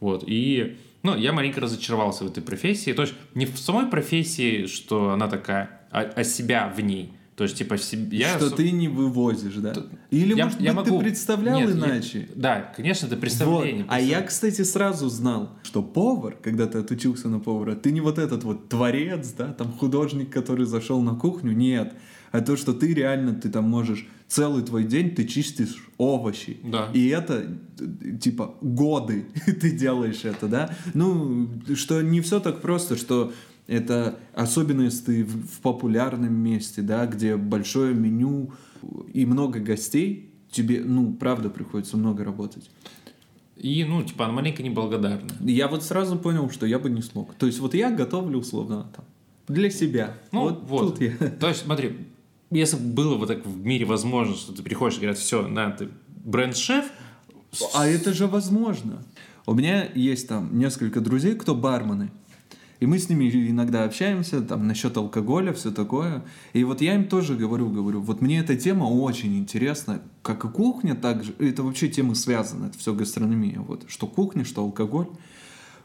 Вот, 0.00 0.24
и, 0.26 0.76
ну, 1.02 1.16
я 1.16 1.32
маленько 1.32 1.60
разочаровался 1.60 2.24
в 2.24 2.28
этой 2.28 2.42
профессии, 2.42 2.92
то 2.92 3.02
есть 3.02 3.14
не 3.34 3.46
в 3.46 3.58
самой 3.58 3.86
профессии, 3.86 4.66
что 4.66 5.10
она 5.10 5.28
такая, 5.28 5.80
а, 5.90 6.00
а 6.00 6.24
себя 6.24 6.72
в 6.74 6.80
ней. 6.80 7.12
То 7.36 7.44
есть, 7.44 7.58
типа, 7.58 7.76
я... 8.12 8.38
Что 8.38 8.50
ты 8.50 8.70
не 8.70 8.88
вывозишь, 8.88 9.56
да? 9.56 9.74
Или, 10.10 10.34
я, 10.34 10.46
может 10.46 10.58
я 10.58 10.72
быть, 10.72 10.86
могу... 10.86 10.98
ты 10.98 11.04
представлял 11.04 11.60
Нет, 11.60 11.70
иначе? 11.70 12.20
Я... 12.20 12.26
Да, 12.34 12.72
конечно, 12.74 13.06
это 13.06 13.16
представление. 13.18 13.84
Вот. 13.84 13.92
А 13.92 14.00
я, 14.00 14.22
кстати, 14.22 14.62
сразу 14.62 15.10
знал, 15.10 15.52
что 15.62 15.82
повар, 15.82 16.38
когда 16.42 16.66
ты 16.66 16.78
отучился 16.78 17.28
на 17.28 17.38
повара, 17.38 17.74
ты 17.74 17.92
не 17.92 18.00
вот 18.00 18.18
этот 18.18 18.42
вот 18.42 18.70
творец, 18.70 19.34
да, 19.36 19.52
там 19.52 19.70
художник, 19.70 20.30
который 20.30 20.64
зашел 20.64 21.02
на 21.02 21.14
кухню, 21.14 21.52
нет. 21.52 21.92
а 22.32 22.40
то, 22.40 22.56
что 22.56 22.72
ты 22.72 22.94
реально, 22.94 23.34
ты 23.34 23.50
там 23.50 23.64
можешь 23.64 24.06
целый 24.28 24.62
твой 24.62 24.84
день 24.84 25.14
ты 25.14 25.26
чистишь 25.26 25.88
овощи. 25.98 26.56
Да. 26.64 26.88
И 26.94 27.08
это, 27.08 27.46
типа, 28.20 28.54
годы 28.62 29.26
ты 29.46 29.72
делаешь 29.72 30.24
это, 30.24 30.48
да? 30.48 30.74
Ну, 30.94 31.50
что 31.74 32.00
не 32.00 32.22
все 32.22 32.40
так 32.40 32.62
просто, 32.62 32.96
что 32.96 33.32
это 33.66 34.18
особенно 34.34 34.82
если 34.82 35.04
ты 35.04 35.24
в 35.24 35.60
популярном 35.60 36.34
месте, 36.34 36.82
да, 36.82 37.06
где 37.06 37.36
большое 37.36 37.94
меню 37.94 38.52
и 39.12 39.26
много 39.26 39.60
гостей, 39.60 40.30
тебе, 40.50 40.82
ну, 40.84 41.12
правда, 41.12 41.50
приходится 41.50 41.96
много 41.96 42.24
работать. 42.24 42.70
И, 43.56 43.84
ну, 43.84 44.02
типа, 44.02 44.26
она 44.26 44.34
маленько 44.34 44.62
неблагодарна. 44.62 45.30
Я 45.40 45.68
вот 45.68 45.82
сразу 45.82 46.18
понял, 46.18 46.50
что 46.50 46.66
я 46.66 46.78
бы 46.78 46.90
не 46.90 47.02
смог. 47.02 47.34
То 47.34 47.46
есть, 47.46 47.58
вот 47.58 47.74
я 47.74 47.90
готовлю 47.90 48.38
условно 48.38 48.86
там 48.94 49.04
для 49.48 49.70
себя. 49.70 50.14
Ну, 50.30 50.42
вот, 50.42 50.62
вот. 50.64 50.80
тут 50.92 51.00
я. 51.00 51.16
То 51.40 51.48
есть, 51.48 51.62
смотри, 51.62 51.96
если 52.50 52.76
бы 52.76 52.92
было 52.92 53.16
вот 53.16 53.28
так 53.28 53.44
в 53.44 53.64
мире 53.64 53.84
возможно, 53.84 54.34
что 54.34 54.52
ты 54.52 54.62
приходишь 54.62 54.98
и 54.98 55.00
говорят, 55.00 55.18
все, 55.18 55.46
на, 55.48 55.70
ты 55.70 55.88
бренд-шеф. 56.24 56.86
А 57.74 57.86
это 57.86 58.12
же 58.12 58.26
возможно. 58.26 59.02
У 59.46 59.54
меня 59.54 59.88
есть 59.94 60.28
там 60.28 60.58
несколько 60.58 61.00
друзей, 61.00 61.34
кто 61.34 61.54
бармены. 61.54 62.10
И 62.80 62.86
мы 62.86 62.98
с 62.98 63.08
ними 63.08 63.30
иногда 63.50 63.84
общаемся, 63.84 64.40
там, 64.42 64.66
насчет 64.66 64.96
алкоголя, 64.96 65.52
все 65.52 65.70
такое. 65.70 66.24
И 66.52 66.64
вот 66.64 66.80
я 66.80 66.94
им 66.94 67.08
тоже 67.08 67.34
говорю, 67.34 67.70
говорю, 67.70 68.00
вот 68.00 68.20
мне 68.20 68.40
эта 68.40 68.56
тема 68.56 68.84
очень 68.84 69.38
интересна, 69.38 70.02
как 70.22 70.44
и 70.44 70.48
кухня, 70.48 70.94
так 70.94 71.24
же, 71.24 71.34
это 71.38 71.62
вообще 71.62 71.88
темы 71.88 72.14
связаны, 72.14 72.66
это 72.66 72.78
все 72.78 72.94
гастрономия, 72.94 73.60
вот, 73.60 73.84
что 73.88 74.06
кухня, 74.06 74.44
что 74.44 74.62
алкоголь. 74.62 75.08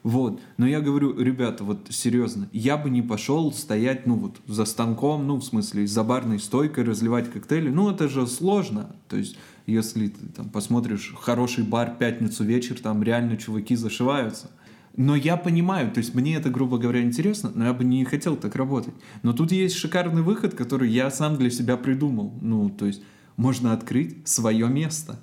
Вот. 0.04 0.42
Но 0.58 0.68
я 0.68 0.82
говорю, 0.82 1.18
ребята, 1.20 1.64
вот 1.64 1.88
серьезно, 1.89 2.50
я 2.52 2.76
бы 2.76 2.89
не 2.89 3.02
пошел 3.04 3.54
стоять, 3.54 4.08
ну 4.08 4.16
вот, 4.16 4.38
за 4.48 4.66
станком, 4.66 5.28
ну, 5.28 5.36
в 5.36 5.44
смысле, 5.44 5.86
за 5.86 6.04
барной 6.04 6.39
стойкой 6.39 6.84
разливать 6.84 7.32
коктейли. 7.32 7.70
Ну, 7.70 7.92
это 7.92 8.08
же 8.08 8.26
сложно. 8.26 8.96
То 9.08 9.18
есть, 9.18 9.38
если 9.68 10.08
ты 10.08 10.26
там 10.36 10.50
посмотришь 10.50 11.14
хороший 11.20 11.64
бар 11.64 11.96
пятницу 12.00 12.44
вечер, 12.44 12.80
там 12.80 13.04
реально 13.04 13.38
чуваки 13.38 13.76
зашиваются. 13.76 14.50
Но 14.98 15.16
я 15.16 15.38
понимаю, 15.38 15.92
то 15.92 16.00
есть 16.00 16.14
мне 16.14 16.36
это, 16.36 16.50
грубо 16.50 16.78
говоря, 16.78 17.02
интересно, 17.02 17.52
но 17.56 17.66
я 17.66 17.74
бы 17.74 17.84
не 17.84 18.04
хотел 18.04 18.36
так 18.36 18.56
работать. 18.56 18.94
Но 19.24 19.34
тут 19.34 19.52
есть 19.52 19.76
шикарный 19.76 20.22
выход, 20.22 20.54
который 20.54 20.89
я 20.89 21.10
сам 21.10 21.38
для 21.38 21.50
себя 21.50 21.78
придумал. 21.78 22.34
Ну, 22.42 22.70
то 22.70 22.86
есть 22.86 23.02
можно 23.38 23.74
открыть 23.74 24.28
свое 24.28 24.68
место. 24.68 25.20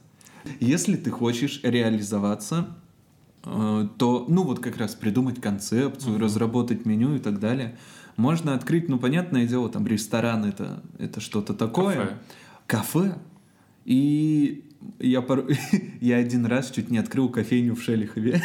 Если 0.60 0.96
ты 0.96 1.10
хочешь 1.10 1.60
реализоваться 1.62 2.68
Э, 3.44 3.88
то, 3.96 4.26
ну 4.28 4.42
вот 4.42 4.60
как 4.60 4.76
раз 4.76 4.94
придумать 4.94 5.40
концепцию, 5.40 6.16
mm-hmm. 6.16 6.22
разработать 6.22 6.84
меню 6.84 7.16
и 7.16 7.18
так 7.18 7.38
далее. 7.38 7.78
Можно 8.16 8.54
открыть, 8.54 8.88
ну 8.88 8.98
понятное 8.98 9.46
дело, 9.46 9.68
там 9.70 9.86
ресторан 9.86 10.44
это, 10.44 10.82
это 10.98 11.20
что-то 11.20 11.54
такое. 11.54 12.18
Кафе. 12.66 13.08
Кафе. 13.10 13.18
И 13.84 14.67
я, 14.98 15.22
пор... 15.22 15.46
я 16.00 16.16
один 16.16 16.46
раз 16.46 16.70
чуть 16.70 16.90
не 16.90 16.98
открыл 16.98 17.28
кофейню 17.28 17.74
в 17.74 17.82
Шелихове. 17.82 18.42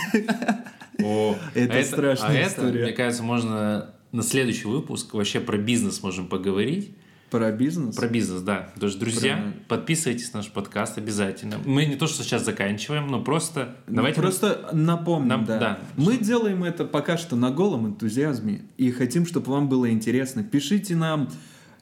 О, 1.03 1.35
это, 1.53 1.79
а 1.79 1.83
страшная 1.83 2.45
а 2.45 2.47
история. 2.47 2.79
Это, 2.79 2.87
мне 2.87 2.93
кажется, 2.93 3.23
можно 3.23 3.93
на 4.11 4.23
следующий 4.23 4.67
выпуск 4.67 5.13
вообще 5.13 5.39
про 5.39 5.57
бизнес 5.57 6.03
можем 6.03 6.27
поговорить. 6.27 6.95
Про 7.33 7.51
бизнес? 7.51 7.95
Про 7.95 8.07
бизнес, 8.07 8.41
да. 8.43 8.69
То 8.79 8.85
есть, 8.85 8.99
друзья, 8.99 9.37
Про... 9.67 9.77
подписывайтесь 9.77 10.31
на 10.33 10.41
наш 10.41 10.51
подкаст 10.51 10.99
обязательно. 10.99 11.57
Мы 11.65 11.85
не 11.85 11.95
то, 11.95 12.05
что 12.05 12.23
сейчас 12.23 12.45
заканчиваем, 12.45 13.07
но 13.07 13.23
просто... 13.23 13.75
Ну, 13.87 13.95
давайте 13.95 14.21
просто 14.21 14.69
мы... 14.71 14.79
напомним, 14.79 15.29
Нам... 15.29 15.45
да. 15.45 15.57
да. 15.57 15.79
Мы 15.97 16.17
делаем 16.17 16.63
это 16.63 16.85
пока 16.85 17.17
что 17.17 17.35
на 17.35 17.49
голом 17.49 17.87
энтузиазме 17.87 18.61
и 18.77 18.91
хотим, 18.91 19.25
чтобы 19.25 19.51
вам 19.51 19.67
было 19.67 19.89
интересно. 19.89 20.43
Пишите 20.43 20.95
нам 20.95 21.27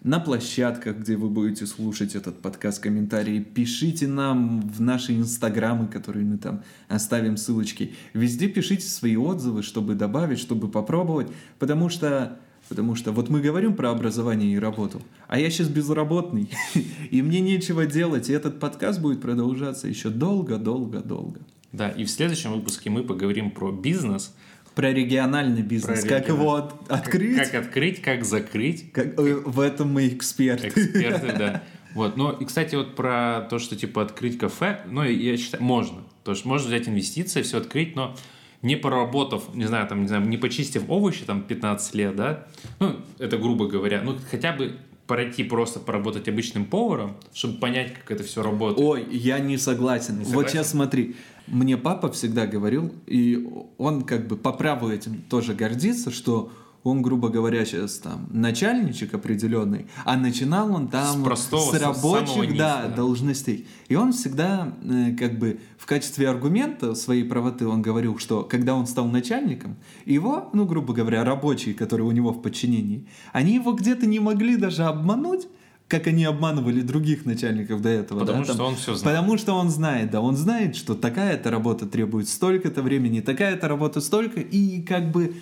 на 0.03 0.19
площадках, 0.19 0.97
где 0.97 1.15
вы 1.15 1.29
будете 1.29 1.67
слушать 1.67 2.15
этот 2.15 2.41
подкаст, 2.41 2.81
комментарии. 2.81 3.39
Пишите 3.39 4.07
нам 4.07 4.61
в 4.61 4.81
наши 4.81 5.13
инстаграмы, 5.13 5.87
которые 5.87 6.25
мы 6.25 6.37
там 6.37 6.63
оставим 6.87 7.37
ссылочки. 7.37 7.93
Везде 8.13 8.47
пишите 8.47 8.87
свои 8.87 9.15
отзывы, 9.15 9.61
чтобы 9.61 9.93
добавить, 9.93 10.39
чтобы 10.39 10.69
попробовать, 10.69 11.27
потому 11.59 11.89
что 11.89 12.39
Потому 12.69 12.95
что 12.95 13.11
вот 13.11 13.27
мы 13.27 13.41
говорим 13.41 13.75
про 13.75 13.89
образование 13.89 14.53
и 14.53 14.59
работу, 14.59 15.01
а 15.27 15.37
я 15.37 15.49
сейчас 15.49 15.67
безработный, 15.67 16.49
и 17.11 17.21
мне 17.21 17.41
нечего 17.41 17.85
делать, 17.85 18.29
и 18.29 18.33
этот 18.33 18.61
подкаст 18.61 19.01
будет 19.01 19.19
продолжаться 19.19 19.89
еще 19.89 20.09
долго-долго-долго. 20.09 21.41
Да, 21.73 21.89
и 21.89 22.05
в 22.05 22.09
следующем 22.09 22.53
выпуске 22.53 22.89
мы 22.89 23.03
поговорим 23.03 23.51
про 23.51 23.73
бизнес, 23.73 24.33
про 24.75 24.91
региональный 24.91 25.61
бизнес, 25.61 26.01
про 26.01 26.09
как 26.09 26.23
регион... 26.23 26.39
его 26.39 26.71
открыть. 26.87 27.37
Как 27.37 27.55
открыть, 27.55 28.01
как 28.01 28.23
закрыть. 28.23 28.91
Как... 28.91 29.19
Э, 29.19 29.41
в 29.45 29.59
этом 29.59 29.91
мы 29.93 30.07
эксперты. 30.07 30.69
Эксперты, 30.69 31.33
да. 31.37 31.63
Вот, 31.93 32.15
но 32.15 32.31
и, 32.31 32.45
кстати, 32.45 32.75
вот 32.75 32.95
про 32.95 33.45
то, 33.49 33.59
что 33.59 33.75
типа 33.75 34.03
открыть 34.03 34.37
кафе, 34.37 34.79
ну, 34.89 35.03
я 35.03 35.35
считаю, 35.35 35.61
можно. 35.61 36.03
То 36.23 36.31
есть 36.31 36.45
можно 36.45 36.67
взять 36.67 36.87
инвестиции, 36.87 37.41
все 37.41 37.57
открыть, 37.57 37.97
но 37.97 38.15
не 38.61 38.77
проработав, 38.77 39.53
не 39.53 39.65
знаю, 39.65 39.87
там, 39.87 40.03
не 40.03 40.07
знаю, 40.07 40.25
не 40.25 40.37
почистив 40.37 40.83
овощи 40.87 41.25
там 41.25 41.41
15 41.41 41.95
лет, 41.95 42.15
да, 42.15 42.47
ну, 42.79 42.95
это 43.19 43.37
грубо 43.37 43.67
говоря, 43.67 44.01
ну, 44.03 44.15
хотя 44.29 44.53
бы 44.53 44.77
пройти 45.07 45.43
просто 45.43 45.81
поработать 45.81 46.29
обычным 46.29 46.63
поваром, 46.63 47.17
чтобы 47.33 47.59
понять, 47.59 47.93
как 47.93 48.11
это 48.11 48.23
все 48.23 48.41
работает. 48.41 48.87
Ой, 48.87 49.05
я 49.11 49.39
не 49.39 49.57
согласен. 49.57 50.19
Не 50.19 50.23
согласен? 50.23 50.35
Вот 50.35 50.49
сейчас 50.49 50.69
смотри, 50.69 51.17
мне 51.47 51.77
папа 51.77 52.11
всегда 52.11 52.47
говорил, 52.47 52.93
и 53.07 53.47
он 53.77 54.03
как 54.03 54.27
бы 54.27 54.37
по 54.37 54.51
праву 54.51 54.89
этим 54.89 55.21
тоже 55.29 55.53
гордится, 55.53 56.11
что 56.11 56.51
он, 56.83 57.01
грубо 57.01 57.29
говоря, 57.29 57.63
сейчас 57.63 57.99
там 57.99 58.27
начальничек 58.31 59.13
определенный, 59.13 59.87
а 60.03 60.17
начинал 60.17 60.73
он 60.73 60.87
там 60.87 61.21
с, 61.21 61.23
простого, 61.23 61.71
с 61.71 61.79
рабочих 61.79 62.49
низа, 62.49 62.57
да, 62.57 62.81
да. 62.87 62.95
должностей. 62.95 63.67
И 63.87 63.95
он 63.95 64.13
всегда 64.13 64.73
э, 64.83 65.15
как 65.15 65.37
бы 65.37 65.59
в 65.77 65.85
качестве 65.85 66.27
аргумента 66.27 66.95
своей 66.95 67.23
правоты 67.23 67.67
он 67.67 67.83
говорил, 67.83 68.17
что 68.17 68.43
когда 68.43 68.73
он 68.73 68.87
стал 68.87 69.05
начальником, 69.07 69.75
его, 70.05 70.49
ну, 70.53 70.65
грубо 70.65 70.93
говоря, 70.93 71.23
рабочие, 71.23 71.75
которые 71.75 72.07
у 72.07 72.11
него 72.11 72.31
в 72.31 72.41
подчинении, 72.41 73.07
они 73.31 73.53
его 73.55 73.73
где-то 73.73 74.07
не 74.07 74.19
могли 74.19 74.55
даже 74.57 74.83
обмануть, 74.83 75.47
как 75.91 76.07
они 76.07 76.23
обманывали 76.23 76.81
других 76.81 77.25
начальников 77.25 77.81
до 77.81 77.89
этого. 77.89 78.21
Потому 78.21 78.39
да, 78.39 78.45
что 78.45 78.57
там, 78.57 78.65
он 78.67 78.75
все 78.77 78.95
знает. 78.95 79.17
Потому 79.17 79.37
что 79.37 79.53
он 79.53 79.69
знает, 79.69 80.09
да, 80.09 80.21
он 80.21 80.37
знает, 80.37 80.77
что 80.77 80.95
такая-то 80.95 81.51
работа 81.51 81.85
требует 81.85 82.29
столько-то 82.29 82.81
времени, 82.81 83.19
такая-то 83.19 83.67
работа 83.67 83.99
столько, 83.99 84.39
и 84.39 84.81
как 84.83 85.11
бы 85.11 85.35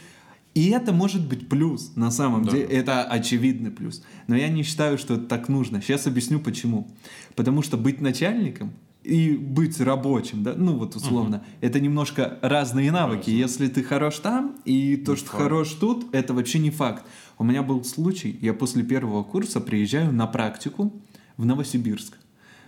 и 0.55 0.71
это 0.71 0.91
может 0.91 1.27
быть 1.27 1.47
плюс, 1.47 1.91
на 1.95 2.09
самом 2.09 2.45
да. 2.45 2.51
деле, 2.51 2.63
это 2.63 3.03
очевидный 3.03 3.69
плюс. 3.69 4.03
Но 4.25 4.35
я 4.35 4.49
не 4.49 4.63
считаю, 4.63 4.97
что 4.97 5.13
это 5.13 5.25
так 5.25 5.49
нужно. 5.49 5.83
Сейчас 5.83 6.07
объясню 6.07 6.39
почему. 6.39 6.87
Потому 7.35 7.61
что 7.61 7.77
быть 7.77 8.01
начальником 8.01 8.73
и 9.09 9.35
быть 9.35 9.79
рабочим, 9.79 10.43
да, 10.43 10.53
ну 10.55 10.77
вот 10.77 10.95
условно, 10.95 11.37
угу. 11.37 11.45
это 11.61 11.79
немножко 11.79 12.37
разные 12.41 12.91
навыки. 12.91 13.29
Разно. 13.29 13.41
Если 13.41 13.67
ты 13.67 13.83
хорош 13.83 14.19
там, 14.19 14.55
и 14.65 14.95
то, 14.95 15.13
не 15.13 15.17
что 15.17 15.27
факт. 15.27 15.43
хорош 15.43 15.73
тут, 15.73 16.13
это 16.13 16.33
вообще 16.33 16.59
не 16.59 16.69
факт. 16.69 17.03
У 17.37 17.43
меня 17.43 17.63
был 17.63 17.83
случай, 17.83 18.37
я 18.41 18.53
после 18.53 18.83
первого 18.83 19.23
курса 19.23 19.59
приезжаю 19.59 20.11
на 20.11 20.27
практику 20.27 20.93
в 21.37 21.45
Новосибирск 21.45 22.17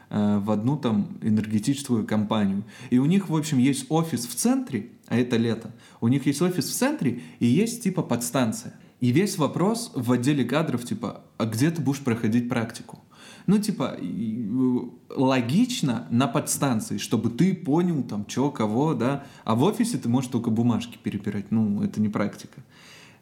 э, 0.09 0.39
в 0.39 0.49
одну 0.49 0.77
там 0.77 1.17
энергетическую 1.21 2.05
компанию. 2.05 2.63
И 2.89 2.97
у 2.97 3.05
них, 3.05 3.29
в 3.29 3.35
общем, 3.35 3.57
есть 3.57 3.85
офис 3.89 4.25
в 4.25 4.33
центре, 4.35 4.89
а 5.07 5.17
это 5.17 5.37
лето. 5.37 5.71
У 5.99 6.07
них 6.07 6.25
есть 6.25 6.41
офис 6.41 6.65
в 6.65 6.73
центре 6.73 7.21
и 7.39 7.45
есть 7.45 7.83
типа 7.83 8.01
подстанция. 8.01 8.73
И 9.01 9.11
весь 9.11 9.37
вопрос 9.37 9.91
в 9.95 10.11
отделе 10.11 10.45
кадров, 10.45 10.85
типа, 10.85 11.21
а 11.37 11.45
где 11.45 11.71
ты 11.71 11.81
будешь 11.81 12.01
проходить 12.01 12.47
практику? 12.47 13.03
Ну, 13.51 13.59
типа, 13.59 13.97
логично 15.09 16.07
на 16.09 16.27
подстанции, 16.27 16.97
чтобы 16.97 17.29
ты 17.29 17.53
понял 17.53 18.01
там, 18.01 18.25
что, 18.25 18.49
кого, 18.49 18.93
да. 18.93 19.25
А 19.43 19.55
в 19.55 19.63
офисе 19.63 19.97
ты 19.97 20.07
можешь 20.07 20.31
только 20.31 20.49
бумажки 20.49 20.97
перебирать. 21.03 21.51
Ну, 21.51 21.83
это 21.83 21.99
не 21.99 22.07
практика. 22.07 22.63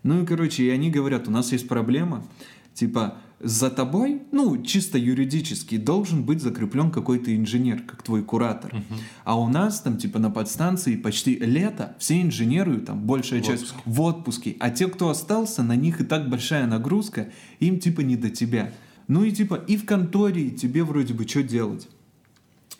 Ну 0.03 0.21
и, 0.21 0.27
короче, 0.27 0.65
и 0.65 0.69
они 0.69 0.91
говорят, 0.91 1.27
у 1.27 1.31
нас 1.31 1.51
есть 1.51 1.67
проблема, 1.67 2.27
типа, 2.75 3.17
за 3.39 3.71
тобой, 3.71 4.21
ну, 4.31 4.61
чисто 4.61 4.99
юридически, 4.99 5.77
должен 5.77 6.23
быть 6.23 6.43
закреплен 6.43 6.91
какой-то 6.91 7.35
инженер, 7.35 7.81
как 7.81 8.03
твой 8.03 8.21
куратор. 8.21 8.75
Uh-huh. 8.75 8.97
А 9.23 9.39
у 9.39 9.49
нас 9.49 9.81
там, 9.81 9.97
типа, 9.97 10.19
на 10.19 10.29
подстанции 10.29 10.95
почти 10.95 11.39
лето, 11.39 11.95
все 11.97 12.21
инженеры, 12.21 12.81
там, 12.81 13.01
большая 13.01 13.41
в 13.41 13.45
часть 13.47 13.63
отпуске. 13.63 13.81
в 13.89 14.01
отпуске. 14.01 14.57
А 14.59 14.69
те, 14.69 14.89
кто 14.89 15.09
остался, 15.09 15.63
на 15.63 15.75
них 15.75 16.01
и 16.01 16.03
так 16.03 16.29
большая 16.29 16.67
нагрузка, 16.67 17.29
им, 17.59 17.79
типа, 17.79 18.01
не 18.01 18.15
до 18.15 18.29
тебя. 18.29 18.71
Ну 19.09 19.23
и, 19.23 19.31
типа, 19.31 19.55
и 19.55 19.75
в 19.75 19.85
конторе 19.85 20.51
тебе 20.51 20.83
вроде 20.83 21.15
бы 21.15 21.27
что 21.27 21.41
делать. 21.41 21.87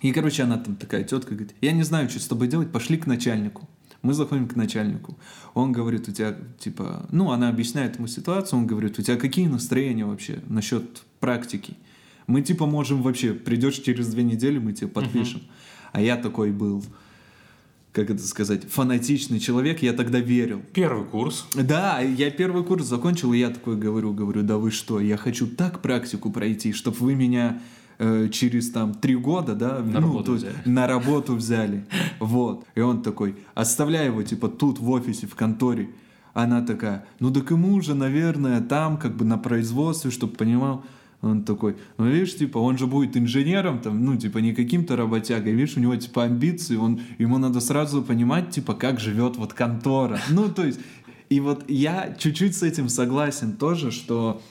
И, 0.02 0.12
короче, 0.14 0.44
она 0.44 0.58
там 0.58 0.76
такая 0.76 1.04
тетка 1.04 1.34
говорит, 1.34 1.56
я 1.60 1.72
не 1.72 1.82
знаю, 1.82 2.08
что 2.08 2.20
с 2.20 2.28
тобой 2.28 2.48
делать, 2.48 2.72
пошли 2.72 2.98
к 2.98 3.08
начальнику. 3.08 3.68
Мы 4.04 4.14
заходим 4.14 4.48
к 4.48 4.56
начальнику. 4.56 5.18
Он 5.56 5.72
говорит, 5.72 6.08
у 6.08 6.12
тебя, 6.12 6.38
типа, 6.60 7.08
ну, 7.12 7.32
она 7.32 7.50
объясняет 7.50 7.98
ему 7.98 8.08
ситуацию, 8.08 8.60
он 8.60 8.68
говорит, 8.68 9.00
у 9.00 9.02
тебя 9.02 9.18
какие 9.18 9.48
настроения 9.48 10.06
вообще 10.06 10.40
насчет 10.48 11.02
практики? 11.20 11.76
Мы, 12.28 12.44
типа, 12.44 12.68
можем 12.68 13.02
вообще, 13.02 13.34
придешь 13.34 13.80
через 13.80 14.08
две 14.10 14.24
недели, 14.24 14.60
мы 14.60 14.74
тебе 14.74 14.88
подпишем. 14.88 15.40
Uh-huh. 15.40 15.90
А 15.94 16.02
я 16.02 16.16
такой 16.16 16.52
был, 16.52 16.86
как 18.06 18.12
это 18.12 18.26
сказать, 18.26 18.64
фанатичный 18.70 19.40
человек, 19.40 19.82
я 19.82 19.94
тогда 19.94 20.20
верил. 20.20 20.62
Первый 20.74 21.06
курс. 21.06 21.46
Да, 21.54 22.00
я 22.00 22.32
первый 22.32 22.64
курс 22.64 22.86
закончил, 22.86 23.34
и 23.34 23.40
я 23.40 23.50
такой 23.50 23.76
говорю, 23.76 24.14
говорю, 24.14 24.44
да 24.44 24.58
вы 24.58 24.72
что, 24.72 25.00
я 25.00 25.18
хочу 25.18 25.48
так 25.48 25.82
практику 25.82 26.32
пройти, 26.32 26.72
чтобы 26.72 26.98
вы 26.98 27.16
меня 27.16 27.62
э, 27.98 28.30
через 28.32 28.72
там 28.72 28.94
три 28.94 29.16
года, 29.16 29.54
да, 29.54 29.80
на, 29.80 30.00
ну, 30.00 30.08
работу, 30.08 30.34
взяли. 30.34 30.56
на 30.66 30.88
работу 30.88 31.36
взяли. 31.36 31.86
Вот. 32.20 32.66
И 32.76 32.80
он 32.80 33.02
такой, 33.02 33.36
оставляй 33.54 34.06
его, 34.06 34.24
типа, 34.24 34.48
тут 34.48 34.80
в 34.80 34.90
офисе, 34.90 35.28
в 35.28 35.36
конторе. 35.36 35.90
Она 36.34 36.62
такая, 36.62 37.06
ну 37.20 37.34
так 37.34 37.52
ему 37.52 37.74
уже, 37.74 37.96
наверное, 37.96 38.62
там, 38.62 38.98
как 38.98 39.18
бы 39.18 39.26
на 39.26 39.38
производстве, 39.38 40.10
чтобы 40.10 40.36
понимал. 40.36 40.86
Он 41.22 41.44
такой, 41.44 41.76
ну 41.98 42.06
видишь, 42.06 42.38
типа, 42.38 42.60
он 42.60 42.78
же 42.78 42.88
будет 42.88 43.18
инженером, 43.18 43.80
там, 43.80 44.06
ну, 44.06 44.16
типа, 44.16 44.38
не 44.38 44.54
каким-то 44.54 44.96
работягой, 44.96 45.52
видишь, 45.52 45.76
у 45.76 45.82
него, 45.82 45.96
типа, 45.98 46.24
амбиции, 46.24 46.78
он, 46.78 47.02
ему 47.18 47.38
надо 47.38 47.60
сразу 47.60 48.02
понимать, 48.02 48.52
типа, 48.52 48.74
как 48.74 49.02
живет 49.02 49.36
вот 49.36 49.54
контора. 49.54 50.20
Ну, 50.30 50.48
то 50.48 50.66
есть, 50.66 50.80
и 51.30 51.42
вот 51.42 51.70
я 51.70 52.16
чуть-чуть 52.18 52.56
с 52.56 52.64
этим 52.64 52.88
согласен 52.88 53.58
тоже, 53.58 53.92
что, 53.92 54.42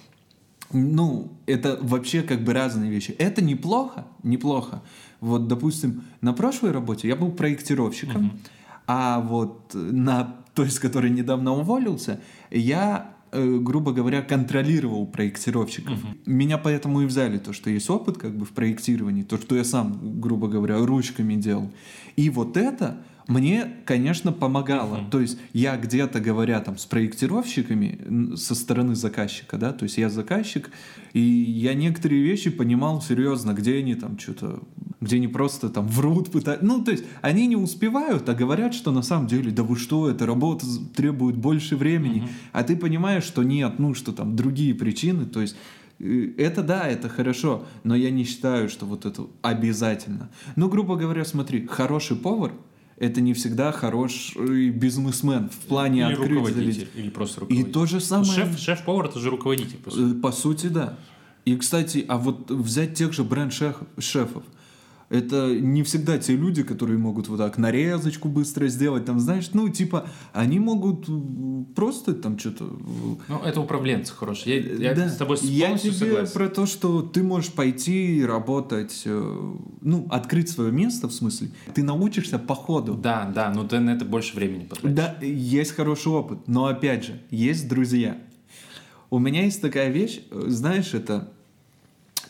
ну, 0.70 1.32
это 1.46 1.78
вообще 1.80 2.22
как 2.22 2.44
бы 2.44 2.52
разные 2.52 2.90
вещи. 2.90 3.12
Это 3.18 3.42
неплохо, 3.42 4.06
неплохо. 4.22 4.82
Вот, 5.20 5.48
допустим, 5.48 6.02
на 6.20 6.34
прошлой 6.34 6.72
работе 6.72 7.08
я 7.08 7.16
был 7.16 7.32
проектировщиком, 7.32 8.26
uh-huh. 8.26 8.38
а 8.86 9.20
вот 9.20 9.72
на 9.74 10.36
той, 10.54 10.70
с 10.70 10.78
которой 10.78 11.10
недавно 11.10 11.52
уволился, 11.52 12.20
я 12.50 13.14
грубо 13.32 13.92
говоря, 13.92 14.22
контролировал 14.22 15.06
проектировщиков. 15.06 15.98
Угу. 15.98 16.16
Меня 16.26 16.58
поэтому 16.58 17.02
и 17.02 17.06
взяли, 17.06 17.38
то, 17.38 17.52
что 17.52 17.70
есть 17.70 17.88
опыт 17.90 18.18
как 18.18 18.36
бы 18.36 18.44
в 18.44 18.50
проектировании, 18.50 19.22
то, 19.22 19.38
что 19.38 19.56
я 19.56 19.64
сам, 19.64 20.20
грубо 20.20 20.48
говоря, 20.48 20.78
ручками 20.78 21.34
делал. 21.34 21.70
И 22.16 22.30
вот 22.30 22.56
это 22.56 23.02
мне, 23.28 23.74
конечно, 23.84 24.32
помогало. 24.32 24.96
Uh-huh. 24.96 25.10
То 25.10 25.20
есть 25.20 25.38
я 25.52 25.76
где-то 25.76 26.18
говоря 26.18 26.60
там 26.60 26.78
с 26.78 26.86
проектировщиками 26.86 28.34
со 28.36 28.54
стороны 28.54 28.94
заказчика, 28.94 29.58
да, 29.58 29.72
то 29.72 29.82
есть 29.84 29.98
я 29.98 30.08
заказчик, 30.08 30.70
и 31.12 31.20
я 31.20 31.74
некоторые 31.74 32.22
вещи 32.22 32.50
понимал 32.50 33.02
серьезно, 33.02 33.52
где 33.52 33.76
они 33.76 33.94
там 33.96 34.18
что-то, 34.18 34.62
где 35.02 35.16
они 35.16 35.28
просто 35.28 35.68
там 35.68 35.86
врут, 35.88 36.32
пытаются. 36.32 36.64
Ну, 36.64 36.82
то 36.82 36.90
есть 36.90 37.04
они 37.20 37.46
не 37.46 37.56
успевают, 37.56 38.26
а 38.30 38.34
говорят, 38.34 38.72
что 38.72 38.92
на 38.92 39.02
самом 39.02 39.26
деле, 39.26 39.50
да 39.50 39.62
вы 39.62 39.76
что, 39.76 40.08
эта 40.08 40.24
работа 40.24 40.64
требует 40.96 41.36
больше 41.36 41.76
времени, 41.76 42.22
uh-huh. 42.22 42.50
а 42.52 42.64
ты 42.64 42.76
понимаешь, 42.76 43.24
что 43.24 43.42
нет, 43.42 43.78
ну, 43.78 43.92
что 43.92 44.12
там 44.12 44.36
другие 44.36 44.74
причины, 44.74 45.26
то 45.26 45.42
есть 45.42 45.54
э, 45.98 46.30
это 46.38 46.62
да, 46.62 46.88
это 46.88 47.10
хорошо, 47.10 47.66
но 47.84 47.94
я 47.94 48.10
не 48.10 48.24
считаю, 48.24 48.70
что 48.70 48.86
вот 48.86 49.04
это 49.04 49.26
обязательно. 49.42 50.30
Ну, 50.56 50.70
грубо 50.70 50.96
говоря, 50.96 51.26
смотри, 51.26 51.66
хороший 51.66 52.16
повар— 52.16 52.52
это 53.00 53.20
не 53.20 53.32
всегда 53.34 53.72
хороший 53.72 54.70
бизнесмен 54.70 55.48
в 55.50 55.66
плане 55.66 56.00
или 56.00 56.12
открыть 56.12 56.30
руководитель, 56.30 56.88
или 56.94 57.10
просто 57.10 57.40
руководитель. 57.40 57.70
И 57.70 57.72
то 57.72 57.86
же 57.86 58.00
самое... 58.00 58.32
Шеф, 58.32 58.58
шеф-повар 58.58 59.06
это 59.06 59.20
же 59.20 59.30
руководитель, 59.30 59.78
по 59.78 59.90
сути. 59.90 60.20
По 60.20 60.32
сути, 60.32 60.66
да. 60.66 60.98
И, 61.44 61.56
кстати, 61.56 62.04
а 62.08 62.18
вот 62.18 62.50
взять 62.50 62.94
тех 62.94 63.12
же 63.12 63.24
бренд-шефов, 63.24 64.42
это 65.10 65.54
не 65.54 65.82
всегда 65.82 66.18
те 66.18 66.36
люди, 66.36 66.62
которые 66.62 66.98
могут 66.98 67.28
вот 67.28 67.38
так 67.38 67.56
нарезочку 67.56 68.28
быстро 68.28 68.68
сделать, 68.68 69.06
там, 69.06 69.18
знаешь, 69.20 69.50
ну, 69.54 69.68
типа, 69.68 70.08
они 70.32 70.58
могут 70.58 71.08
просто 71.74 72.14
там 72.14 72.38
что-то... 72.38 72.64
Ну, 73.28 73.38
это 73.38 73.60
управленцы 73.60 74.12
хорошие. 74.12 74.60
Я, 74.60 74.90
я 74.90 74.94
да. 74.94 75.08
с 75.08 75.16
тобой 75.16 75.38
Я 75.42 75.76
тебе 75.78 75.92
согласен. 75.92 76.32
про 76.32 76.48
то, 76.48 76.66
что 76.66 77.00
ты 77.02 77.22
можешь 77.22 77.52
пойти 77.52 78.22
работать, 78.24 79.02
э, 79.06 79.56
ну, 79.80 80.06
открыть 80.10 80.50
свое 80.50 80.70
место, 80.70 81.08
в 81.08 81.12
смысле, 81.12 81.50
ты 81.74 81.82
научишься 81.82 82.38
по 82.38 82.54
ходу. 82.54 82.94
Да, 82.94 83.30
да, 83.34 83.50
но 83.50 83.64
ты 83.64 83.78
на 83.80 83.90
это 83.90 84.04
больше 84.04 84.36
времени 84.36 84.64
потратишь. 84.64 84.96
Да, 84.96 85.16
есть 85.22 85.72
хороший 85.72 86.12
опыт, 86.12 86.46
но, 86.46 86.66
опять 86.66 87.04
же, 87.04 87.22
есть 87.30 87.66
друзья. 87.68 88.18
У 89.10 89.18
меня 89.18 89.44
есть 89.44 89.62
такая 89.62 89.90
вещь, 89.90 90.20
э, 90.30 90.44
знаешь, 90.48 90.92
это 90.92 91.32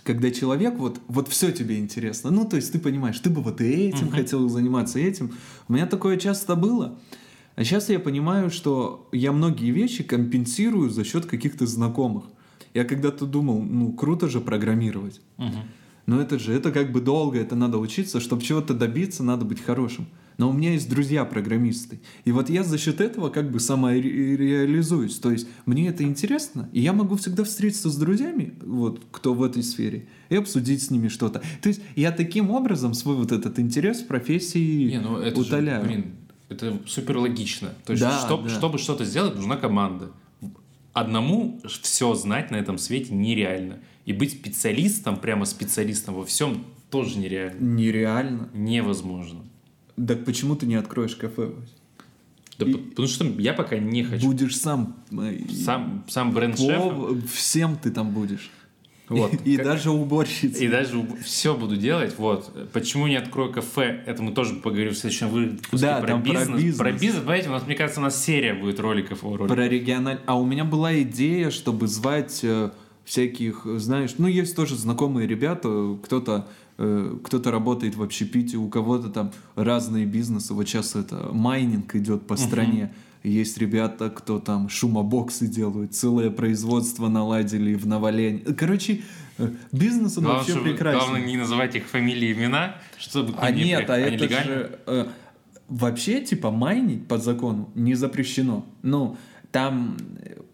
когда 0.09 0.31
человек 0.31 0.79
вот, 0.79 1.03
вот 1.07 1.29
все 1.29 1.53
тебе 1.53 1.79
интересно. 1.79 2.31
Ну, 2.31 2.47
то 2.47 2.57
есть 2.57 2.73
ты 2.73 2.79
понимаешь, 2.79 3.19
ты 3.21 3.29
бы 3.29 3.43
вот 3.43 3.61
этим 3.61 4.07
uh-huh. 4.07 4.17
хотел 4.17 4.49
заниматься, 4.49 4.99
этим. 4.99 5.35
У 5.69 5.75
меня 5.75 5.85
такое 5.85 6.17
часто 6.17 6.57
было. 6.57 6.99
А 7.57 7.63
сейчас 7.63 7.91
я 7.91 8.01
понимаю, 8.01 8.49
что 8.49 9.07
я 9.13 9.33
многие 9.33 9.71
вещи 9.71 10.03
компенсирую 10.03 10.89
за 10.89 11.05
счет 11.05 11.27
каких-то 11.27 11.67
знакомых. 11.67 12.25
Я 12.73 12.85
когда-то 12.85 13.27
думал, 13.27 13.61
ну, 13.61 13.93
круто 13.93 14.29
же 14.29 14.41
программировать. 14.41 15.21
Uh-huh. 15.37 15.59
Но 16.07 16.23
это 16.23 16.39
же, 16.39 16.55
это 16.55 16.73
как 16.73 16.91
бы 16.91 17.03
долго, 17.03 17.39
это 17.39 17.55
надо 17.55 17.77
учиться. 17.77 18.19
Чтобы 18.19 18.41
чего-то 18.41 18.73
добиться, 18.73 19.23
надо 19.23 19.45
быть 19.45 19.63
хорошим 19.63 20.07
но 20.39 20.49
у 20.49 20.53
меня 20.53 20.73
есть 20.73 20.89
друзья-программисты. 20.89 22.01
И 22.25 22.33
вот 22.33 22.49
я 22.49 22.63
за 22.63 22.79
счет 22.79 23.01
этого 23.01 23.29
как 23.29 23.51
бы 23.51 23.59
самореализуюсь. 23.59 25.19
То 25.19 25.33
есть 25.33 25.49
мне 25.67 25.89
это 25.89 26.05
интересно, 26.05 26.69
и 26.73 26.81
я 26.81 26.93
могу 26.93 27.17
всегда 27.17 27.43
встретиться 27.43 27.91
с 27.91 27.97
друзьями, 27.97 28.55
вот, 28.63 29.05
кто 29.11 29.35
в 29.35 29.43
этой 29.43 29.65
сфере, 29.65 30.07
и 30.29 30.37
обсудить 30.37 30.83
с 30.83 30.91
ними 30.91 31.09
что-то. 31.09 31.43
То 31.61 31.69
есть 31.69 31.83
я 31.97 32.13
таким 32.13 32.51
образом 32.51 32.95
свой 32.95 33.17
вот 33.17 33.33
этот 33.33 33.59
интерес 33.59 34.01
в 34.01 34.07
профессии 34.07 34.91
Не, 34.91 35.01
ну 35.01 35.19
это 35.19 35.41
утоляю. 35.41 35.83
Же, 35.83 35.89
блин, 35.89 36.15
это 36.49 36.79
супер 36.87 37.19
логично. 37.19 37.75
То 37.85 37.93
есть, 37.93 38.03
да, 38.03 38.21
чтоб, 38.25 38.45
да. 38.45 38.49
чтобы 38.49 38.79
что-то 38.79 39.05
сделать, 39.05 39.35
нужна 39.35 39.57
команда. 39.57 40.13
Одному 40.93 41.61
все 41.83 42.15
знать 42.15 42.53
на 42.53 42.57
этом 42.57 42.79
свете 42.79 43.13
нереально. 43.13 43.81
И 44.05 44.13
быть 44.13 44.33
специалистом, 44.33 45.17
прямо 45.17 45.45
специалистом 45.45 46.15
во 46.15 46.25
всем, 46.25 46.65
тоже 46.91 47.19
нереально. 47.19 47.61
Нереально. 47.61 48.49
Невозможно. 48.55 49.48
Так 50.07 50.25
почему 50.25 50.57
ты 50.57 50.67
не 50.67 50.77
откроешь 50.77 51.17
кафе? 51.17 51.53
Да 52.59 52.67
и 52.67 52.75
потому 52.75 53.09
что 53.09 53.25
я 53.25 53.53
пока 53.53 53.79
не 53.79 54.03
хочу. 54.03 54.27
Будешь 54.27 54.57
сам. 54.57 54.97
Э, 55.13 55.39
сам, 55.65 56.05
сам 56.09 56.33
бренд-шеф. 56.33 56.93
Всем 57.33 57.77
ты 57.77 57.91
там 57.91 58.11
будешь. 58.11 58.51
Вот. 59.09 59.33
И, 59.45 59.55
и 59.55 59.57
даже 59.57 59.91
уборщица. 59.91 60.63
И 60.63 60.69
даже 60.69 61.03
все 61.25 61.57
буду 61.57 61.77
делать. 61.77 62.19
Вот. 62.19 62.53
Почему 62.73 63.07
не 63.07 63.17
открою 63.17 63.53
кафе? 63.53 64.03
Это 64.07 64.23
мы 64.23 64.33
тоже 64.33 64.55
поговорим 64.55 64.93
в 64.93 64.99
следующем 64.99 65.29
выпуске 65.29 65.77
да, 65.79 66.01
про, 66.01 66.19
бизнес. 66.19 66.47
про 66.47 66.57
бизнес. 66.57 66.77
Про 66.77 66.93
бизнес. 66.93 67.21
Понимаете, 67.21 67.49
у 67.49 67.53
нас, 67.53 67.67
мне 67.67 67.75
кажется, 67.75 68.01
у 68.01 68.03
нас 68.03 68.23
серия 68.23 68.55
будет 68.55 68.81
роликов. 68.81 69.23
роликов. 69.23 69.49
Про 69.49 69.67
региональ... 69.67 70.21
А 70.27 70.39
у 70.39 70.45
меня 70.45 70.65
была 70.65 71.01
идея, 71.01 71.51
чтобы 71.51 71.87
звать 71.87 72.41
э, 72.43 72.71
всяких, 73.05 73.63
знаешь, 73.65 74.17
ну, 74.19 74.27
есть 74.27 74.55
тоже 74.55 74.77
знакомые 74.77 75.27
ребята, 75.27 75.97
кто-то 76.03 76.47
кто-то 76.79 77.51
работает 77.51 77.97
в 77.97 78.03
общепите, 78.03 78.57
у 78.57 78.69
кого-то 78.69 79.09
там 79.09 79.33
разные 79.57 80.07
бизнесы. 80.07 80.55
Вот 80.55 80.69
сейчас 80.69 80.95
это 80.95 81.31
майнинг 81.33 81.95
идет 81.97 82.27
по 82.27 82.37
стране. 82.37 82.93
Uh-huh. 82.93 83.09
Есть 83.25 83.59
ребята, 83.59 84.11
кто 84.11 84.39
там 84.39 84.69
шумобоксы 84.69 85.49
делают, 85.49 85.95
целое 85.95 86.31
производство 86.31 87.09
наладили 87.09 87.75
в 87.75 87.87
Навалене. 87.87 88.39
Короче, 88.55 89.03
э, 89.39 89.51
бизнес 89.73 90.19
он 90.19 90.25
главное, 90.25 90.45
вообще 90.45 90.63
прекрасен. 90.63 91.01
Главное 91.01 91.27
не 91.27 91.37
называть 91.37 91.75
их 91.75 91.87
фамилии 91.87 92.29
и 92.29 92.33
имена, 92.33 92.77
чтобы 92.97 93.35
А 93.39 93.51
нет, 93.51 93.87
при... 93.87 93.93
а 93.93 93.99
это 93.99 94.25
легально? 94.25 94.45
же... 94.45 94.79
Э, 94.87 95.07
вообще, 95.69 96.21
типа, 96.21 96.53
майнить 96.53 97.09
по 97.09 97.19
закону 97.19 97.71
не 97.75 97.95
запрещено. 97.95 98.65
Ну, 98.83 99.17
там, 99.51 99.97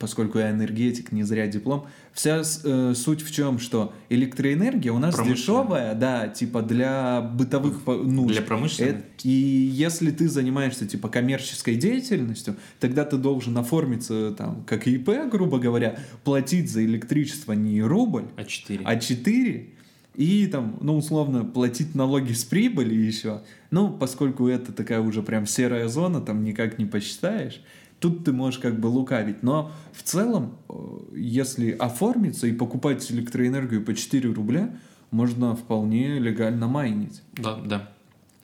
поскольку 0.04 0.38
я 0.38 0.50
энергетик, 0.50 1.12
не 1.12 1.22
зря 1.22 1.46
диплом, 1.46 1.86
вся 2.12 2.42
э, 2.42 2.92
суть 2.94 3.22
в 3.22 3.32
чем, 3.32 3.58
что 3.58 3.94
электроэнергия 4.10 4.92
у 4.92 4.98
нас 4.98 5.18
дешевая, 5.18 5.94
да, 5.94 6.28
типа 6.28 6.60
для 6.60 7.22
бытовых 7.22 7.86
нужд. 7.86 8.34
Для 8.34 8.42
промышленности. 8.42 9.02
И 9.22 9.30
если 9.30 10.10
ты 10.10 10.28
занимаешься 10.28 10.86
типа 10.86 11.08
коммерческой 11.08 11.76
деятельностью, 11.76 12.56
тогда 12.80 13.06
ты 13.06 13.16
должен 13.16 13.56
оформиться 13.56 14.34
там 14.36 14.62
как 14.66 14.86
ИП, 14.86 15.08
грубо 15.32 15.58
говоря, 15.58 15.98
платить 16.22 16.70
за 16.70 16.84
электричество 16.84 17.54
не 17.54 17.80
рубль, 17.80 18.26
а 18.36 18.44
4. 18.44 18.84
А 18.84 18.96
4 18.96 19.68
и 20.16 20.46
там, 20.46 20.76
ну, 20.82 20.98
условно, 20.98 21.46
платить 21.46 21.94
налоги 21.94 22.34
с 22.34 22.44
прибыли 22.44 22.94
еще. 22.94 23.40
Ну, 23.70 23.90
поскольку 23.90 24.48
это 24.48 24.70
такая 24.70 25.00
уже 25.00 25.22
прям 25.22 25.46
серая 25.46 25.88
зона, 25.88 26.20
там 26.20 26.44
никак 26.44 26.78
не 26.78 26.84
посчитаешь 26.84 27.62
тут 28.04 28.22
ты 28.22 28.32
можешь 28.32 28.60
как 28.60 28.78
бы 28.78 28.88
лукавить. 28.88 29.42
Но 29.42 29.72
в 29.94 30.02
целом, 30.02 30.58
э, 30.68 30.74
если 31.16 31.70
оформиться 31.70 32.46
и 32.46 32.52
покупать 32.52 33.10
электроэнергию 33.10 33.82
по 33.82 33.94
4 33.94 34.30
рубля, 34.30 34.76
можно 35.10 35.56
вполне 35.56 36.18
легально 36.18 36.68
майнить. 36.68 37.22
Да, 37.32 37.56
да. 37.56 37.90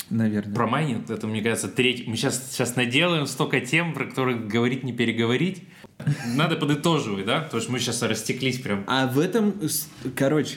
Наверное. 0.08 0.54
Про 0.54 0.66
майнинг, 0.66 1.10
это, 1.10 1.26
мне 1.26 1.42
кажется, 1.42 1.68
третий. 1.68 2.04
Мы 2.08 2.16
сейчас, 2.16 2.50
сейчас 2.50 2.74
наделаем 2.74 3.26
столько 3.26 3.60
тем, 3.60 3.92
про 3.92 4.06
которые 4.06 4.38
говорить 4.38 4.82
не 4.82 4.94
переговорить. 4.94 5.62
Надо 6.34 6.56
подытоживать, 6.56 7.26
да? 7.26 7.40
Потому 7.40 7.62
что 7.62 7.72
мы 7.72 7.80
сейчас 7.80 8.00
растеклись 8.00 8.60
прям. 8.60 8.84
А 8.86 9.08
в 9.08 9.18
этом, 9.18 9.52
короче, 10.16 10.56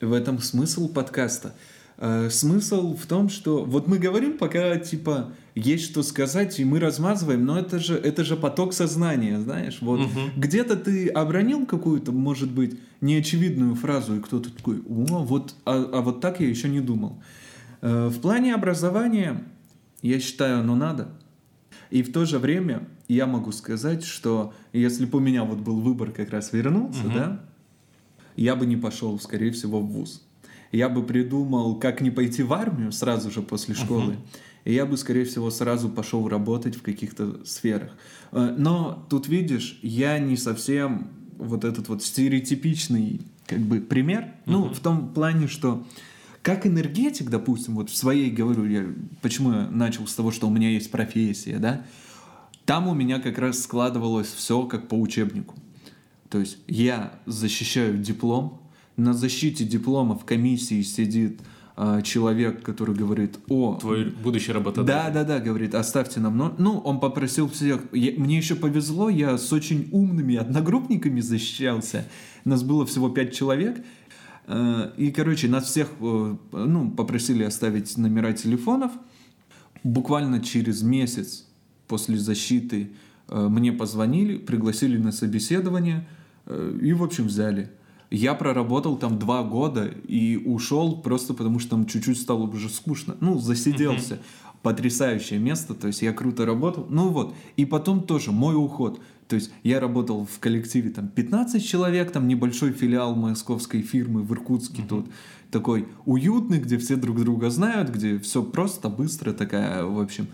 в 0.00 0.12
этом 0.12 0.38
смысл 0.38 0.88
подкаста. 0.88 1.56
Э, 1.98 2.28
смысл 2.30 2.96
в 2.96 3.06
том, 3.06 3.30
что 3.30 3.64
вот 3.64 3.88
мы 3.88 3.98
говорим, 3.98 4.38
пока 4.38 4.76
типа 4.76 5.32
есть 5.54 5.84
что 5.84 6.02
сказать, 6.02 6.58
и 6.58 6.64
мы 6.64 6.80
размазываем, 6.80 7.44
но 7.44 7.58
это 7.58 7.78
же, 7.78 7.94
это 7.94 8.24
же 8.24 8.36
поток 8.36 8.72
сознания, 8.72 9.40
знаешь. 9.40 9.78
Вот 9.80 10.00
угу. 10.00 10.20
где-то 10.36 10.76
ты 10.76 11.08
обронил 11.08 11.64
какую-то, 11.64 12.10
может 12.10 12.50
быть, 12.50 12.78
неочевидную 13.00 13.76
фразу, 13.76 14.16
и 14.16 14.20
кто-то 14.20 14.52
такой, 14.52 14.82
о, 14.88 15.24
вот, 15.24 15.54
а, 15.64 15.90
а 15.92 16.00
вот 16.00 16.20
так 16.20 16.40
я 16.40 16.48
еще 16.48 16.68
не 16.68 16.80
думал. 16.80 17.22
Э, 17.82 18.08
в 18.08 18.20
плане 18.20 18.54
образования 18.54 19.44
я 20.02 20.18
считаю, 20.18 20.60
оно 20.60 20.74
надо. 20.74 21.08
И 21.90 22.02
в 22.02 22.12
то 22.12 22.24
же 22.24 22.40
время 22.40 22.88
я 23.06 23.26
могу 23.26 23.52
сказать, 23.52 24.04
что 24.04 24.54
если 24.72 25.04
бы 25.04 25.18
у 25.18 25.20
меня 25.20 25.44
вот 25.44 25.58
был 25.58 25.80
выбор 25.80 26.10
как 26.10 26.30
раз 26.30 26.52
вернуться, 26.52 27.06
угу. 27.06 27.14
да, 27.14 27.40
я 28.34 28.56
бы 28.56 28.66
не 28.66 28.76
пошел, 28.76 29.20
скорее 29.20 29.52
всего, 29.52 29.80
в 29.80 29.86
ВУЗ. 29.86 30.22
Я 30.72 30.88
бы 30.88 31.04
придумал, 31.04 31.78
как 31.78 32.00
не 32.00 32.10
пойти 32.10 32.42
в 32.42 32.52
армию 32.52 32.90
сразу 32.90 33.30
же 33.30 33.42
после 33.42 33.76
школы. 33.76 34.14
Угу. 34.14 34.22
И 34.64 34.72
я 34.72 34.86
бы, 34.86 34.96
скорее 34.96 35.24
всего, 35.24 35.50
сразу 35.50 35.88
пошел 35.88 36.28
работать 36.28 36.74
в 36.74 36.82
каких-то 36.82 37.44
сферах. 37.44 37.92
Э, 38.32 38.54
но 38.56 39.06
тут 39.10 39.28
видишь, 39.28 39.78
я 39.82 40.18
не 40.18 40.36
совсем 40.36 41.08
вот 41.36 41.64
этот 41.64 41.88
вот 41.88 42.02
стереотипичный 42.02 43.20
как 43.46 43.60
бы 43.60 43.80
пример. 43.80 44.22
Uh-huh. 44.22 44.52
Ну, 44.52 44.74
в 44.74 44.80
том 44.80 45.12
плане, 45.12 45.48
что 45.48 45.86
как 46.42 46.66
энергетик, 46.66 47.30
допустим, 47.30 47.74
вот 47.74 47.90
в 47.90 47.96
своей, 47.96 48.30
говорю, 48.30 48.66
я, 48.66 48.86
почему 49.22 49.52
я 49.52 49.68
начал 49.70 50.06
с 50.06 50.14
того, 50.14 50.30
что 50.30 50.46
у 50.46 50.50
меня 50.50 50.70
есть 50.70 50.90
профессия, 50.90 51.58
да, 51.58 51.84
там 52.64 52.88
у 52.88 52.94
меня 52.94 53.20
как 53.20 53.38
раз 53.38 53.60
складывалось 53.62 54.32
все 54.32 54.62
как 54.64 54.88
по 54.88 54.94
учебнику. 54.94 55.54
То 56.30 56.40
есть 56.40 56.58
я 56.66 57.18
защищаю 57.26 57.98
диплом, 57.98 58.60
на 58.96 59.12
защите 59.12 59.64
диплома 59.64 60.16
в 60.16 60.24
комиссии 60.24 60.82
сидит 60.82 61.40
человек, 62.04 62.62
который 62.62 62.94
говорит, 62.94 63.38
о... 63.48 63.76
Твой 63.80 64.04
будущий 64.04 64.52
работодатель. 64.52 65.12
Да, 65.12 65.24
да, 65.24 65.24
да, 65.24 65.40
говорит, 65.40 65.74
оставьте 65.74 66.20
нам... 66.20 66.36
Но... 66.36 66.54
Ну, 66.56 66.78
он 66.78 67.00
попросил 67.00 67.48
всех... 67.48 67.80
Я, 67.92 68.12
мне 68.16 68.36
еще 68.36 68.54
повезло, 68.54 69.08
я 69.08 69.36
с 69.36 69.52
очень 69.52 69.88
умными 69.90 70.36
одногруппниками 70.36 71.20
защищался. 71.20 72.06
Нас 72.44 72.62
было 72.62 72.86
всего 72.86 73.08
пять 73.08 73.34
человек. 73.34 73.84
Э, 74.46 74.92
и, 74.96 75.10
короче, 75.10 75.48
нас 75.48 75.64
всех 75.64 75.90
э, 76.00 76.36
ну, 76.52 76.90
попросили 76.90 77.42
оставить 77.42 77.96
номера 77.96 78.32
телефонов. 78.32 78.92
Буквально 79.82 80.40
через 80.40 80.82
месяц 80.82 81.46
после 81.88 82.16
защиты 82.18 82.92
э, 83.28 83.48
мне 83.48 83.72
позвонили, 83.72 84.38
пригласили 84.38 84.98
на 84.98 85.12
собеседование 85.12 86.06
и, 86.82 86.92
в 86.92 87.02
общем, 87.02 87.28
взяли. 87.28 87.70
Я 88.14 88.34
проработал 88.34 88.96
там 88.96 89.18
два 89.18 89.42
года 89.42 89.86
и 89.86 90.36
ушел 90.36 91.02
просто 91.02 91.34
потому, 91.34 91.58
что 91.58 91.70
там 91.70 91.86
чуть-чуть 91.86 92.20
стало 92.20 92.44
уже 92.44 92.68
скучно. 92.68 93.16
Ну, 93.20 93.40
засиделся. 93.40 94.14
Mm-hmm. 94.14 94.60
Потрясающее 94.62 95.40
место, 95.40 95.74
то 95.74 95.88
есть 95.88 96.00
я 96.00 96.12
круто 96.12 96.46
работал. 96.46 96.86
Ну 96.88 97.08
вот, 97.08 97.34
и 97.56 97.64
потом 97.64 98.04
тоже 98.04 98.30
мой 98.30 98.54
уход. 98.54 99.00
То 99.26 99.34
есть 99.34 99.50
я 99.64 99.80
работал 99.80 100.26
в 100.26 100.38
коллективе 100.38 100.90
там 100.90 101.08
15 101.08 101.66
человек, 101.66 102.12
там 102.12 102.28
небольшой 102.28 102.72
филиал 102.72 103.16
московской 103.16 103.82
фирмы 103.82 104.22
в 104.22 104.32
Иркутске 104.32 104.82
mm-hmm. 104.82 104.88
тут 104.88 105.06
такой 105.50 105.88
уютный, 106.06 106.60
где 106.60 106.78
все 106.78 106.94
друг 106.94 107.20
друга 107.20 107.50
знают, 107.50 107.90
где 107.90 108.18
все 108.20 108.44
просто, 108.44 108.88
быстро 108.88 109.32
такая, 109.32 109.84
в 109.84 110.00
общем. 110.00 110.28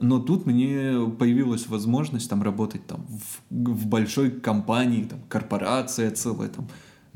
Но 0.00 0.20
тут 0.20 0.46
мне 0.46 1.06
появилась 1.18 1.66
возможность 1.66 2.30
там 2.30 2.42
работать 2.42 2.86
там 2.86 3.06
в, 3.08 3.40
в 3.50 3.86
большой 3.86 4.30
компании, 4.30 5.04
там 5.04 5.20
корпорация 5.28 6.10
целая, 6.10 6.48
там 6.48 6.66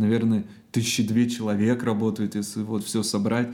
наверное, 0.01 0.45
тысячи 0.73 1.07
две 1.07 1.29
человек 1.29 1.83
работают, 1.83 2.35
если 2.35 2.63
вот 2.63 2.85
все 2.85 3.03
собрать. 3.03 3.49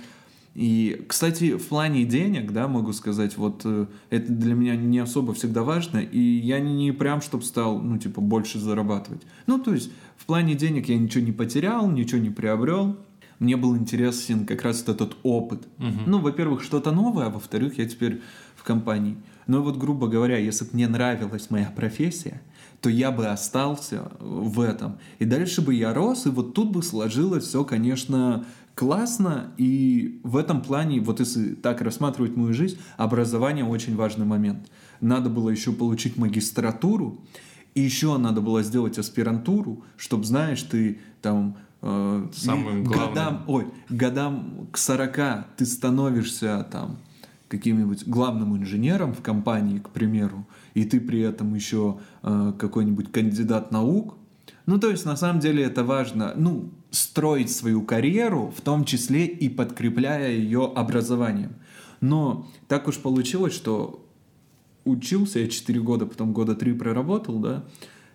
И, 0.54 1.04
кстати, 1.06 1.58
в 1.58 1.66
плане 1.68 2.04
денег, 2.04 2.50
да, 2.52 2.66
могу 2.66 2.94
сказать, 2.94 3.36
вот 3.36 3.60
э, 3.64 3.86
это 4.08 4.32
для 4.32 4.54
меня 4.54 4.74
не 4.74 4.98
особо 4.98 5.34
всегда 5.34 5.62
важно, 5.62 5.98
и 5.98 6.18
я 6.18 6.60
не 6.60 6.92
прям, 6.92 7.20
чтобы 7.20 7.44
стал, 7.44 7.78
ну, 7.78 7.98
типа, 7.98 8.22
больше 8.22 8.58
зарабатывать. 8.58 9.20
Ну, 9.46 9.58
то 9.58 9.74
есть, 9.74 9.90
в 10.16 10.24
плане 10.24 10.54
денег 10.54 10.88
я 10.88 10.96
ничего 10.96 11.22
не 11.22 11.32
потерял, 11.32 11.90
ничего 11.90 12.22
не 12.22 12.30
приобрел, 12.30 12.96
мне 13.38 13.56
был 13.58 13.76
интересен 13.76 14.46
как 14.46 14.62
раз 14.62 14.82
этот 14.88 15.16
опыт. 15.22 15.66
Угу. 15.78 16.00
Ну, 16.06 16.20
во-первых, 16.20 16.62
что-то 16.62 16.90
новое, 16.90 17.26
а 17.26 17.30
во-вторых, 17.30 17.76
я 17.76 17.86
теперь 17.86 18.22
в 18.54 18.62
компании. 18.62 19.16
Но 19.46 19.62
вот, 19.62 19.76
грубо 19.76 20.08
говоря, 20.08 20.38
если 20.38 20.64
бы 20.64 20.70
мне 20.72 20.88
нравилась 20.88 21.50
моя 21.50 21.70
профессия, 21.70 22.40
то 22.86 22.90
я 22.90 23.10
бы 23.10 23.26
остался 23.26 24.12
в 24.20 24.60
этом. 24.60 25.00
И 25.18 25.24
дальше 25.24 25.60
бы 25.60 25.74
я 25.74 25.92
рос, 25.92 26.26
и 26.26 26.28
вот 26.28 26.54
тут 26.54 26.70
бы 26.70 26.84
сложилось 26.84 27.42
все, 27.42 27.64
конечно, 27.64 28.46
классно. 28.76 29.52
И 29.56 30.20
в 30.22 30.36
этом 30.36 30.62
плане, 30.62 31.00
вот 31.00 31.18
если 31.18 31.54
так 31.54 31.80
рассматривать 31.80 32.36
мою 32.36 32.54
жизнь, 32.54 32.78
образование 32.96 33.64
очень 33.64 33.96
важный 33.96 34.24
момент. 34.24 34.70
Надо 35.00 35.28
было 35.30 35.50
еще 35.50 35.72
получить 35.72 36.16
магистратуру, 36.16 37.18
и 37.74 37.80
еще 37.80 38.16
надо 38.18 38.40
было 38.40 38.62
сделать 38.62 38.98
аспирантуру, 38.98 39.82
чтобы, 39.96 40.22
знаешь, 40.22 40.62
ты 40.62 41.00
там 41.22 41.56
э, 41.82 42.28
Самым 42.32 42.84
годам, 42.84 43.42
ой, 43.48 43.66
годам 43.88 44.68
к 44.70 44.78
40 44.78 45.56
ты 45.56 45.66
становишься 45.66 46.64
там 46.70 46.98
каким-нибудь 47.48 48.06
главным 48.06 48.56
инженером 48.56 49.14
в 49.14 49.22
компании, 49.22 49.78
к 49.78 49.90
примеру, 49.90 50.46
и 50.74 50.84
ты 50.84 51.00
при 51.00 51.20
этом 51.20 51.54
еще 51.54 51.98
э, 52.22 52.52
какой-нибудь 52.58 53.12
кандидат 53.12 53.70
наук. 53.70 54.16
Ну, 54.66 54.78
то 54.78 54.90
есть, 54.90 55.04
на 55.04 55.16
самом 55.16 55.40
деле, 55.40 55.62
это 55.62 55.84
важно, 55.84 56.34
ну, 56.36 56.70
строить 56.90 57.50
свою 57.50 57.82
карьеру, 57.82 58.52
в 58.56 58.60
том 58.60 58.84
числе 58.84 59.26
и 59.26 59.48
подкрепляя 59.48 60.32
ее 60.32 60.72
образованием. 60.74 61.56
Но 62.00 62.48
так 62.68 62.88
уж 62.88 62.98
получилось, 62.98 63.54
что 63.54 64.04
учился 64.84 65.40
я 65.40 65.48
4 65.48 65.80
года, 65.80 66.06
потом 66.06 66.32
года 66.32 66.54
3 66.54 66.72
проработал, 66.74 67.38
да, 67.38 67.64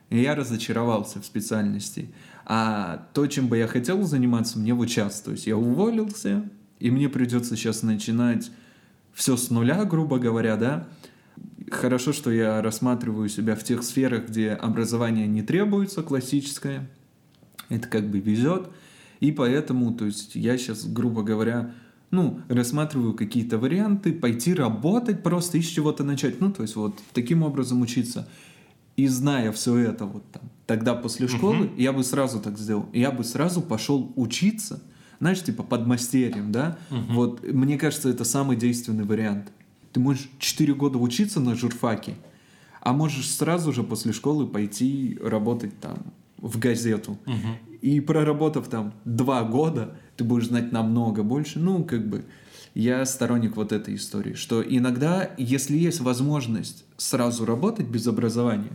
и 0.10 0.22
я 0.22 0.36
разочаровался 0.36 1.22
в 1.22 1.26
специальности. 1.26 2.14
А 2.46 3.08
то, 3.14 3.28
чем 3.28 3.48
бы 3.48 3.58
я 3.58 3.68
хотел 3.68 4.04
заниматься, 4.04 4.60
мне 4.60 4.74
вот 4.74 4.90
сейчас. 4.90 5.22
То 5.22 5.32
есть 5.32 5.48
я 5.48 5.56
уволился, 5.56 6.50
и 6.80 6.92
мне 6.92 7.08
придется 7.08 7.56
сейчас 7.56 7.84
начинать 7.84 8.52
все 9.14 9.38
с 9.38 9.50
нуля, 9.50 9.84
грубо 9.86 10.20
говоря, 10.20 10.56
да. 10.58 10.88
Хорошо, 11.70 12.12
что 12.14 12.32
я 12.32 12.62
рассматриваю 12.62 13.30
себя 13.30 13.56
в 13.56 13.64
тех 13.64 13.84
сферах, 13.84 14.28
где 14.28 14.52
образование 14.52 15.28
не 15.28 15.42
требуется 15.42 16.04
классическое. 16.04 16.90
Это 17.70 17.88
как 17.88 18.10
бы 18.10 18.20
везет. 18.20 18.70
И 19.20 19.32
поэтому, 19.32 19.94
то 19.94 20.06
есть 20.06 20.36
я 20.36 20.58
сейчас, 20.58 20.86
грубо 20.86 21.24
говоря, 21.24 21.74
ну, 22.10 22.42
рассматриваю 22.50 23.14
какие-то 23.14 23.58
варианты, 23.58 24.12
пойти 24.12 24.54
работать 24.54 25.24
просто 25.24 25.58
и 25.58 25.62
с 25.62 25.68
чего-то 25.68 26.04
начать. 26.04 26.42
Ну, 26.42 26.52
то 26.52 26.64
есть 26.64 26.76
вот 26.76 27.00
таким 27.14 27.44
образом 27.44 27.82
учиться. 27.82 28.28
И 28.98 29.08
зная 29.08 29.52
все 29.54 29.78
это 29.78 30.06
вот 30.06 30.24
там, 30.32 30.44
тогда 30.68 30.94
после 30.94 31.28
школы, 31.28 31.68
uh-huh. 31.68 31.82
я 31.82 31.94
бы 31.94 32.04
сразу 32.04 32.42
так 32.42 32.58
сделал. 32.58 32.88
Я 32.92 33.12
бы 33.12 33.24
сразу 33.24 33.62
пошел 33.62 34.12
учиться 34.16 34.84
знаешь, 35.22 35.44
типа 35.44 35.62
под 35.62 35.86
мастерием, 35.86 36.52
да, 36.52 36.80
угу. 36.90 37.14
вот 37.14 37.44
мне 37.44 37.78
кажется, 37.78 38.10
это 38.10 38.24
самый 38.24 38.58
действенный 38.58 39.06
вариант. 39.06 39.52
Ты 39.94 40.00
можешь 40.00 40.28
4 40.40 40.74
года 40.74 40.98
учиться 40.98 41.40
на 41.40 41.54
журфаке, 41.56 42.16
а 42.82 42.92
можешь 42.92 43.30
сразу 43.30 43.72
же 43.72 43.84
после 43.84 44.14
школы 44.14 44.48
пойти 44.48 45.20
работать 45.22 45.80
там 45.80 46.00
в 46.38 46.58
газету. 46.58 47.20
Угу. 47.28 47.78
И 47.82 48.00
проработав 48.00 48.68
там 48.68 48.96
2 49.06 49.44
года, 49.44 49.96
ты 50.18 50.24
будешь 50.24 50.48
знать 50.48 50.72
намного 50.72 51.22
больше. 51.22 51.60
Ну, 51.60 51.84
как 51.84 52.10
бы, 52.10 52.26
я 52.74 53.06
сторонник 53.06 53.56
вот 53.56 53.72
этой 53.72 53.96
истории, 53.96 54.34
что 54.34 54.64
иногда, 54.64 55.30
если 55.38 55.78
есть 55.78 56.02
возможность 56.02 56.84
сразу 56.98 57.46
работать 57.46 57.86
без 57.86 58.08
образования, 58.08 58.74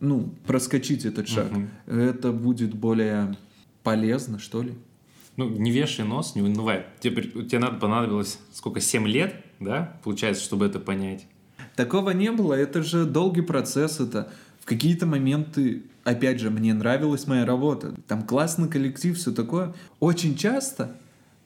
ну, 0.00 0.34
проскочить 0.48 1.04
этот 1.04 1.28
шаг, 1.28 1.52
угу. 1.52 1.96
это 1.96 2.32
будет 2.32 2.74
более 2.74 3.36
полезно, 3.84 4.40
что 4.40 4.60
ли 4.60 4.74
ну, 5.36 5.48
не 5.48 5.70
вешай 5.70 6.06
нос, 6.06 6.34
не 6.34 6.42
унывай. 6.42 6.86
Тебе, 7.00 7.22
тебе 7.22 7.58
надо 7.58 7.76
понадобилось 7.76 8.38
сколько, 8.52 8.80
7 8.80 9.06
лет, 9.06 9.34
да, 9.60 9.98
получается, 10.02 10.42
чтобы 10.42 10.66
это 10.66 10.78
понять? 10.78 11.26
Такого 11.76 12.10
не 12.10 12.30
было, 12.30 12.54
это 12.54 12.82
же 12.82 13.04
долгий 13.04 13.42
процесс, 13.42 14.00
это 14.00 14.32
в 14.60 14.66
какие-то 14.66 15.06
моменты, 15.06 15.82
опять 16.04 16.40
же, 16.40 16.50
мне 16.50 16.72
нравилась 16.72 17.26
моя 17.26 17.44
работа, 17.44 17.94
там 18.06 18.22
классный 18.22 18.68
коллектив, 18.68 19.16
все 19.16 19.32
такое. 19.32 19.74
Очень 20.00 20.36
часто 20.36 20.96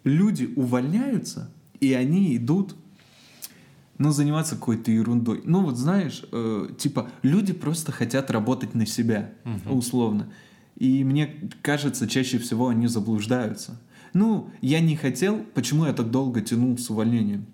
люди 0.05 0.53
увольняются, 0.55 1.51
и 1.81 1.95
они 1.95 2.37
идут 2.37 2.75
ну, 3.99 4.13
заниматься 4.13 4.55
какой-то 4.55 4.91
ерундой. 4.91 5.43
Ну, 5.45 5.65
вот 5.65 5.77
знаешь, 5.77 6.25
э, 6.31 6.69
типа, 6.79 7.11
люди 7.23 7.53
просто 7.53 7.91
хотят 7.91 8.31
работать 8.31 8.75
на 8.75 8.87
себя, 8.87 9.33
угу. 9.45 9.79
условно. 9.79 10.33
И 10.79 11.03
мне 11.03 11.51
кажется, 11.61 12.09
чаще 12.09 12.39
всего 12.39 12.69
они 12.69 12.87
заблуждаются. 12.87 13.81
Ну, 14.15 14.51
я 14.63 14.81
не 14.81 14.95
хотел, 14.95 15.45
почему 15.55 15.87
я 15.87 15.93
так 15.93 16.11
долго 16.11 16.41
тянул 16.41 16.79
с 16.79 16.89
увольнением? 16.89 17.47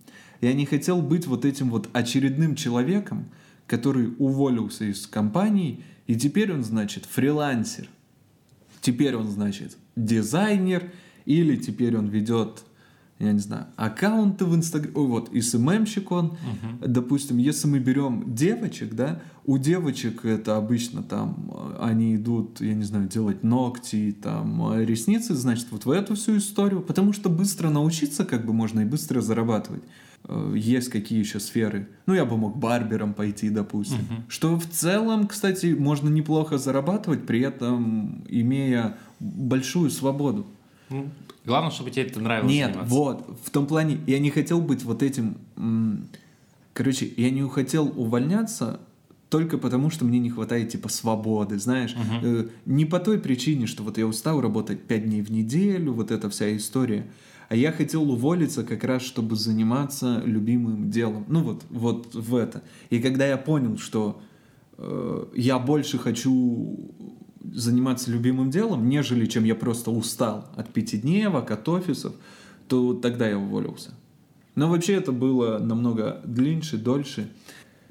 Я 0.42 0.52
не 0.52 0.66
хотел 0.66 1.00
быть 1.00 1.26
вот 1.26 1.46
этим 1.46 1.70
вот 1.70 1.88
очередным 1.94 2.54
человеком, 2.54 3.30
который 3.66 4.14
уволился 4.18 4.84
из 4.84 5.06
компании, 5.06 5.82
и 6.06 6.16
теперь 6.16 6.52
он, 6.52 6.62
значит, 6.62 7.06
фрилансер. 7.06 7.88
Теперь 8.82 9.16
он, 9.16 9.28
значит, 9.28 9.78
дизайнер, 9.96 10.92
или 11.24 11.56
теперь 11.56 11.96
он 11.96 12.08
ведет 12.08 12.64
я 13.18 13.32
не 13.32 13.38
знаю, 13.38 13.66
аккаунты 13.76 14.44
в 14.44 14.54
Инстаграме, 14.54 14.94
вот, 14.94 15.32
и 15.32 15.40
СММщик 15.40 16.10
он, 16.10 16.26
угу. 16.26 16.86
допустим, 16.86 17.38
если 17.38 17.68
мы 17.68 17.78
берем 17.78 18.34
девочек, 18.34 18.94
да, 18.94 19.20
у 19.44 19.58
девочек 19.58 20.24
это 20.24 20.56
обычно 20.56 21.02
там, 21.02 21.50
э, 21.52 21.76
они 21.80 22.16
идут, 22.16 22.60
я 22.60 22.74
не 22.74 22.84
знаю, 22.84 23.08
делать 23.08 23.44
ногти, 23.44 24.16
там, 24.20 24.72
э, 24.72 24.84
ресницы, 24.84 25.34
значит, 25.34 25.68
вот 25.70 25.84
в 25.84 25.90
эту 25.90 26.16
всю 26.16 26.38
историю, 26.38 26.80
потому 26.80 27.12
что 27.12 27.28
быстро 27.28 27.70
научиться 27.70 28.24
как 28.24 28.46
бы 28.46 28.52
можно 28.52 28.80
и 28.80 28.84
быстро 28.84 29.20
зарабатывать. 29.20 29.82
э, 30.26 30.54
есть 30.56 30.88
какие 30.88 31.18
еще 31.18 31.38
сферы. 31.38 31.88
Ну, 32.06 32.14
я 32.14 32.24
бы 32.24 32.38
мог 32.38 32.56
барбером 32.56 33.12
пойти, 33.12 33.50
допустим. 33.50 33.98
Угу. 33.98 34.22
Что 34.28 34.58
в 34.58 34.66
целом, 34.66 35.26
кстати, 35.26 35.76
можно 35.78 36.08
неплохо 36.08 36.56
зарабатывать, 36.56 37.26
при 37.26 37.40
этом 37.40 38.24
имея 38.28 38.96
большую 39.20 39.90
свободу. 39.90 40.46
Ну, 40.94 41.10
главное, 41.44 41.70
чтобы 41.70 41.90
тебе 41.90 42.06
это 42.06 42.20
нравилось. 42.20 42.52
Нет, 42.52 42.70
заниматься. 42.70 42.94
вот, 42.94 43.38
в 43.44 43.50
том 43.50 43.66
плане, 43.66 43.98
я 44.06 44.18
не 44.18 44.30
хотел 44.30 44.60
быть 44.60 44.84
вот 44.84 45.02
этим... 45.02 45.36
Короче, 46.72 47.10
я 47.16 47.30
не 47.30 47.48
хотел 47.48 47.92
увольняться 47.96 48.80
только 49.28 49.58
потому, 49.58 49.90
что 49.90 50.04
мне 50.04 50.18
не 50.20 50.30
хватает 50.30 50.68
типа 50.68 50.88
свободы, 50.88 51.58
знаешь, 51.58 51.94
uh-huh. 51.94 52.50
не 52.66 52.84
по 52.84 53.00
той 53.00 53.18
причине, 53.18 53.66
что 53.66 53.82
вот 53.82 53.98
я 53.98 54.06
устал 54.06 54.40
работать 54.40 54.82
пять 54.84 55.04
дней 55.06 55.22
в 55.22 55.30
неделю, 55.30 55.92
вот 55.92 56.12
эта 56.12 56.30
вся 56.30 56.56
история, 56.56 57.10
а 57.48 57.56
я 57.56 57.72
хотел 57.72 58.08
уволиться 58.10 58.62
как 58.62 58.84
раз, 58.84 59.02
чтобы 59.02 59.34
заниматься 59.34 60.22
любимым 60.24 60.90
делом, 60.90 61.24
ну 61.28 61.42
вот, 61.42 61.64
вот 61.68 62.14
в 62.14 62.36
это. 62.36 62.62
И 62.90 63.00
когда 63.00 63.26
я 63.26 63.36
понял, 63.36 63.76
что 63.76 64.20
э, 64.78 65.26
я 65.34 65.58
больше 65.58 65.98
хочу 65.98 66.94
заниматься 67.52 68.10
любимым 68.10 68.50
делом, 68.50 68.88
нежели 68.88 69.26
чем 69.26 69.44
я 69.44 69.54
просто 69.54 69.90
устал 69.90 70.48
от 70.56 70.72
пятидневок, 70.72 71.50
от 71.50 71.68
офисов, 71.68 72.14
то 72.68 72.94
тогда 72.94 73.28
я 73.28 73.38
уволился. 73.38 73.94
Но 74.54 74.68
вообще 74.68 74.94
это 74.94 75.12
было 75.12 75.58
намного 75.58 76.20
длиннее, 76.24 76.78
дольше. 76.78 77.28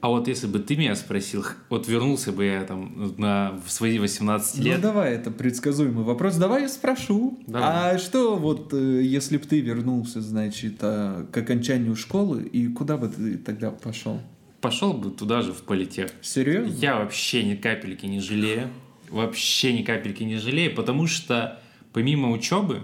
А 0.04 0.10
вот 0.10 0.28
если 0.28 0.48
бы 0.48 0.60
ты 0.60 0.76
меня 0.76 0.98
спросил, 0.98 1.46
вот 1.70 1.88
вернулся 1.88 2.34
бы 2.34 2.44
я 2.44 2.66
там 2.66 3.14
на, 3.18 3.58
в 3.66 3.72
свои 3.72 4.00
18 4.00 4.58
лет... 4.60 4.76
Ну 4.76 4.82
давай, 4.82 5.14
это 5.14 5.32
предсказуемый 5.32 6.04
вопрос. 6.04 6.36
Давай 6.36 6.64
я 6.64 6.68
спрошу. 6.68 7.40
Давай. 7.48 7.96
А 7.96 7.98
что 7.98 8.36
вот, 8.36 8.74
э, 8.74 9.02
если 9.02 9.38
бы 9.38 9.46
ты 9.46 9.62
вернулся, 9.62 10.20
значит, 10.20 10.76
а, 10.82 11.26
к 11.32 11.38
окончанию 11.38 11.96
школы, 11.96 12.44
и 12.44 12.68
куда 12.68 12.98
бы 12.98 13.08
ты 13.08 13.38
тогда 13.38 13.72
пошел? 13.72 14.20
Пошел 14.60 14.92
бы 14.92 15.10
туда 15.10 15.42
же, 15.42 15.54
в 15.54 15.62
политех. 15.62 16.12
Серьезно? 16.22 16.74
Я 16.74 16.98
вообще 16.98 17.44
ни 17.44 17.56
капельки 17.56 18.06
не 18.06 18.20
жалею. 18.20 18.72
Вообще 19.10 19.74
ни 19.74 19.84
капельки 19.84 20.24
не 20.24 20.38
жалею, 20.38 20.74
потому 20.76 21.08
что 21.08 21.60
помимо 21.92 22.32
учебы, 22.32 22.82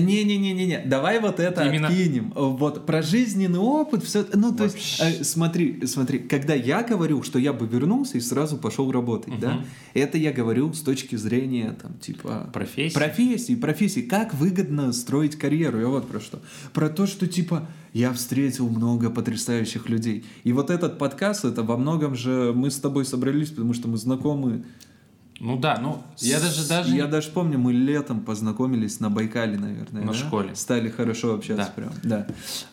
не-не-не-не-не, 0.00 0.82
давай 0.86 1.20
вот 1.20 1.40
это 1.40 1.64
Именно... 1.66 1.88
откинем. 1.88 2.32
Вот 2.34 2.86
про 2.86 3.02
жизненный 3.02 3.58
опыт, 3.58 4.02
все. 4.02 4.26
Ну, 4.34 4.54
то 4.54 4.64
Вообще. 4.64 4.78
есть, 4.78 5.20
э, 5.20 5.24
смотри, 5.24 5.86
смотри, 5.86 6.18
когда 6.18 6.54
я 6.54 6.82
говорю, 6.82 7.22
что 7.22 7.38
я 7.38 7.52
бы 7.52 7.66
вернулся 7.66 8.18
и 8.18 8.20
сразу 8.20 8.56
пошел 8.56 8.90
работать, 8.90 9.34
угу. 9.34 9.40
да, 9.40 9.64
это 9.94 10.18
я 10.18 10.32
говорю 10.32 10.72
с 10.72 10.80
точки 10.80 11.16
зрения, 11.16 11.76
там, 11.80 11.94
типа... 11.98 12.50
Профессии. 12.52 12.94
Профессии, 12.94 13.54
профессии. 13.54 14.00
Как 14.00 14.34
выгодно 14.34 14.92
строить 14.92 15.36
карьеру, 15.36 15.80
я 15.80 15.88
вот 15.88 16.08
про 16.08 16.20
что. 16.20 16.40
Про 16.72 16.88
то, 16.88 17.06
что, 17.06 17.26
типа, 17.26 17.66
я 17.92 18.12
встретил 18.12 18.68
много 18.68 19.10
потрясающих 19.10 19.88
людей. 19.88 20.24
И 20.44 20.52
вот 20.52 20.70
этот 20.70 20.98
подкаст, 20.98 21.44
это 21.44 21.62
во 21.62 21.76
многом 21.76 22.14
же 22.14 22.52
мы 22.54 22.70
с 22.70 22.78
тобой 22.78 23.04
собрались, 23.04 23.50
потому 23.50 23.72
что 23.72 23.88
мы 23.88 23.96
знакомы 23.96 24.64
ну 25.38 25.58
да, 25.58 25.78
ну 25.80 26.02
я 26.18 26.40
даже 26.40 26.66
даже 26.66 26.96
я 26.96 27.06
даже 27.06 27.30
помню, 27.30 27.58
мы 27.58 27.72
летом 27.72 28.20
познакомились 28.20 29.00
на 29.00 29.10
Байкале, 29.10 29.58
наверное, 29.58 30.02
на 30.02 30.12
да? 30.12 30.18
школе, 30.18 30.54
стали 30.54 30.88
хорошо 30.88 31.34
общаться 31.34 31.72
да. 31.76 31.82
прям, 31.82 31.92
да. 32.02 32.26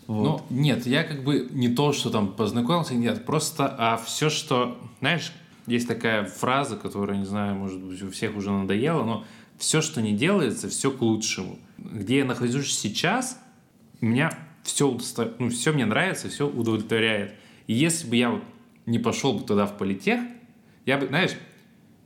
Вот. 0.08 0.44
Ну 0.50 0.56
нет, 0.56 0.86
я 0.86 1.04
как 1.04 1.24
бы 1.24 1.48
не 1.52 1.70
то, 1.70 1.92
что 1.92 2.10
там 2.10 2.34
познакомился, 2.34 2.96
нет, 2.96 3.26
просто 3.26 3.68
а 3.78 3.98
все, 3.98 4.30
что, 4.30 4.78
знаешь, 5.00 5.34
есть 5.68 5.88
такая 5.88 6.26
фраза, 6.26 6.78
которая 6.78 7.18
не 7.18 7.26
знаю, 7.26 7.56
может 7.56 7.82
быть 7.82 8.02
у 8.02 8.12
всех 8.12 8.36
уже 8.36 8.52
надоела, 8.52 9.04
но 9.04 9.26
все, 9.58 9.82
что 9.82 10.02
не 10.02 10.14
делается, 10.14 10.70
все 10.70 10.92
к 10.92 11.02
лучшему. 11.02 11.60
Где 11.78 12.20
я 12.20 12.26
нахожусь 12.26 12.78
сейчас, 12.78 13.40
меня 14.02 14.38
все, 14.64 14.98
ну, 15.40 15.50
все 15.50 15.72
мне 15.72 15.86
нравится, 15.86 16.30
все 16.30 16.48
удовлетворяет. 16.48 17.36
И 17.68 17.74
если 17.74 18.08
бы 18.10 18.16
я 18.16 18.30
вот 18.32 18.44
не 18.86 19.00
пошел 19.00 19.34
бы 19.34 19.46
туда 19.46 19.66
в 19.66 19.78
политех, 19.78 20.20
я 20.86 20.98
бы, 20.98 21.08
знаешь, 21.08 21.32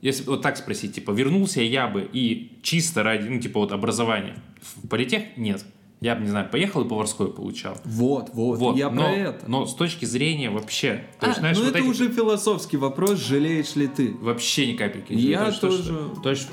если 0.00 0.24
вот 0.24 0.42
так 0.42 0.56
спросить, 0.56 0.94
типа, 0.94 1.10
вернулся 1.10 1.60
я 1.60 1.88
бы 1.88 2.08
и 2.12 2.58
чисто 2.62 3.02
ради, 3.02 3.28
ну, 3.28 3.40
типа, 3.40 3.60
вот 3.60 3.72
образования 3.72 4.36
в 4.60 4.88
политех? 4.88 5.22
Нет. 5.36 5.64
Я 6.00 6.14
бы, 6.14 6.22
не 6.22 6.28
знаю, 6.28 6.48
поехал 6.48 6.84
и 6.84 6.88
поварской 6.88 7.32
получал. 7.32 7.76
Вот, 7.84 8.30
вот, 8.32 8.58
вот. 8.60 8.76
я 8.76 8.88
но, 8.88 9.02
про 9.02 9.10
это. 9.10 9.50
Но 9.50 9.66
с 9.66 9.74
точки 9.74 10.04
зрения 10.04 10.48
вообще... 10.48 11.04
То 11.18 11.26
а, 11.26 11.28
есть, 11.30 11.40
знаешь, 11.40 11.56
ну 11.56 11.64
вот 11.64 11.70
это 11.70 11.78
эти... 11.80 11.86
уже 11.88 12.08
философский 12.08 12.76
вопрос, 12.76 13.18
жалеешь 13.18 13.74
ли 13.74 13.88
ты? 13.88 14.14
Вообще 14.20 14.72
ни 14.72 14.76
капельки. 14.76 15.12
Не 15.12 15.22
я 15.22 15.50
то, 15.50 15.60
тоже. 15.60 15.82
Что, 15.82 16.20
то 16.22 16.30
есть 16.30 16.48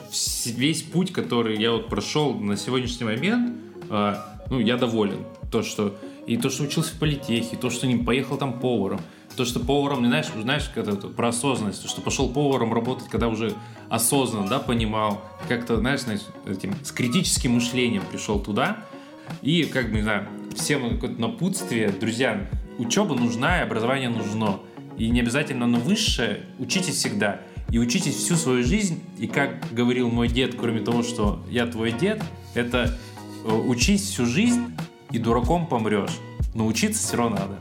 весь 0.48 0.82
путь, 0.82 1.14
который 1.14 1.62
я 1.62 1.74
вот 1.74 1.90
прошел 1.90 2.34
на 2.34 2.58
сегодняшний 2.58 3.06
момент, 3.06 3.56
э, 3.88 4.16
ну, 4.50 4.60
я 4.60 4.78
доволен. 4.78 5.20
То, 5.52 5.62
что... 5.62 5.96
И 6.26 6.38
то, 6.38 6.50
что 6.50 6.64
учился 6.64 6.96
в 6.96 6.98
политехе, 6.98 7.56
то, 7.56 7.70
что 7.70 7.86
не 7.86 7.98
поехал 7.98 8.38
там 8.38 8.60
поваром, 8.60 9.00
то, 9.36 9.46
что 9.46 9.60
поваром, 9.60 10.02
не 10.02 10.08
знаешь, 10.08 10.28
знаешь, 10.36 10.70
это, 10.76 10.96
про 10.96 11.30
осознанность, 11.30 11.82
то, 11.82 11.88
что 11.88 12.02
пошел 12.02 12.30
поваром 12.30 12.74
работать, 12.74 13.08
когда 13.08 13.28
уже 13.28 13.54
осознанно, 13.90 14.48
да, 14.48 14.60
понимал, 14.60 15.22
как-то, 15.48 15.78
знаешь, 15.78 16.02
знаешь 16.02 16.22
этим, 16.46 16.74
с 16.84 16.92
критическим 16.92 17.54
мышлением 17.54 18.04
пришел 18.12 18.40
туда, 18.40 18.78
и, 19.42 19.64
как 19.64 19.90
бы, 19.90 19.98
не 19.98 20.02
знаю, 20.04 20.28
всем 20.56 20.90
какое-то 20.90 21.20
напутствие, 21.20 21.90
друзья, 21.90 22.50
учеба 22.78 23.16
нужна, 23.16 23.60
и 23.60 23.64
образование 23.64 24.10
нужно, 24.10 24.60
и 24.98 25.10
не 25.10 25.20
обязательно 25.20 25.66
оно 25.66 25.80
высшее, 25.80 26.46
учитесь 26.60 26.96
всегда, 26.96 27.42
и 27.70 27.80
учитесь 27.80 28.16
всю 28.16 28.36
свою 28.36 28.64
жизнь, 28.64 29.04
и 29.18 29.28
как 29.28 29.64
говорил 29.72 30.10
мой 30.10 30.28
дед, 30.28 30.56
кроме 30.56 30.82
того, 30.82 31.04
что 31.04 31.44
я 31.50 31.66
твой 31.66 31.92
дед, 31.92 32.24
это 32.54 32.98
э, 33.44 33.52
учись 33.52 34.04
всю 34.04 34.26
жизнь, 34.26 34.76
и 35.12 35.20
дураком 35.20 35.68
помрешь, 35.68 36.18
но 36.54 36.66
учиться 36.66 37.02
все 37.06 37.18
равно 37.18 37.38
надо. 37.38 37.60